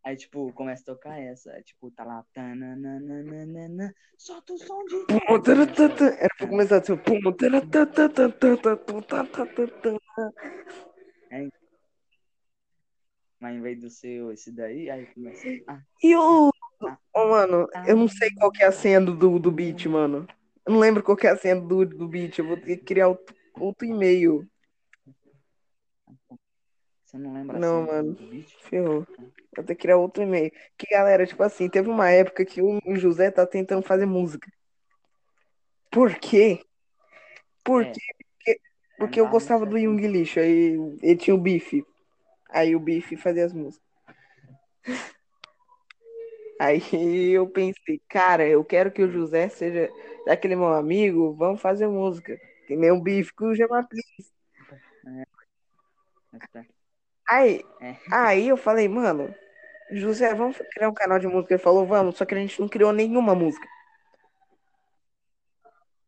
Aí, 0.04 0.16
tipo, 0.18 0.52
começa 0.54 0.84
a 0.84 0.94
tocar 0.94 1.18
essa. 1.18 1.52
Aí, 1.52 1.64
tipo, 1.64 1.90
tá 1.92 2.04
lá. 2.04 2.26
Tananana, 2.34 3.94
solta 4.18 4.54
o 4.54 4.58
som 4.58 4.84
de. 4.86 5.06
Era 6.20 6.36
pra 6.38 6.48
começar 6.48 6.78
assim. 6.78 6.94
É. 11.32 11.48
Mas 13.40 13.56
em 13.56 13.62
vez 13.62 13.80
do 13.80 13.90
seu, 13.90 14.32
esse 14.32 14.52
daí, 14.52 14.90
aí 14.90 15.06
começa. 15.08 15.48
Ah, 15.68 15.82
e 16.04 16.16
o. 16.16 16.52
Oh, 17.14 17.28
mano, 17.30 17.68
eu 17.88 17.96
não 17.96 18.08
sei 18.08 18.30
qual 18.36 18.52
que 18.52 18.62
é 18.62 18.68
a 18.68 18.72
senha 18.72 19.00
do, 19.02 19.40
do 19.40 19.52
beat, 19.52 19.86
mano. 19.88 20.28
Eu 20.66 20.74
não 20.74 20.80
lembro 20.80 21.02
qual 21.02 21.18
que 21.18 21.26
é 21.26 21.32
a 21.32 21.38
senha 21.38 21.56
do, 21.56 21.86
do 21.86 22.08
beat. 22.08 22.38
Eu 22.38 22.48
vou 22.48 22.58
ter 22.58 22.78
que 22.78 22.84
criar 22.84 23.08
outro, 23.08 23.36
outro 23.60 23.88
e-mail. 23.88 24.48
Você 27.18 27.24
não 27.24 27.34
lembra 27.34 27.60
Não, 27.60 27.82
assim 27.82 27.88
mano. 27.88 28.16
Ferrou. 28.62 29.08
Vou 29.56 29.66
ter 29.66 29.76
que 29.76 29.82
criar 29.82 29.98
outro 29.98 30.22
e-mail. 30.22 30.52
Que 30.78 30.88
galera, 30.92 31.26
tipo 31.26 31.42
assim, 31.42 31.68
teve 31.68 31.90
uma 31.90 32.10
época 32.12 32.46
que 32.46 32.62
o 32.62 32.80
José 32.96 33.32
tá 33.32 33.46
tentando 33.46 33.82
fazer 33.82 34.06
música. 34.06 34.48
Por 35.90 36.14
quê? 36.20 36.62
Por 37.64 37.84
É, 37.84 37.92
quê? 37.92 38.00
Porque, 38.18 38.62
porque 38.98 39.22
eu 39.22 39.28
gostava 39.28 39.66
do. 39.66 39.80
Jung 39.80 40.06
Lixo, 40.08 40.40
aí 40.40 40.76
ele 41.02 41.18
tinha 41.18 41.36
o 41.36 41.40
Bife. 41.40 41.84
Aí 42.50 42.76
o 42.76 42.80
Bife 42.80 43.18
fazia 43.18 43.46
as 43.46 43.54
músicas. 43.54 43.88
Aí 46.60 47.30
eu 47.30 47.48
pensei, 47.48 48.02
cara, 48.10 48.48
eu 48.48 48.66
quero 48.66 48.92
que 48.92 49.04
o 49.04 49.12
José 49.12 49.48
seja 49.48 49.92
daquele 50.26 50.56
meu 50.56 50.74
amigo, 50.74 51.34
vamos 51.36 51.62
fazer 51.62 51.88
música. 51.88 52.36
Que 52.68 52.76
nem 52.76 52.90
o 52.92 53.00
Bife 53.00 53.32
com 53.34 53.46
o 53.46 53.56
Gemapi. 53.56 53.98
Mas 56.32 56.50
tá. 56.52 56.66
Aí, 57.30 57.64
É, 57.82 57.96
aí 58.12 58.48
eu 58.48 58.58
falei, 58.58 58.88
mano, 58.88 59.34
José, 59.92 60.34
vamos 60.34 60.58
criar 60.74 60.90
um 60.90 60.94
canal 60.94 61.20
de 61.20 61.28
música. 61.28 61.54
Ele 61.54 61.64
falou, 61.64 61.86
vamos, 61.86 62.18
só 62.18 62.26
que 62.26 62.34
a 62.36 62.38
gente 62.38 62.60
não 62.60 62.68
criou 62.70 62.92
nenhuma 62.94 63.36
música. 63.36 63.68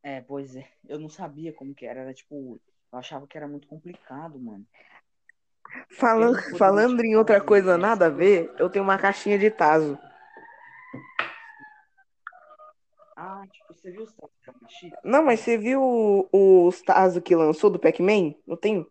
é, 0.04 0.22
pois 0.22 0.56
é. 0.56 0.68
Eu 0.88 1.00
não 1.00 1.10
sabia 1.10 1.54
como 1.54 1.74
que 1.76 1.86
era. 1.86 2.02
Era 2.02 2.14
tipo. 2.14 2.60
Eu 2.92 2.98
achava 2.98 3.28
que 3.28 3.38
era 3.38 3.48
muito 3.48 3.68
complicado, 3.68 4.40
mano. 4.40 4.66
Falando, 5.92 6.38
falando 6.58 7.02
em 7.04 7.16
outra 7.16 7.40
coisa 7.40 7.78
nada 7.78 8.08
a 8.08 8.10
ver, 8.10 8.52
eu 8.58 8.70
tenho 8.70 8.84
uma 8.84 8.98
caixinha 8.98 9.38
de 9.38 9.52
Tazo. 9.52 9.98
Ah, 13.16 13.44
tipo, 13.52 13.74
você 13.74 13.92
viu 13.92 14.04
os 14.04 14.14
traços 14.14 14.34
da? 14.46 14.54
Não, 15.04 15.24
mas 15.24 15.42
você 15.42 15.58
viu 15.58 15.82
o- 15.84 16.68
os 16.68 16.82
Tazo 16.82 17.22
que 17.22 17.36
lançou 17.36 17.70
do 17.70 17.78
Pac-Man? 17.78 18.34
Não 18.48 18.56
tem? 18.56 18.88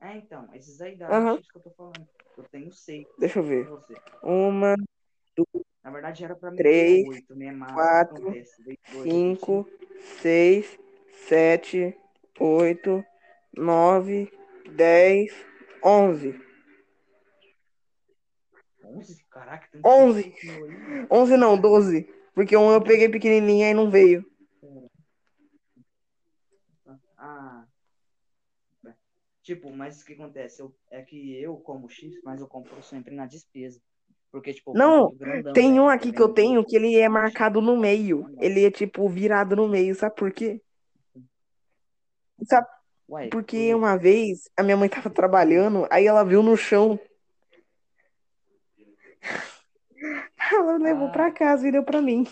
É, 0.00 0.16
então. 0.16 0.48
Esses 0.54 0.80
aí 0.80 0.96
Aham, 1.02 1.34
Machi 1.36 1.48
que 1.50 1.58
eu 1.58 1.62
tô 1.62 1.70
falando. 1.70 2.08
Eu 2.36 2.44
tenho 2.44 2.72
seis. 2.72 3.06
deixa 3.18 3.38
eu 3.38 3.42
ver. 3.42 3.68
Uma, 4.22 4.76
Na 5.82 5.90
verdade 5.90 6.24
era 6.24 6.34
pra 6.36 6.50
mim 6.50 6.56
ter 6.56 6.62
três, 6.62 7.08
oito, 7.08 7.34
né? 7.34 7.50
Mas 7.52 7.72
quatro, 7.72 8.16
acontece? 8.16 8.62
Veio 8.62 8.78
dois 8.92 9.02
cinco, 9.02 9.68
seis, 10.20 10.78
sete, 11.26 11.96
oito, 12.38 13.04
nove, 13.56 14.30
dez, 14.74 15.32
onze. 15.82 16.38
Onze? 18.84 19.24
Caraca, 19.30 19.68
tem 19.70 19.80
Onze. 19.84 20.34
mano. 20.44 21.06
Onze 21.10 21.36
não, 21.36 21.58
doze. 21.58 22.08
Porque 22.34 22.56
um 22.56 22.70
eu 22.70 22.82
peguei 22.82 23.08
pequenininha 23.08 23.70
e 23.70 23.74
não 23.74 23.90
veio. 23.90 24.24
Ah. 27.16 27.66
é. 28.84 28.94
Tipo, 29.46 29.70
mas 29.70 30.02
o 30.02 30.04
que 30.04 30.14
acontece? 30.14 30.60
Eu, 30.60 30.74
é 30.90 31.02
que 31.02 31.40
eu 31.40 31.56
como 31.58 31.88
X, 31.88 32.20
mas 32.24 32.40
eu 32.40 32.48
compro 32.48 32.82
sempre 32.82 33.14
na 33.14 33.26
despesa. 33.26 33.80
Porque, 34.32 34.52
tipo, 34.52 34.76
Não, 34.76 35.14
grandão, 35.14 35.52
tem 35.52 35.72
né? 35.72 35.80
um 35.80 35.84
Eu 35.84 35.88
aqui 35.88 36.10
que 36.12 36.20
eu 36.20 36.28
tenho 36.28 36.64
que 36.64 36.74
ele 36.74 36.96
é 36.98 37.08
marcado 37.08 37.60
no 37.60 37.76
meio. 37.76 38.28
Ele 38.40 38.64
é 38.66 38.72
tipo 38.72 39.08
virado 39.08 39.54
no 39.54 39.68
meio, 39.68 39.94
sabe 39.94 40.16
por 40.16 40.32
quê? 40.32 40.60
Sabe 42.44 42.66
Ué, 43.08 43.28
porque 43.28 43.70
por- 43.70 43.76
uma 43.78 43.96
vez 43.96 44.50
a 44.56 44.64
minha 44.64 44.76
mãe 44.76 44.88
tava 44.88 45.10
trabalhando, 45.10 45.86
aí 45.92 46.04
ela 46.08 46.24
viu 46.24 46.42
no 46.42 46.56
chão. 46.56 46.98
Ela 50.52 50.76
levou 50.76 51.06
Ah. 51.06 51.12
pra 51.12 51.30
casa 51.30 51.68
e 51.68 51.72
deu 51.72 51.84
pra 51.84 52.02
mim. 52.02 52.26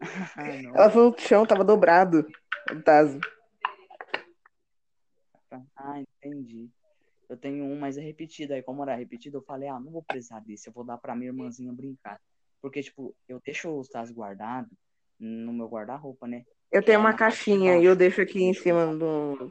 Ah. 0.36 0.48
Ela 0.74 0.88
viu 0.88 1.10
no 1.10 1.18
chão, 1.18 1.46
tava 1.46 1.62
dobrado 1.64 2.26
o 2.70 2.82
Ah, 5.76 6.00
entendi. 6.00 6.68
Eu 7.28 7.36
tenho 7.36 7.64
um, 7.64 7.78
mas 7.78 7.96
é 7.96 8.00
repetido. 8.00 8.52
Aí, 8.52 8.62
como 8.62 8.82
era 8.82 8.96
repetido, 8.96 9.38
eu 9.38 9.42
falei, 9.42 9.68
ah, 9.68 9.78
não 9.78 9.92
vou 9.92 10.02
precisar 10.02 10.40
desse, 10.40 10.68
eu 10.68 10.72
vou 10.72 10.84
dar 10.84 10.98
pra 10.98 11.14
minha 11.14 11.30
irmãzinha 11.30 11.72
brincar. 11.72 12.20
Porque, 12.60 12.82
tipo, 12.82 13.14
eu 13.28 13.40
deixo 13.40 13.70
os 13.78 13.88
tazos 13.88 14.14
guardados 14.14 14.70
no 15.18 15.52
meu 15.52 15.68
guarda-roupa, 15.68 16.26
né? 16.26 16.44
Eu 16.70 16.82
tenho 16.82 16.96
é 16.96 16.98
uma 16.98 17.14
caixinha 17.14 17.76
e 17.76 17.84
eu 17.84 17.94
baixo. 17.94 17.98
deixo 17.98 18.22
aqui 18.22 18.42
em 18.42 18.54
cima 18.54 18.94
do. 18.96 19.50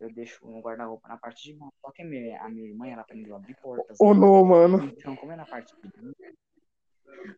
Eu 0.00 0.12
deixo 0.12 0.46
no 0.46 0.60
guarda-roupa 0.60 1.08
na 1.08 1.16
parte 1.16 1.42
de 1.44 1.54
baixo. 1.54 1.74
Só 1.80 1.90
que 1.90 2.02
a 2.02 2.04
minha, 2.04 2.42
a 2.42 2.48
minha 2.48 2.68
irmã, 2.68 2.88
ela 2.88 3.02
aprendeu 3.02 3.34
a 3.34 3.38
abrir 3.38 3.56
portas. 3.62 3.96
Oh, 4.00 4.14
né? 4.14 4.20
não, 4.20 4.44
mano. 4.44 4.84
Então, 4.84 5.14
como 5.16 5.32
é 5.32 5.36
na 5.36 5.46
parte 5.46 5.74
de 5.74 5.90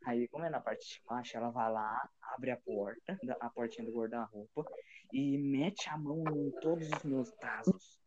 Aí, 0.04 0.28
como 0.28 0.44
é 0.44 0.50
na 0.50 0.60
parte 0.60 0.86
de 0.86 1.02
baixo, 1.08 1.36
ela 1.36 1.50
vai 1.50 1.70
lá, 1.72 2.08
abre 2.34 2.50
a 2.50 2.56
porta, 2.56 3.18
a 3.40 3.50
portinha 3.50 3.86
do 3.86 3.92
guarda-roupa, 3.92 4.64
e 5.12 5.38
mete 5.38 5.88
a 5.88 5.96
mão 5.96 6.22
em 6.28 6.50
todos 6.60 6.88
os 6.90 7.02
meus 7.04 7.30
tazos. 7.32 7.98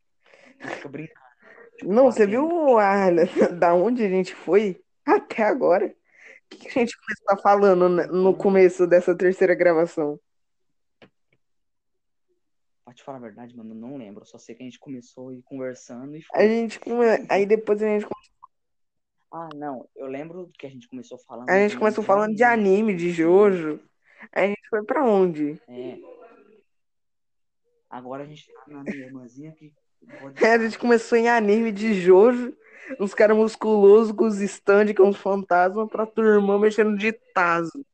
E 0.59 0.67
fica 0.67 0.89
brincando. 0.89 1.25
tipo, 1.77 1.91
Não, 1.91 2.05
você 2.11 2.25
batendo. 2.25 2.47
viu 2.49 2.79
a... 2.79 3.09
da 3.59 3.73
onde 3.73 4.03
a 4.03 4.09
gente 4.09 4.33
foi 4.33 4.81
até 5.05 5.43
agora? 5.43 5.85
O 5.87 6.47
que 6.49 6.57
que 6.57 6.67
a 6.67 6.81
gente 6.81 6.97
começou 6.97 7.27
a 7.29 7.37
falando 7.37 7.89
no 7.89 8.35
começo 8.35 8.85
dessa 8.87 9.15
terceira 9.15 9.55
gravação? 9.55 10.19
pra 12.83 12.93
te 12.93 13.03
falar 13.03 13.17
a 13.17 13.21
verdade, 13.21 13.57
mano, 13.57 13.71
eu 13.71 13.75
não 13.75 13.97
lembro. 13.97 14.25
Só 14.25 14.37
sei 14.37 14.55
que 14.55 14.61
a 14.61 14.65
gente 14.65 14.79
começou 14.79 15.29
a 15.29 15.33
ir 15.33 15.41
conversando 15.43 16.15
e 16.15 16.23
A 16.33 16.47
gente 16.47 16.79
come... 16.79 17.05
Aí 17.29 17.45
depois 17.45 17.81
a 17.81 17.87
gente, 17.87 18.07
Ah, 19.37 19.49
não. 19.53 19.85
Eu 19.93 20.07
lembro 20.07 20.49
que 20.57 20.65
a 20.65 20.69
gente 20.69 20.87
começou 20.87 21.17
falando 21.17 21.49
a 21.49 21.59
gente 21.59 21.71
de, 21.71 21.77
começou 21.77 22.01
falando 22.01 22.33
de 22.33 22.43
anime, 22.43 22.95
de 22.95 23.11
Jojo. 23.11 23.81
Aí 24.31 24.45
a 24.45 24.47
gente 24.47 24.69
foi 24.69 24.81
pra 24.85 25.03
onde? 25.03 25.61
É. 25.67 25.97
Agora 27.89 28.23
a 28.23 28.25
gente 28.25 28.47
tá 28.47 28.63
na 28.67 28.81
minha 28.81 29.05
irmãzinha 29.05 29.51
que 29.51 29.73
pode 30.21 30.41
É, 30.41 30.51
a 30.55 30.57
gente 30.57 30.79
começou 30.79 31.17
em 31.17 31.27
anime 31.27 31.73
de 31.73 31.93
Jojo, 31.95 32.55
uns 32.97 33.13
caras 33.13 33.35
musculosos 33.35 34.15
com 34.15 34.25
os 34.25 34.39
stand 34.39 34.93
com 34.95 35.09
os 35.09 35.17
fantasmas 35.17 35.89
pra 35.89 36.05
tua 36.05 36.23
irmã 36.25 36.57
mexendo 36.57 36.97
de 36.97 37.11
taso. 37.11 37.85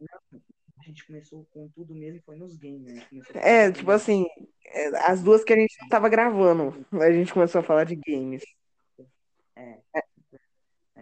A 0.00 0.84
gente 0.84 1.06
começou 1.06 1.46
com 1.52 1.68
tudo 1.68 1.94
mesmo, 1.94 2.20
foi 2.26 2.34
nos 2.36 2.56
games. 2.56 3.00
Começou 3.04 3.36
É, 3.40 3.70
tipo 3.70 3.86
de- 3.86 3.92
assim, 3.92 4.26
é, 4.66 4.88
as 5.08 5.22
duas 5.22 5.44
que 5.44 5.52
a 5.52 5.56
gente 5.56 5.76
tava 5.88 6.08
gravando. 6.08 6.84
Aí 6.94 7.10
a 7.10 7.12
gente 7.12 7.32
começou 7.32 7.60
a 7.60 7.64
falar 7.64 7.84
de 7.84 7.94
games. 7.94 8.42
É. 9.54 9.78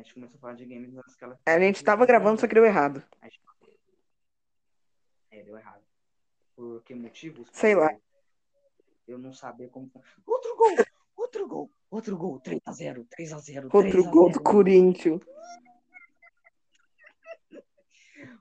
A 0.00 0.02
gente 0.02 0.14
começou 0.14 0.38
a 0.38 0.40
falar 0.40 0.54
de 0.54 0.64
games 0.64 0.90
nas 0.94 1.12
aquelas 1.14 1.38
A 1.44 1.60
gente 1.60 1.84
tava 1.84 2.06
gravando, 2.06 2.40
só 2.40 2.48
que 2.48 2.54
deu 2.54 2.64
errado. 2.64 3.04
A 3.20 3.26
gente- 3.26 3.38
É, 5.30 5.42
deu 5.42 5.58
errado. 5.58 5.82
Por 6.56 6.82
que 6.84 6.94
motivos? 6.94 7.50
Sei 7.52 7.74
lá. 7.74 7.94
Eu 9.06 9.18
não 9.18 9.30
sabia 9.30 9.68
como. 9.68 9.90
Outro 10.26 10.56
gol! 10.56 10.70
Outro 11.16 11.46
gol! 11.46 11.70
Outro 11.90 12.16
gol! 12.16 12.40
3x0, 12.40 13.06
3x0. 13.10 13.68
Outro 13.74 14.04
gol 14.10 14.30
do 14.32 14.40
Corinthians. 14.42 15.20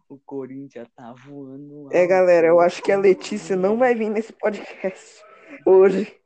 O 0.07 0.17
Corinthians 0.17 0.87
tá 0.95 1.11
voando. 1.11 1.89
É, 1.91 2.07
galera, 2.07 2.47
eu 2.47 2.61
acho 2.61 2.81
que 2.81 2.91
a 2.91 2.97
Letícia 2.97 3.57
não 3.57 3.77
vai 3.77 3.93
vir 3.93 4.09
nesse 4.09 4.31
podcast 4.31 5.21
hoje. 5.65 6.17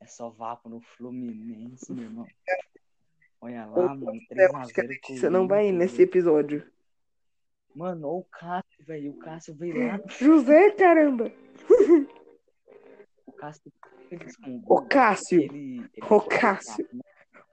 É 0.00 0.06
só 0.06 0.28
vapo 0.30 0.68
no 0.68 0.80
Fluminense, 0.80 1.92
meu 1.92 2.04
irmão. 2.04 2.26
Olha 3.40 3.64
lá, 3.66 3.94
mano. 3.94 4.20
Eu 4.30 4.56
acho 4.56 4.72
que 4.74 4.80
a 4.80 4.84
3x0. 4.84 4.88
Letícia 4.88 5.30
não 5.30 5.48
vai 5.48 5.68
ir 5.68 5.72
nesse 5.72 6.02
episódio. 6.02 6.70
Mano, 7.74 8.06
olha 8.08 8.16
o 8.18 8.24
Cássio, 8.24 8.84
velho. 8.84 9.10
O 9.12 9.18
Cássio 9.18 9.54
veio 9.54 9.86
lá. 9.86 10.00
José, 10.18 10.70
caramba! 10.72 11.32
O 13.26 13.32
Cássio 13.32 13.72
feliz 14.08 14.36
com 14.36 14.62
o. 14.66 14.82
Cássio! 14.86 15.40
Ele, 15.40 15.78
ele 15.94 16.06
Ô, 16.08 16.20
Cássio! 16.20 16.84
O 16.84 16.98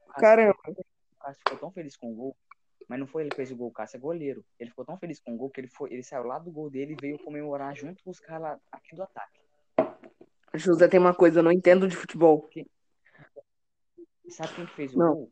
Cássio- 0.09 0.19
Caramba! 0.19 0.55
O 0.67 1.19
Cássio 1.23 1.41
ficou 1.43 1.57
tão 1.59 1.71
feliz 1.71 1.95
com 1.95 2.11
o 2.11 2.15
gol. 2.15 2.37
Mas 2.89 2.99
não 2.99 3.07
foi 3.07 3.23
ele 3.23 3.29
que 3.29 3.35
fez 3.35 3.51
o 3.51 3.55
gol, 3.55 3.67
o 3.67 3.71
Cássio 3.71 3.97
é 3.97 3.99
goleiro. 3.99 4.43
Ele 4.57 4.69
ficou 4.69 4.85
tão 4.85 4.97
feliz 4.97 5.19
com 5.19 5.33
o 5.33 5.37
gol 5.37 5.49
que 5.49 5.59
ele, 5.59 5.67
foi, 5.67 5.91
ele 5.93 6.03
saiu 6.03 6.23
lá 6.23 6.39
do 6.39 6.49
gol 6.49 6.69
dele 6.69 6.93
e 6.93 6.97
veio 7.01 7.19
comemorar 7.19 7.75
junto 7.75 8.01
com 8.01 8.09
os 8.09 8.19
caras 8.19 8.41
lá 8.41 8.59
aqui 8.71 8.95
do 8.95 9.03
ataque. 9.03 9.39
José 10.53 10.87
tem 10.87 10.99
uma 10.99 11.13
coisa, 11.13 11.39
eu 11.39 11.43
não 11.43 11.51
entendo 11.51 11.85
de 11.87 11.95
futebol. 11.97 12.49
Sabe 14.29 14.53
quem 14.55 14.65
que 14.65 14.73
fez 14.75 14.93
o 14.95 14.99
Não. 14.99 15.13
gol? 15.15 15.31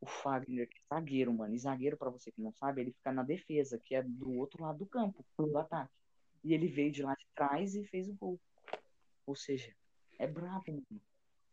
O 0.00 0.06
Fagner, 0.06 0.68
que 0.68 0.78
é 0.78 0.94
zagueiro, 0.94 1.32
mano. 1.32 1.54
E 1.54 1.58
zagueiro, 1.58 1.96
pra 1.96 2.08
você 2.10 2.30
que 2.32 2.40
não 2.40 2.52
sabe, 2.52 2.80
ele 2.80 2.92
fica 2.92 3.12
na 3.12 3.22
defesa, 3.22 3.78
que 3.78 3.94
é 3.94 4.02
do 4.02 4.32
outro 4.38 4.62
lado 4.62 4.78
do 4.78 4.86
campo, 4.86 5.24
do 5.38 5.58
ataque. 5.58 5.92
E 6.42 6.54
ele 6.54 6.68
veio 6.68 6.90
de 6.90 7.02
lá 7.02 7.14
de 7.14 7.26
trás 7.34 7.74
e 7.74 7.84
fez 7.84 8.08
o 8.08 8.14
gol. 8.14 8.40
Ou 9.26 9.36
seja, 9.36 9.70
é 10.18 10.26
brabo, 10.26 10.64
mano. 10.68 11.00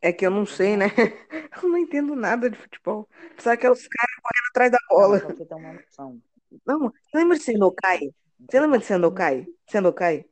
É 0.02 0.14
que 0.14 0.26
eu 0.26 0.32
não 0.32 0.46
sei, 0.46 0.78
né? 0.78 0.86
Eu 1.64 1.70
não 1.70 1.78
entendo 1.78 2.16
nada 2.16 2.52
de 2.52 2.58
futebol. 2.58 3.10
Sabe 3.40 3.60
que 3.60 3.66
é 3.66 3.72
os 3.72 3.88
caras 3.88 4.16
correndo 4.22 4.48
atrás 4.52 4.72
da 4.72 4.78
Não, 4.90 4.98
bola. 4.98 5.20
pra 5.20 5.30
você 5.30 5.46
ter 5.46 5.56
uma 5.56 5.74
noção. 5.74 6.22
Não, 6.66 6.80
você 6.80 7.18
lembra 7.18 7.38
de 7.38 7.44
Sendokai? 7.44 8.00
Você 8.40 8.60
lembra 8.60 8.78
de 8.78 8.86
Sendokai? 8.86 9.48
Sendokai? 9.66 10.26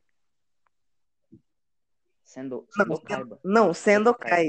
Sendo, 2.22 2.68
Não, 2.76 2.84
sendo 2.84 3.00
Kaiba. 3.02 3.40
Não, 3.44 3.74
Sendokai. 3.74 4.46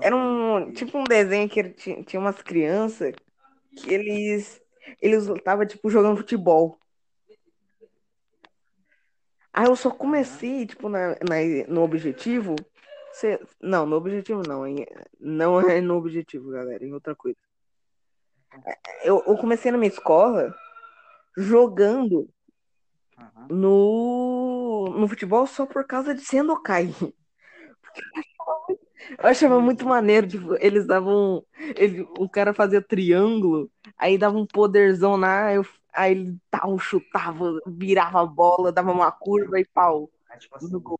Era 0.00 0.14
um 0.16 0.72
tipo 0.72 0.98
um 0.98 1.04
desenho 1.04 1.48
que 1.48 1.62
tinha, 1.70 2.02
tinha 2.04 2.20
umas 2.20 2.40
crianças 2.42 3.14
que 3.76 3.92
eles 3.92 4.60
eles 5.00 5.26
estavam 5.26 5.66
tipo 5.66 5.90
jogando 5.90 6.16
futebol. 6.18 6.78
Aí 9.52 9.66
eu 9.66 9.76
só 9.76 9.90
comecei 9.90 10.66
tipo 10.66 10.88
na, 10.88 11.10
na- 11.10 11.66
no 11.68 11.82
objetivo. 11.82 12.54
Cê- 13.12 13.40
não, 13.60 13.86
no 13.86 13.96
objetivo 13.96 14.42
não, 14.46 14.66
em- 14.66 14.86
não 15.20 15.60
é 15.60 15.80
no 15.80 15.96
objetivo, 15.96 16.50
galera, 16.50 16.84
em 16.84 16.92
outra 16.92 17.14
coisa. 17.14 17.38
Eu, 19.02 19.22
eu 19.26 19.36
comecei 19.36 19.70
na 19.70 19.78
minha 19.78 19.90
escola 19.90 20.54
jogando 21.36 22.28
Aham. 23.18 23.48
no, 23.50 24.86
no 24.98 25.08
futebol 25.08 25.46
só 25.46 25.66
por 25.66 25.86
causa 25.86 26.14
de 26.14 26.22
Sendokai. 26.24 26.86
Eu 27.96 28.02
achava 28.16 28.64
muito 28.68 28.83
maneiro, 29.86 30.26
tipo, 30.26 30.54
eles 30.60 30.86
davam. 30.86 31.44
Ele, 31.76 32.02
o 32.18 32.28
cara 32.28 32.54
fazia 32.54 32.82
triângulo, 32.82 33.70
aí 33.98 34.18
dava 34.18 34.36
um 34.36 34.46
poderzão 34.46 35.16
lá, 35.16 35.52
eu, 35.52 35.64
aí 35.92 36.12
ele 36.12 36.38
tal, 36.50 36.78
chutava, 36.78 37.60
virava 37.66 38.20
a 38.20 38.26
bola, 38.26 38.72
dava 38.72 38.92
uma 38.92 39.10
curva 39.12 39.60
e 39.60 39.64
pau. 39.64 40.10
Aí, 40.30 40.38
tipo 40.38 40.56
assim, 40.56 40.72
No 40.72 40.80
gol. 40.80 40.98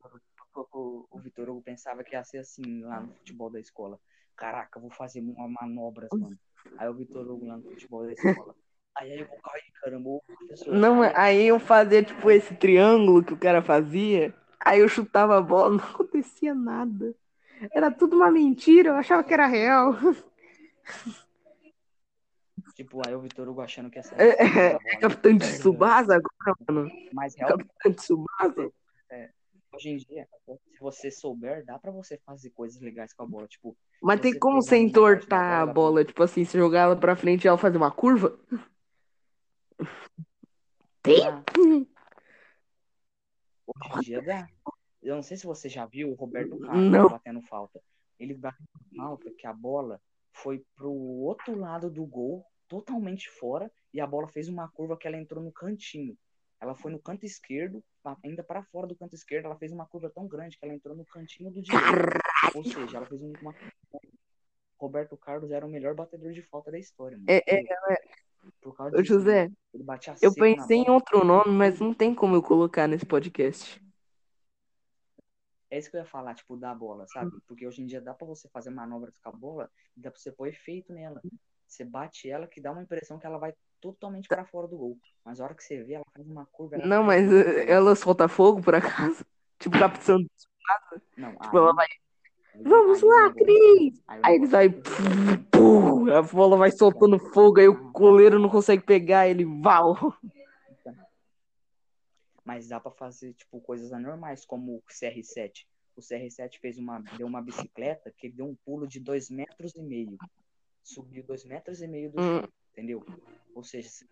o, 0.54 1.06
o, 1.10 1.18
Vitor 1.18 1.48
Hugo 1.48 1.62
pensava 1.62 2.04
que 2.04 2.14
ia 2.14 2.24
ser 2.24 2.38
assim 2.38 2.82
lá 2.84 3.00
no 3.00 3.12
futebol 3.14 3.50
da 3.50 3.60
escola. 3.60 3.98
Caraca, 4.36 4.78
eu 4.78 4.82
vou 4.82 4.90
fazer 4.90 5.20
uma 5.20 5.48
manobras, 5.48 6.10
mano. 6.12 6.38
Aí 6.78 6.88
o 6.88 6.94
Vitor 6.94 7.28
Hugo 7.30 7.46
lá 7.46 7.56
no 7.56 7.62
futebol 7.62 8.04
da 8.04 8.12
escola. 8.12 8.54
Aí 8.96 9.12
aí 9.12 9.20
eu 9.20 9.26
vou 9.26 9.38
cair, 9.38 9.72
caramba, 9.82 10.08
o 10.08 10.22
professor. 10.38 10.72
Não, 10.72 11.02
aí 11.02 11.46
eu 11.46 11.58
fazia, 11.58 12.02
tipo, 12.02 12.30
esse 12.30 12.54
triângulo 12.54 13.24
que 13.24 13.32
o 13.32 13.38
cara 13.38 13.60
fazia, 13.60 14.32
aí 14.60 14.80
eu 14.80 14.88
chutava 14.88 15.36
a 15.36 15.42
bola, 15.42 15.76
não 15.76 15.78
acontecia 15.84 16.54
nada. 16.54 17.14
Era 17.72 17.90
tudo 17.90 18.16
uma 18.16 18.30
mentira, 18.30 18.90
eu 18.90 18.94
achava 18.94 19.22
que 19.24 19.32
era 19.32 19.46
real. 19.46 19.94
Tipo, 22.74 23.00
aí 23.06 23.14
o 23.14 23.20
Vitor 23.20 23.48
Hugo 23.48 23.60
achando 23.60 23.90
que. 23.90 23.98
É, 23.98 24.02
é, 24.18 24.70
uma 24.70 24.78
bola. 24.80 25.00
Capitão 25.00 25.36
de 25.36 25.46
Tsubasa 25.46 26.14
agora, 26.16 26.56
mano. 26.68 26.90
Mas 27.12 27.34
realmente, 27.36 27.68
Capitão 27.68 27.92
de 27.92 27.96
Tsubasa. 27.98 28.72
hoje 29.72 29.88
em 29.88 29.96
dia, 29.96 30.28
se 30.46 30.80
você 30.80 31.10
souber, 31.10 31.64
dá 31.64 31.78
pra 31.78 31.92
você 31.92 32.18
fazer 32.18 32.50
coisas 32.50 32.80
legais 32.80 33.12
com 33.12 33.22
a 33.22 33.26
bola. 33.26 33.46
Tipo, 33.46 33.76
Mas 34.02 34.20
tem 34.20 34.38
como 34.38 34.60
você 34.60 34.76
entortar 34.76 35.60
a 35.60 35.66
bola, 35.66 35.74
bola, 35.74 36.04
tipo 36.04 36.22
assim, 36.22 36.44
se 36.44 36.58
jogar 36.58 36.80
ela 36.80 36.96
pra 36.96 37.16
frente 37.16 37.44
e 37.44 37.48
ela 37.48 37.58
fazer 37.58 37.76
uma 37.76 37.90
curva? 37.90 38.38
Tem? 41.02 41.20
dá. 41.20 41.44
Hoje 43.66 43.96
em 43.96 44.00
dia 44.00 44.22
dá. 44.22 44.48
Eu 45.04 45.14
não 45.14 45.22
sei 45.22 45.36
se 45.36 45.46
você 45.46 45.68
já 45.68 45.84
viu 45.84 46.10
o 46.10 46.14
Roberto 46.14 46.58
Carlos 46.58 46.90
Não. 46.90 47.08
batendo 47.08 47.42
falta. 47.42 47.80
Ele 48.18 48.34
bateu 48.34 48.64
falta 48.96 49.30
que 49.30 49.46
a 49.46 49.52
bola 49.52 50.00
foi 50.32 50.64
pro 50.74 50.90
outro 50.90 51.56
lado 51.56 51.90
do 51.90 52.04
gol, 52.06 52.44
totalmente 52.66 53.28
fora, 53.28 53.70
e 53.92 54.00
a 54.00 54.06
bola 54.06 54.26
fez 54.28 54.48
uma 54.48 54.68
curva 54.68 54.96
que 54.96 55.06
ela 55.06 55.18
entrou 55.18 55.44
no 55.44 55.52
cantinho. 55.52 56.16
Ela 56.60 56.74
foi 56.74 56.90
no 56.90 56.98
canto 56.98 57.26
esquerdo, 57.26 57.84
ainda 58.22 58.42
para 58.42 58.62
fora 58.64 58.86
do 58.86 58.96
canto 58.96 59.14
esquerdo, 59.14 59.44
ela 59.44 59.58
fez 59.58 59.70
uma 59.70 59.84
curva 59.84 60.10
tão 60.10 60.26
grande 60.26 60.58
que 60.58 60.64
ela 60.64 60.74
entrou 60.74 60.96
no 60.96 61.04
cantinho 61.04 61.50
do 61.50 61.60
direito. 61.60 62.18
Ou 62.54 62.64
seja, 62.64 62.96
ela 62.96 63.06
fez 63.06 63.20
uma. 63.20 63.54
Roberto 64.78 65.16
Carlos 65.16 65.50
era 65.50 65.66
o 65.66 65.68
melhor 65.68 65.94
batedor 65.94 66.32
de 66.32 66.42
falta 66.42 66.70
da 66.70 66.78
história. 66.78 67.18
Mano. 67.18 67.26
É, 67.28 67.42
é, 67.46 67.62
Por 68.62 68.74
causa 68.74 68.98
Ô, 68.98 69.02
José, 69.02 69.50
eu 70.22 70.34
pensei 70.34 70.78
em 70.78 70.90
outro 70.90 71.24
nome, 71.24 71.52
mas 71.52 71.80
não 71.80 71.92
tem 71.92 72.14
como 72.14 72.34
eu 72.34 72.42
colocar 72.42 72.86
nesse 72.86 73.04
podcast. 73.04 73.83
É 75.70 75.78
isso 75.78 75.90
que 75.90 75.96
eu 75.96 76.00
ia 76.00 76.06
falar, 76.06 76.34
tipo, 76.34 76.56
da 76.56 76.74
bola, 76.74 77.06
sabe? 77.08 77.32
Porque 77.48 77.66
hoje 77.66 77.82
em 77.82 77.86
dia 77.86 78.00
dá 78.00 78.14
pra 78.14 78.26
você 78.26 78.48
fazer 78.48 78.70
manobras 78.70 79.18
com 79.18 79.28
a 79.28 79.32
bola 79.32 79.70
e 79.96 80.00
dá 80.00 80.10
pra 80.10 80.20
você 80.20 80.30
pôr 80.30 80.46
efeito 80.48 80.92
nela. 80.92 81.20
Você 81.66 81.84
bate 81.84 82.30
ela 82.30 82.46
que 82.46 82.60
dá 82.60 82.70
uma 82.70 82.82
impressão 82.82 83.18
que 83.18 83.26
ela 83.26 83.38
vai 83.38 83.54
totalmente 83.80 84.28
pra 84.28 84.44
fora 84.44 84.68
do 84.68 84.76
gol. 84.76 84.98
Mas 85.24 85.40
a 85.40 85.44
hora 85.44 85.54
que 85.54 85.64
você 85.64 85.82
vê, 85.82 85.94
ela 85.94 86.04
faz 86.14 86.26
uma 86.28 86.46
curva. 86.46 86.78
Não, 86.78 87.02
mas 87.02 87.30
ela 87.66 87.94
solta 87.96 88.28
fogo, 88.28 88.62
por 88.62 88.74
acaso? 88.74 89.24
Tipo, 89.58 89.78
Capitão 89.78 90.18
de 90.18 90.28
Não, 91.16 91.32
Tipo, 91.36 91.56
ela 91.58 91.72
vai, 91.72 91.86
aí- 92.54 92.62
vamos 92.62 93.02
aí 93.02 93.08
lá, 93.08 93.30
Cris! 93.32 94.02
aí 94.06 94.20
Aí 94.24 94.34
eles 94.36 94.50
negócio- 94.50 94.82
vai, 94.82 95.42
pum, 95.50 96.12
a 96.12 96.22
bola 96.22 96.56
vai 96.56 96.70
soltando 96.70 97.18
fogo, 97.18 97.60
aí 97.60 97.68
o 97.68 97.90
goleiro 97.92 98.38
não 98.38 98.48
consegue 98.48 98.82
pegar, 98.82 99.26
ele 99.28 99.44
val. 99.44 99.94
Mas 102.44 102.68
dá 102.68 102.78
pra 102.78 102.90
fazer, 102.90 103.32
tipo, 103.34 103.60
coisas 103.60 103.92
anormais, 103.92 104.44
como 104.44 104.76
o 104.76 104.82
CR7. 104.82 105.66
O 105.96 106.00
CR7 106.00 106.58
fez 106.60 106.76
uma, 106.76 107.00
deu 107.16 107.26
uma 107.26 107.40
bicicleta 107.40 108.12
que 108.16 108.28
deu 108.28 108.46
um 108.46 108.54
pulo 108.54 108.86
de 108.86 109.00
dois 109.00 109.30
metros 109.30 109.74
e 109.74 109.82
meio. 109.82 110.18
Subiu 110.82 111.22
dois 111.24 111.44
metros 111.44 111.80
e 111.80 111.86
meio 111.86 112.10
do 112.10 112.20
Hum. 112.20 112.40
chão, 112.40 112.48
entendeu? 112.72 113.06
Ou 113.54 113.62
seja, 113.62 113.88
se 113.88 114.06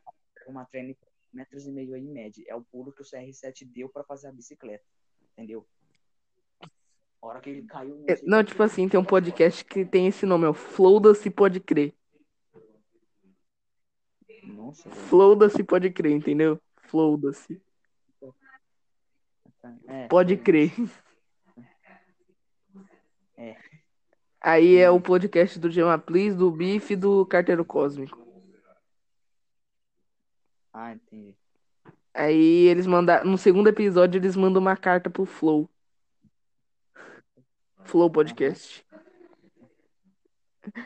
uma 0.47 0.64
treina 0.64 0.95
metros 1.33 1.66
e 1.66 1.72
meio 1.72 1.95
aí, 1.95 2.03
em 2.03 2.11
média. 2.11 2.45
É 2.47 2.55
o 2.55 2.62
pulo 2.62 2.93
que 2.93 3.03
o 3.03 3.05
CR7 3.05 3.64
deu 3.64 3.89
pra 3.89 4.05
fazer 4.05 4.28
a 4.28 4.33
bicicleta, 4.33 4.85
entendeu? 5.33 5.66
A 7.20 7.26
hora 7.26 7.41
que 7.41 7.51
ele 7.51 7.62
caiu... 7.62 8.05
É, 8.09 8.20
Não, 8.22 8.45
tipo 8.45 8.62
assim, 8.62 8.89
tem 8.89 8.99
um 8.99 9.05
podcast 9.05 9.64
que 9.64 9.85
tem 9.85 10.07
esse 10.09 10.26
nome, 10.26 10.45
é 10.45 10.49
o 10.49 10.55
Flow-se 10.55 11.30
Pode 11.30 11.61
Crer. 11.61 11.95
Nossa, 14.45 14.89
velho. 14.89 15.01
Flow-se 15.03 15.64
Pode 15.64 15.91
Crer, 15.91 16.12
entendeu? 16.12 16.61
Flow-se. 16.76 17.62
É, 19.87 20.09
Pode 20.09 20.37
crer. 20.37 20.73
É. 23.37 23.57
Aí 24.41 24.77
é 24.77 24.91
o 24.91 25.01
podcast 25.01 25.59
do 25.59 25.71
Gema 25.71 25.99
Please, 25.99 26.37
do 26.37 26.51
Bife 26.51 26.95
e 26.95 26.97
do 26.97 27.25
Carteiro 27.27 27.65
Cósmico. 27.65 28.19
Ah, 30.73 30.93
entendi. 30.93 31.37
Aí 32.15 32.67
eles 32.67 32.87
mandaram. 32.87 33.31
No 33.31 33.39
segundo 33.39 33.69
episódio, 33.69 34.19
eles 34.19 34.37
mandam 34.37 34.61
uma 34.61 34.77
carta 34.77 35.09
pro 35.09 35.25
Flow. 35.25 35.69
Flow 37.85 38.11
Podcast. 38.11 38.85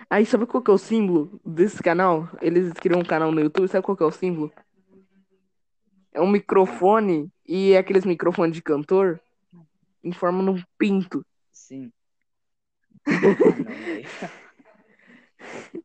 Aí 0.09 0.24
sabe 0.24 0.47
qual 0.47 0.62
que 0.62 0.70
é 0.70 0.74
o 0.74 0.79
símbolo 0.79 1.41
desse 1.45 1.83
canal? 1.83 2.29
Eles 2.41 2.72
criam 2.72 3.01
um 3.01 3.05
canal 3.05 3.31
no 3.31 3.41
YouTube, 3.41 3.68
sabe 3.68 3.85
qual 3.85 3.97
que 3.97 4.03
é 4.03 4.07
o 4.07 4.11
símbolo? 4.11 4.53
É 6.16 6.20
um 6.22 6.30
microfone 6.30 7.30
e 7.46 7.72
é 7.72 7.78
aqueles 7.78 8.06
microfones 8.06 8.54
de 8.54 8.62
cantor 8.62 9.20
em 10.02 10.12
forma 10.12 10.42
de 10.42 10.58
um 10.58 10.64
pinto. 10.78 11.22
Sim. 11.52 11.92
Ah. 13.06 14.30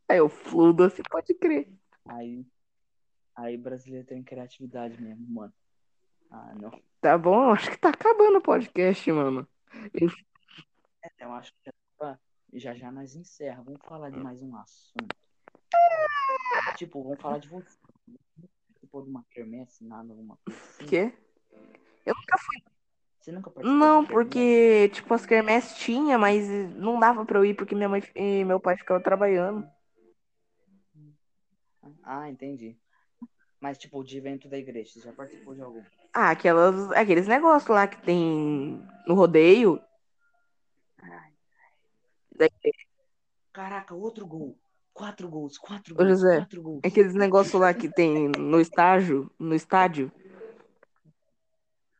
Aí 0.07 0.21
o 0.21 0.29
Flow 0.29 0.71
doce 0.71 1.03
pode 1.03 1.33
crer. 1.33 1.69
Aí, 2.05 2.45
aí 3.35 3.57
brasileiro 3.57 4.07
tem 4.07 4.23
criatividade 4.23 5.01
mesmo, 5.01 5.27
mano. 5.27 5.53
Ah, 6.31 6.53
não. 6.55 6.81
Tá 7.01 7.17
bom, 7.17 7.51
acho 7.51 7.69
que 7.69 7.77
tá 7.77 7.89
acabando 7.89 8.37
o 8.37 8.41
podcast, 8.41 9.11
mano. 9.11 9.45
É, 11.03 11.25
eu 11.25 11.33
acho 11.33 11.51
que 11.51 11.59
já, 11.65 11.73
tá- 11.97 12.19
já 12.53 12.73
já 12.73 12.89
nós 12.89 13.15
encerra. 13.17 13.63
Vamos 13.63 13.81
falar 13.83 14.09
de 14.09 14.19
mais 14.19 14.41
um 14.41 14.55
assunto. 14.55 15.13
Tipo, 16.77 17.03
vamos 17.03 17.19
falar 17.19 17.39
de 17.39 17.49
você. 17.49 17.77
Tipo, 18.91 19.03
de 19.03 19.09
uma 19.09 19.25
quermesse, 19.31 19.85
nada, 19.85 20.11
alguma 20.11 20.37
coisa 20.43 20.59
assim. 20.59 20.85
Quê? 20.85 21.13
Eu 22.05 22.13
nunca 22.13 22.37
fui. 22.37 22.61
Você 23.21 23.31
nunca 23.31 23.49
participou 23.49 23.73
Não, 23.73 24.05
porque, 24.05 24.89
tipo, 24.89 25.13
as 25.13 25.25
quermesses 25.25 25.77
tinha, 25.77 26.17
mas 26.17 26.49
não 26.75 26.99
dava 26.99 27.25
pra 27.25 27.39
eu 27.39 27.45
ir 27.45 27.53
porque 27.53 27.73
minha 27.73 27.87
mãe 27.87 28.03
e 28.13 28.43
meu 28.43 28.59
pai 28.59 28.75
ficavam 28.75 29.01
trabalhando. 29.01 29.65
Ah, 32.03 32.29
entendi. 32.29 32.77
Mas, 33.61 33.77
tipo, 33.77 34.03
de 34.03 34.17
evento 34.17 34.49
da 34.49 34.57
igreja, 34.57 34.91
você 34.91 34.99
já 34.99 35.13
participou 35.13 35.55
de 35.55 35.61
algum? 35.61 35.81
Ah, 36.13 36.31
aquelas, 36.31 36.91
aqueles 36.91 37.27
negócios 37.27 37.69
lá 37.69 37.87
que 37.87 38.01
tem 38.01 38.85
no 39.07 39.13
rodeio. 39.13 39.81
Caraca, 43.53 43.95
outro 43.95 44.27
gol. 44.27 44.59
Quatro 44.93 45.29
gols, 45.29 45.57
quatro 45.57 45.93
Ô, 45.95 45.97
gols, 45.97 46.09
José, 46.09 46.37
quatro 46.37 46.61
gols. 46.61 46.81
Aqueles 46.83 47.13
negócios 47.13 47.59
lá 47.59 47.73
que 47.73 47.89
tem 47.89 48.29
no 48.37 48.59
estágio, 48.59 49.31
no 49.39 49.55
estádio. 49.55 50.11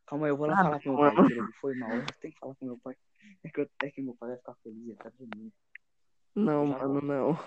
Calma 0.06 0.26
aí, 0.26 0.30
eu 0.30 0.36
vou 0.36 0.46
lá 0.46 0.60
Ah, 0.60 0.62
falar 0.64 0.82
com 0.82 0.90
meu 0.90 0.98
pai, 0.98 1.14
mano. 1.14 1.52
Foi 1.60 1.74
mal. 1.74 1.90
Eu 1.90 2.04
tenho 2.20 2.34
que 2.34 2.40
falar 2.40 2.54
com 2.54 2.66
meu 2.66 2.78
pai. 2.78 2.94
É 3.42 3.48
que, 3.48 3.60
eu, 3.60 3.68
é 3.82 3.90
que 3.90 4.02
meu 4.02 4.14
pai 4.14 4.28
vai 4.28 4.38
ficar 4.38 4.54
feliz, 4.62 4.86
ele 4.88 4.96
tá 4.96 5.10
dormindo. 5.18 5.52
Não, 6.34 6.66
Já 6.66 6.78
mano, 6.78 7.00
não. 7.00 7.38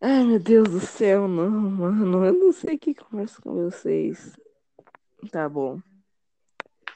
Ai, 0.00 0.24
meu 0.24 0.38
Deus 0.38 0.68
do 0.68 0.80
céu, 0.80 1.26
não, 1.28 1.50
mano. 1.50 2.24
Eu 2.26 2.32
não 2.34 2.52
sei 2.52 2.76
o 2.76 2.78
que 2.78 2.94
conversa 2.94 3.40
com 3.40 3.54
vocês. 3.54 4.36
Tá 5.30 5.48
bom. 5.48 5.80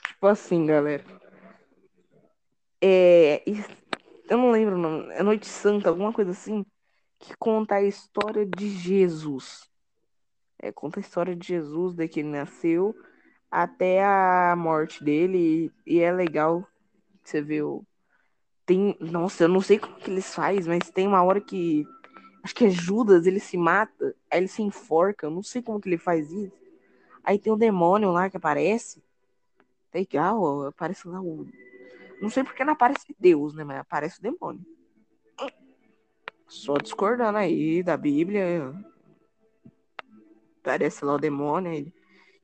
Tipo 0.09 0.27
assim, 0.27 0.67
galera. 0.67 1.05
É. 2.83 3.43
Eu 4.29 4.39
não 4.39 4.51
lembro 4.51 4.75
o 4.75 4.79
nome. 4.79 5.13
É 5.15 5.23
Noite 5.23 5.47
Santa, 5.47 5.89
alguma 5.89 6.13
coisa 6.13 6.33
assim. 6.33 6.65
Que 7.19 7.37
conta 7.37 7.77
a 7.77 7.83
história 7.83 8.45
de 8.45 8.69
Jesus. 8.69 9.71
É, 10.59 10.73
conta 10.73 10.99
a 10.99 11.03
história 11.03 11.35
de 11.35 11.47
Jesus, 11.47 11.95
desde 11.95 12.15
que 12.15 12.21
ele 12.21 12.31
nasceu 12.31 12.95
até 13.51 14.05
a 14.05 14.55
morte 14.57 15.03
dele. 15.05 15.73
E, 15.87 15.95
e 15.97 16.01
é 16.01 16.13
legal. 16.13 16.67
Você 17.23 17.41
vê 17.41 17.63
o. 17.63 17.85
Tem. 18.65 18.97
Nossa, 19.01 19.45
eu 19.45 19.49
não 19.49 19.61
sei 19.61 19.79
como 19.79 19.97
que 19.97 20.11
eles 20.11 20.35
fazem, 20.35 20.65
mas 20.67 20.91
tem 20.91 21.07
uma 21.07 21.23
hora 21.23 21.41
que. 21.41 21.87
Acho 22.43 22.55
que 22.55 22.65
é 22.67 22.71
Judas, 22.71 23.27
ele 23.27 23.41
se 23.41 23.57
mata, 23.57 24.15
aí 24.31 24.39
ele 24.39 24.49
se 24.49 24.63
enforca. 24.63 25.27
Eu 25.27 25.31
não 25.31 25.43
sei 25.43 25.63
como 25.63 25.81
que 25.81 25.89
ele 25.89 25.99
faz 25.99 26.31
isso. 26.31 26.57
Aí 27.25 27.39
tem 27.39 27.53
o 27.53 27.57
demônio 27.57 28.13
lá 28.13 28.31
que 28.31 28.37
aparece. 28.37 29.03
Legal, 29.95 30.67
aparece 30.67 31.09
lá 31.09 31.21
o. 31.21 31.47
Não 32.21 32.31
sei 32.31 32.45
porque 32.45 32.65
não 32.65 32.73
aparece 32.73 33.15
Deus, 33.19 33.55
né? 33.55 33.65
Mas 33.65 33.79
aparece 33.79 34.19
o 34.19 34.23
demônio. 34.23 34.65
Só 36.49 36.77
discordando 36.79 37.39
aí 37.39 37.83
da 37.83 37.97
Bíblia. 37.97 38.73
Aparece 40.61 41.05
lá 41.05 41.15
o 41.15 41.19
demônio. 41.19 41.73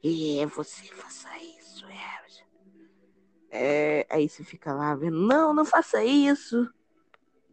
Ele. 0.03 0.39
É, 0.39 0.47
você 0.47 0.85
faça 0.87 1.29
isso. 1.39 1.87
É. 3.51 4.01
é. 4.01 4.07
Aí 4.11 4.29
você 4.29 4.43
fica 4.43 4.73
lá 4.73 4.95
vendo. 4.95 5.19
Não, 5.19 5.55
não 5.55 5.65
faça 5.65 6.05
isso. 6.05 6.69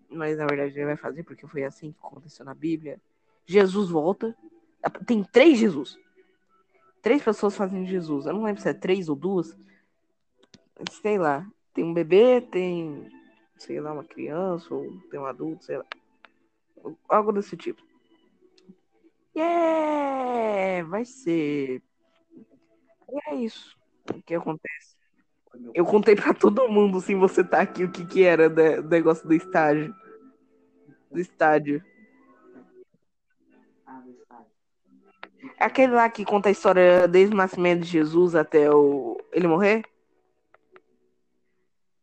Mas 0.10 0.38
na 0.38 0.48
verdade 0.48 0.74
ele 0.76 0.86
vai 0.86 0.98
fazer 0.98 1.24
porque 1.24 1.46
foi 1.46 1.64
assim 1.64 1.92
que 1.92 2.00
aconteceu 2.00 2.44
na 2.44 2.56
Bíblia. 2.56 3.00
Jesus 3.46 3.90
volta. 3.90 4.36
Tem 5.06 5.24
três 5.24 5.60
Jesus. 5.60 6.00
Três 7.02 7.22
pessoas 7.22 7.56
fazem 7.56 7.86
Jesus. 7.86 8.26
Eu 8.26 8.34
não 8.34 8.44
lembro 8.44 8.62
se 8.62 8.70
é 8.70 8.74
três 8.74 9.08
ou 9.08 9.16
duas. 9.16 9.56
Sei 11.02 11.18
lá. 11.18 11.46
Tem 11.74 11.84
um 11.84 11.94
bebê, 11.94 12.42
tem, 12.42 13.10
sei 13.58 13.80
lá, 13.80 13.94
uma 13.94 14.04
criança, 14.04 14.74
ou 14.74 15.00
tem 15.10 15.20
um 15.20 15.26
adulto, 15.26 15.66
sei 15.66 15.78
lá. 15.78 15.86
Algo 17.08 17.32
desse 17.32 17.56
tipo. 17.56 17.82
Yeah! 19.36 20.88
Vai 20.88 21.06
ser. 21.06 21.82
E 23.12 23.30
é 23.30 23.36
isso. 23.36 23.78
O 24.10 24.22
que 24.22 24.34
acontece? 24.36 24.98
Eu 25.74 25.86
contei 25.86 26.16
pra 26.16 26.34
todo 26.34 26.70
mundo, 26.70 27.02
sem 27.02 27.18
você 27.18 27.44
tá 27.44 27.62
aqui, 27.62 27.84
o 27.84 27.92
que 27.92 28.06
que 28.06 28.24
era 28.24 28.50
do 28.50 28.88
negócio 28.88 29.28
do 29.28 29.34
estágio. 29.34 29.94
Do 31.12 31.20
estádio. 31.20 31.84
Do 34.04 34.12
estádio. 34.12 34.50
É 35.58 35.66
aquele 35.66 35.94
lá 35.94 36.10
que 36.10 36.24
conta 36.24 36.50
a 36.50 36.52
história 36.52 37.08
desde 37.08 37.34
o 37.34 37.38
nascimento 37.38 37.82
de 37.82 37.88
Jesus 37.88 38.36
até 38.36 38.72
o... 38.72 39.18
ele 39.32 39.48
morrer? 39.48 39.84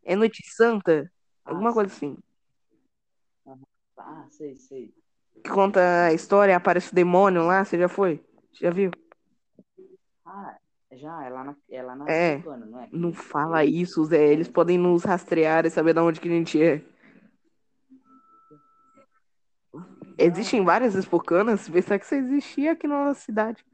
É 0.07 0.15
Noite 0.15 0.41
Santa? 0.47 1.11
Alguma 1.45 1.71
Ah, 1.71 1.73
coisa 1.73 1.93
assim. 1.93 2.17
Ah, 3.99 4.27
sei, 4.31 4.55
sei. 4.57 4.95
Que 5.43 5.51
conta 5.51 6.07
a 6.07 6.13
história, 6.13 6.57
aparece 6.57 6.93
o 6.93 6.95
demônio 6.95 7.45
lá, 7.45 7.65
você 7.65 7.77
já 7.77 7.89
foi? 7.89 8.25
Já 8.53 8.71
viu? 8.71 8.93
Ah, 10.25 10.57
já, 10.93 11.25
é 11.25 11.29
lá 11.29 11.43
na, 11.43 11.57
é 11.69 11.83
lá 11.83 11.97
na 11.97 12.09
É. 12.09 12.39
Não 12.39 12.81
é? 12.81 12.89
Não 12.93 13.13
fala 13.13 13.65
isso, 13.65 14.05
Zé. 14.05 14.33
Eles 14.33 14.49
podem 14.49 14.79
nos 14.79 15.03
rastrear 15.03 15.67
e 15.67 15.71
saber 15.71 15.93
de 15.93 16.01
onde 16.01 16.21
que 16.21 16.29
a 16.29 16.33
gente 16.33 16.63
é. 16.63 16.85
Existem 20.17 20.65
várias 20.65 20.95
espocanas, 20.95 21.69
pensar 21.69 21.99
que 21.99 22.05
isso 22.05 22.15
existia 22.15 22.73
aqui 22.73 22.87
na 22.87 23.07
nossa 23.07 23.21
cidade. 23.21 23.65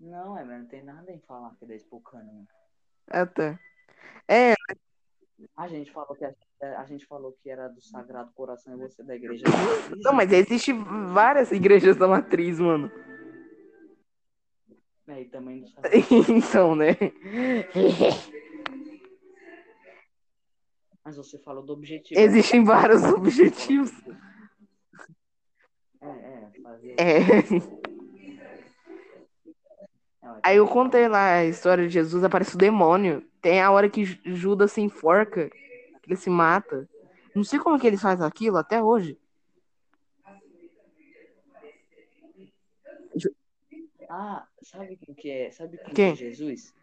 Não, 0.00 0.36
é, 0.36 0.44
mas 0.44 0.60
não 0.60 0.66
tem 0.66 0.82
nada 0.82 1.10
em 1.12 1.20
falar 1.20 1.54
que 1.54 1.64
é 1.64 1.68
da 1.68 1.78
Spokane. 1.78 2.46
Né? 3.08 3.20
Ah, 3.20 3.26
tá. 3.26 3.58
A 5.56 5.68
gente 5.68 5.92
falou 5.92 6.14
que 6.16 6.24
a, 6.24 6.34
a 6.80 6.84
gente 6.86 7.06
falou 7.06 7.32
que 7.42 7.50
era 7.50 7.68
do 7.68 7.80
Sagrado 7.80 8.32
Coração 8.32 8.74
e 8.74 8.78
você 8.78 9.02
da 9.02 9.14
Igreja 9.14 9.44
da 9.44 9.50
Matriz, 9.50 10.02
Não, 10.02 10.12
mas 10.12 10.32
existem 10.32 10.82
várias 11.12 11.52
igrejas 11.52 11.96
da 11.96 12.08
matriz, 12.08 12.58
mano. 12.58 12.90
né? 15.06 15.22
E 15.22 15.24
também 15.26 15.60
do 15.60 15.68
Sagrado 15.68 15.96
Então, 16.32 16.74
né? 16.74 16.96
Mas 21.04 21.16
você 21.16 21.38
falou 21.38 21.62
do 21.62 21.74
objetivo. 21.74 22.18
Existem 22.18 22.64
vários 22.64 23.02
objetivos. 23.12 23.92
É, 26.00 26.08
é, 26.08 26.50
fazer. 26.62 26.94
É. 26.98 27.93
É, 30.24 30.40
Aí 30.42 30.56
eu 30.56 30.66
contei 30.66 31.08
lá 31.08 31.34
a 31.36 31.44
história 31.44 31.84
de 31.86 31.92
Jesus, 31.92 32.24
aparece 32.24 32.54
o 32.54 32.58
demônio. 32.58 33.22
Tem 33.42 33.60
a 33.60 33.70
hora 33.70 33.88
que 33.90 34.04
Ju- 34.04 34.18
Judas 34.24 34.72
se 34.72 34.80
enforca, 34.80 35.50
que 35.50 36.08
ele 36.10 36.16
se 36.16 36.30
mata. 36.30 36.88
Não 37.34 37.44
sei 37.44 37.58
como 37.58 37.78
que 37.78 37.86
eles 37.86 38.00
fazem 38.00 38.26
aquilo 38.26 38.56
até 38.56 38.82
hoje. 38.82 39.18
Ah, 44.08 44.46
sabe 44.62 44.96
quem 44.96 45.14
que 45.14 45.30
é? 45.30 45.50
Sabe 45.50 45.78
quem, 45.78 45.94
Quem? 45.94 46.16
que 46.16 46.24
é 46.24 46.30
Jesus? 46.30 46.74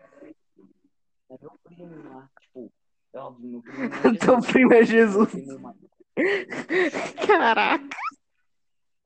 É 1.29 1.35
meu 1.39 1.51
primo 1.63 2.09
lá. 2.09 2.29
Tipo, 2.41 2.71
é 3.13 3.19
óbvio, 3.19 3.49
meu 3.49 3.61
primo 3.61 3.83
é 3.85 3.89
Teu 4.19 4.35
Jesus. 4.41 4.51
primo 4.51 4.73
é 4.73 4.83
Jesus. 4.83 5.31
Primo, 5.31 5.59
mano, 5.59 5.79
Caraca. 7.27 7.97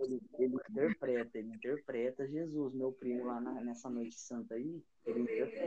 Ele, 0.05 0.21
ele 0.37 0.55
interpreta, 0.55 1.37
ele 1.37 1.47
interpreta 1.49 2.27
Jesus, 2.27 2.73
meu 2.73 2.91
primo 2.91 3.25
lá 3.25 3.39
na- 3.41 3.61
nessa 3.61 3.89
noite 3.89 4.15
santa 4.15 4.53
aí. 4.55 4.81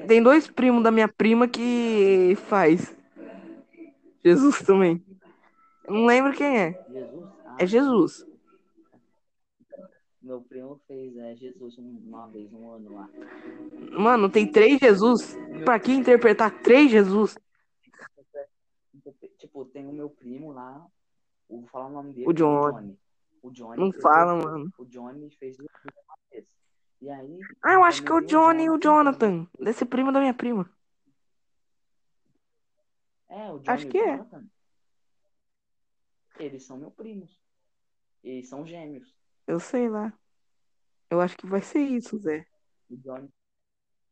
Tem 0.07 0.23
dois 0.23 0.49
primos 0.49 0.83
da 0.83 0.91
minha 0.91 1.09
prima 1.09 1.49
que 1.49 2.35
faz. 2.49 2.95
Jesus 4.25 4.63
também. 4.63 5.05
Eu 5.85 5.95
não 5.95 6.07
lembro 6.07 6.33
quem 6.33 6.59
é. 6.59 6.85
Jesus? 6.89 7.27
Ah, 7.45 7.57
É 7.59 7.67
Jesus. 7.67 8.27
Meu 10.21 10.41
primo 10.43 10.81
fez 10.87 11.17
é, 11.17 11.35
Jesus 11.37 11.79
um- 11.79 11.99
uma 12.07 12.27
vez, 12.29 12.53
um 12.53 12.71
ano 12.71 12.93
lá. 12.95 13.09
Mano, 13.93 14.29
tem 14.29 14.51
três 14.51 14.79
Jesus. 14.79 15.37
Pra 15.65 15.79
que 15.81 15.93
interpretar 15.93 16.63
três 16.63 16.91
Jesus? 16.91 17.37
Tipo, 19.39 19.65
tem 19.65 19.87
o 19.87 19.93
meu 19.93 20.11
primo 20.11 20.53
lá, 20.53 20.85
vou 21.49 21.67
falar 21.69 21.87
o 21.87 21.91
nome 21.93 22.13
dele, 22.13 22.29
O 22.29 22.33
Johnny. 22.33 22.73
Johnny. 22.73 22.99
O 23.43 23.51
Johnny 23.51 23.81
Não 23.81 23.93
fala, 23.93 24.35
Jesus. 24.35 24.53
mano. 24.53 24.73
O 24.79 24.85
Johnny 24.85 25.31
fez. 25.37 25.57
E 27.01 27.09
aí, 27.09 27.41
Ah, 27.63 27.75
eu 27.75 27.85
acho 27.85 28.03
que 28.03 28.11
é 28.11 28.15
o 28.15 28.21
Johnny 28.21 28.65
e 28.65 28.71
o 28.71 28.79
Jonathan. 28.79 29.47
Desse 29.59 29.85
primo 29.85 30.11
da 30.13 30.19
minha 30.21 30.35
prima. 30.35 30.69
É, 33.29 33.51
o 33.53 33.59
Johnny 33.59 33.69
Acho 33.69 33.85
e 33.85 33.89
o 33.89 33.91
que 33.91 33.99
é. 33.99 34.17
Jonathan. 34.17 34.47
Eles 36.39 36.65
são 36.65 36.77
meus 36.79 36.95
primos. 36.95 37.41
Eles 38.23 38.49
são 38.49 38.67
gêmeos. 38.67 39.15
Eu 39.47 39.61
sei 39.61 39.89
lá. 39.89 40.13
Eu 41.11 41.21
acho 41.21 41.37
que 41.37 41.47
vai 41.47 41.63
ser 41.63 41.81
isso, 41.81 42.19
Zé. 42.19 42.47
O 42.91 42.97
Johnny, 42.97 43.31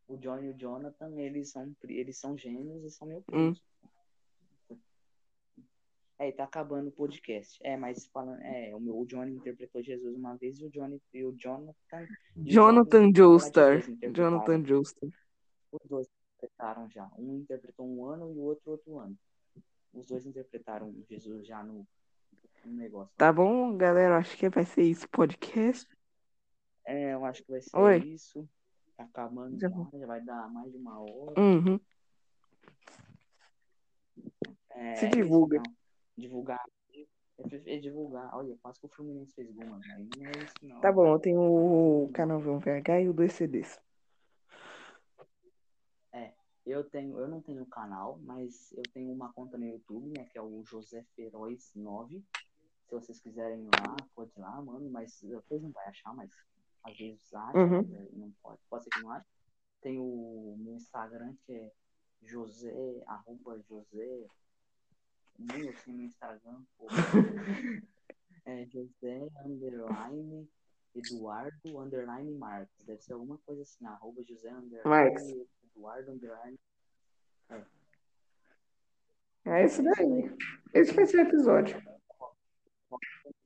o 0.09 0.17
Johnny 0.17 0.47
e 0.47 0.51
o 0.51 0.57
Jonathan, 0.57 1.19
eles 1.19 1.51
são, 1.51 1.75
eles 1.85 2.19
são 2.19 2.37
gêmeos 2.39 2.85
e 2.85 2.91
são 2.91 3.09
meus 3.09 3.25
Hum. 3.33 3.55
É, 6.19 6.33
tá 6.33 6.45
acabando 6.45 6.89
o 6.89 6.93
podcast. 6.93 7.59
É, 7.63 7.77
mas 7.77 8.07
falando. 8.07 8.41
É, 8.41 8.75
o 8.75 8.81
meu 8.81 8.99
o 8.99 9.05
Johnny 9.05 9.33
interpretou 9.33 9.83
Jesus 9.83 10.17
uma 10.17 10.35
vez 10.37 10.59
e 10.59 10.65
o 10.65 10.71
Johnny 10.71 11.01
e 11.13 11.25
o 11.25 11.33
Jonathan. 11.37 12.07
Jonathan 12.37 13.13
Joestar. 13.15 13.83
Jonathan 14.13 14.65
Joestar. 14.65 15.11
Os 15.71 15.89
dois 15.89 16.09
interpretaram 16.37 16.89
já. 16.89 17.11
Um 17.19 17.37
interpretou 17.37 17.87
um 17.87 18.07
ano 18.07 18.33
e 18.33 18.39
o 18.39 18.43
outro 18.43 18.71
outro 18.71 18.99
ano. 18.99 19.17
Os 19.93 20.07
dois 20.07 20.25
interpretaram 20.25 20.95
Jesus 21.09 21.47
já 21.47 21.63
no, 21.63 21.87
no 22.65 22.73
negócio. 22.73 23.13
Tá 23.17 23.31
bom, 23.31 23.77
galera? 23.77 24.17
Acho 24.17 24.37
que 24.39 24.49
vai 24.49 24.65
ser 24.65 24.83
isso 24.83 25.05
o 25.05 25.11
podcast. 25.11 25.87
É, 26.87 27.13
eu 27.13 27.25
acho 27.27 27.43
que 27.43 27.51
vai 27.51 27.61
ser 27.61 27.77
Oi. 27.77 27.99
isso. 27.99 28.49
Tá 28.97 29.05
acabando 29.05 29.59
Já 29.61 29.69
já, 29.69 30.07
vai 30.07 30.23
dar 30.23 30.49
mais 30.51 30.73
de 30.73 30.79
uma 30.79 30.99
hora. 30.99 31.39
Uhum. 31.39 31.79
É, 34.71 34.95
Se 34.95 35.07
é 35.07 35.09
divulga. 35.09 35.59
então. 35.59 35.86
Divulgar. 36.17 36.65
Eu 37.39 37.45
prefiro 37.49 37.83
divulgar. 37.83 38.35
Olha, 38.35 38.57
quase 38.63 38.81
que 38.81 38.87
o 38.87 38.89
Fluminense 38.89 39.35
fez 39.35 39.51
gol, 39.53 39.67
mano. 39.67 39.83
Aí 39.95 40.09
não 40.17 40.27
é 40.27 40.31
isso, 40.45 40.55
não. 40.63 40.81
Tá 40.81 40.91
bom, 40.91 41.07
eu 41.07 41.19
tenho 41.19 41.41
o 41.41 42.11
canal 42.13 42.41
V1VH 42.41 43.03
e 43.05 43.09
o 43.09 43.15
2CDs. 43.15 43.79
Eu 46.67 46.83
tenho, 46.83 47.17
eu 47.21 47.29
não 47.29 47.41
tenho 47.41 47.65
canal, 47.67 48.19
mas 48.25 48.73
eu 48.73 48.83
tenho 48.93 49.13
uma 49.13 49.33
conta 49.33 49.57
no 49.57 49.65
YouTube, 49.65 50.09
né? 50.19 50.25
Que 50.25 50.37
é 50.37 50.43
o 50.43 50.65
José 50.65 51.05
Feroz 51.15 51.71
9. 51.77 52.21
Se 52.89 52.91
vocês 52.91 53.21
quiserem 53.21 53.63
ir 53.63 53.67
lá, 53.67 53.97
pode 54.17 54.33
ir 54.37 54.41
lá, 54.41 54.61
mano. 54.61 54.91
Mas 54.91 55.21
depois 55.23 55.63
não 55.63 55.71
vai 55.71 55.87
achar, 55.87 56.13
mas 56.13 56.29
às 56.83 56.97
vezes 56.99 57.33
acha, 57.33 57.57
Uhum. 57.57 58.09
não 58.15 58.33
pode. 58.43 58.59
Pode 58.69 58.83
ser 58.83 58.91
que 58.91 59.01
não 59.01 59.13
ache. 59.13 59.25
Tem 59.81 59.97
o 60.01 60.57
meu 60.59 60.75
Instagram 60.75 61.37
que 61.47 61.53
é 61.53 61.73
José, 62.23 62.75
arroba 63.07 63.61
José. 63.69 64.27
Eu 65.39 65.73
sei 65.75 65.93
meu 65.93 66.07
Instagram. 66.07 66.63
É 68.49 68.65
José 68.67 69.29
underline 69.45 70.49
Eduardo 70.95 71.79
underline 71.81 72.33
Marques. 72.39 72.85
Deve 72.85 73.03
ser 73.03 73.15
alguma 73.15 73.39
coisa 73.39 73.63
assim, 73.63 73.85
arroba 73.85 74.23
José 74.23 74.51
underline 74.51 74.89
Marques. 74.89 75.35
Eduardo 75.75 76.13
underline. 76.13 76.57
É 79.45 79.65
isso 79.65 79.83
daí. 79.83 80.37
Esse 80.75 80.93
vai 80.93 81.07
ser 81.07 81.19
o 81.19 81.21
episódio. 81.23 81.77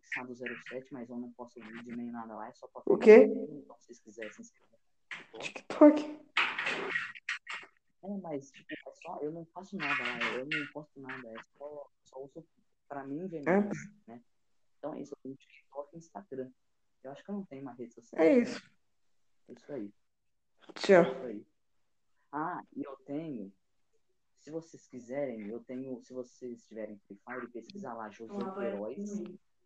Fixar 0.02 0.26
do 0.26 0.34
07, 0.34 0.92
mas 0.92 1.08
eu 1.08 1.16
não 1.16 1.30
posto 1.32 1.60
vídeo 1.60 1.96
nem 1.96 2.10
nada 2.10 2.34
lá, 2.34 2.48
é 2.48 2.52
só 2.52 2.66
pra 2.68 2.82
O 2.86 2.98
quê? 2.98 3.24
Então, 3.24 3.76
se 3.78 3.86
vocês 3.86 4.00
quiserem 4.00 4.32
se 4.32 4.42
inscrever. 4.42 4.78
no 5.32 5.38
TikTok. 5.38 6.20
É, 8.02 8.16
mas 8.18 8.50
tipo, 8.50 8.72
é 8.72 8.92
só, 9.02 9.18
eu 9.20 9.30
não 9.30 9.44
faço 9.46 9.76
nada 9.76 10.02
lá, 10.02 10.32
eu 10.34 10.46
não 10.46 10.66
posto 10.72 11.00
nada, 11.00 11.28
é 11.28 11.34
só, 11.58 11.90
só 12.04 12.24
uso 12.24 12.46
pra 12.88 13.04
mim 13.04 13.26
ver 13.26 13.42
memes, 13.44 13.78
né? 14.06 14.22
Então 14.78 14.94
é 14.94 15.02
isso, 15.02 15.12
eu 15.12 15.18
tenho 15.22 15.36
TikTok 15.36 15.94
e 15.94 15.98
Instagram. 15.98 16.50
Eu 17.02 17.12
acho 17.12 17.24
que 17.24 17.30
eu 17.30 17.34
não 17.34 17.44
tenho 17.44 17.62
uma 17.62 17.72
rede 17.72 17.94
social. 17.94 18.22
É 18.22 18.36
né? 18.36 18.38
isso. 18.38 18.70
É 19.48 19.52
isso 19.52 19.72
aí. 19.72 19.92
Tchau. 20.74 21.02
Isso 21.02 21.26
aí. 21.26 21.46
Ah, 22.32 22.62
e 22.74 22.82
eu 22.82 22.96
tenho. 23.04 23.52
Se 24.38 24.50
vocês 24.50 24.86
quiserem, 24.86 25.48
eu 25.48 25.60
tenho. 25.60 26.00
Se 26.02 26.12
vocês 26.12 26.62
tiverem 26.64 26.98
Free 27.06 27.20
Fire, 27.24 27.48
pesquisa 27.48 27.92
lá, 27.92 28.08
José 28.10 28.32
Queiroz. 28.54 29.22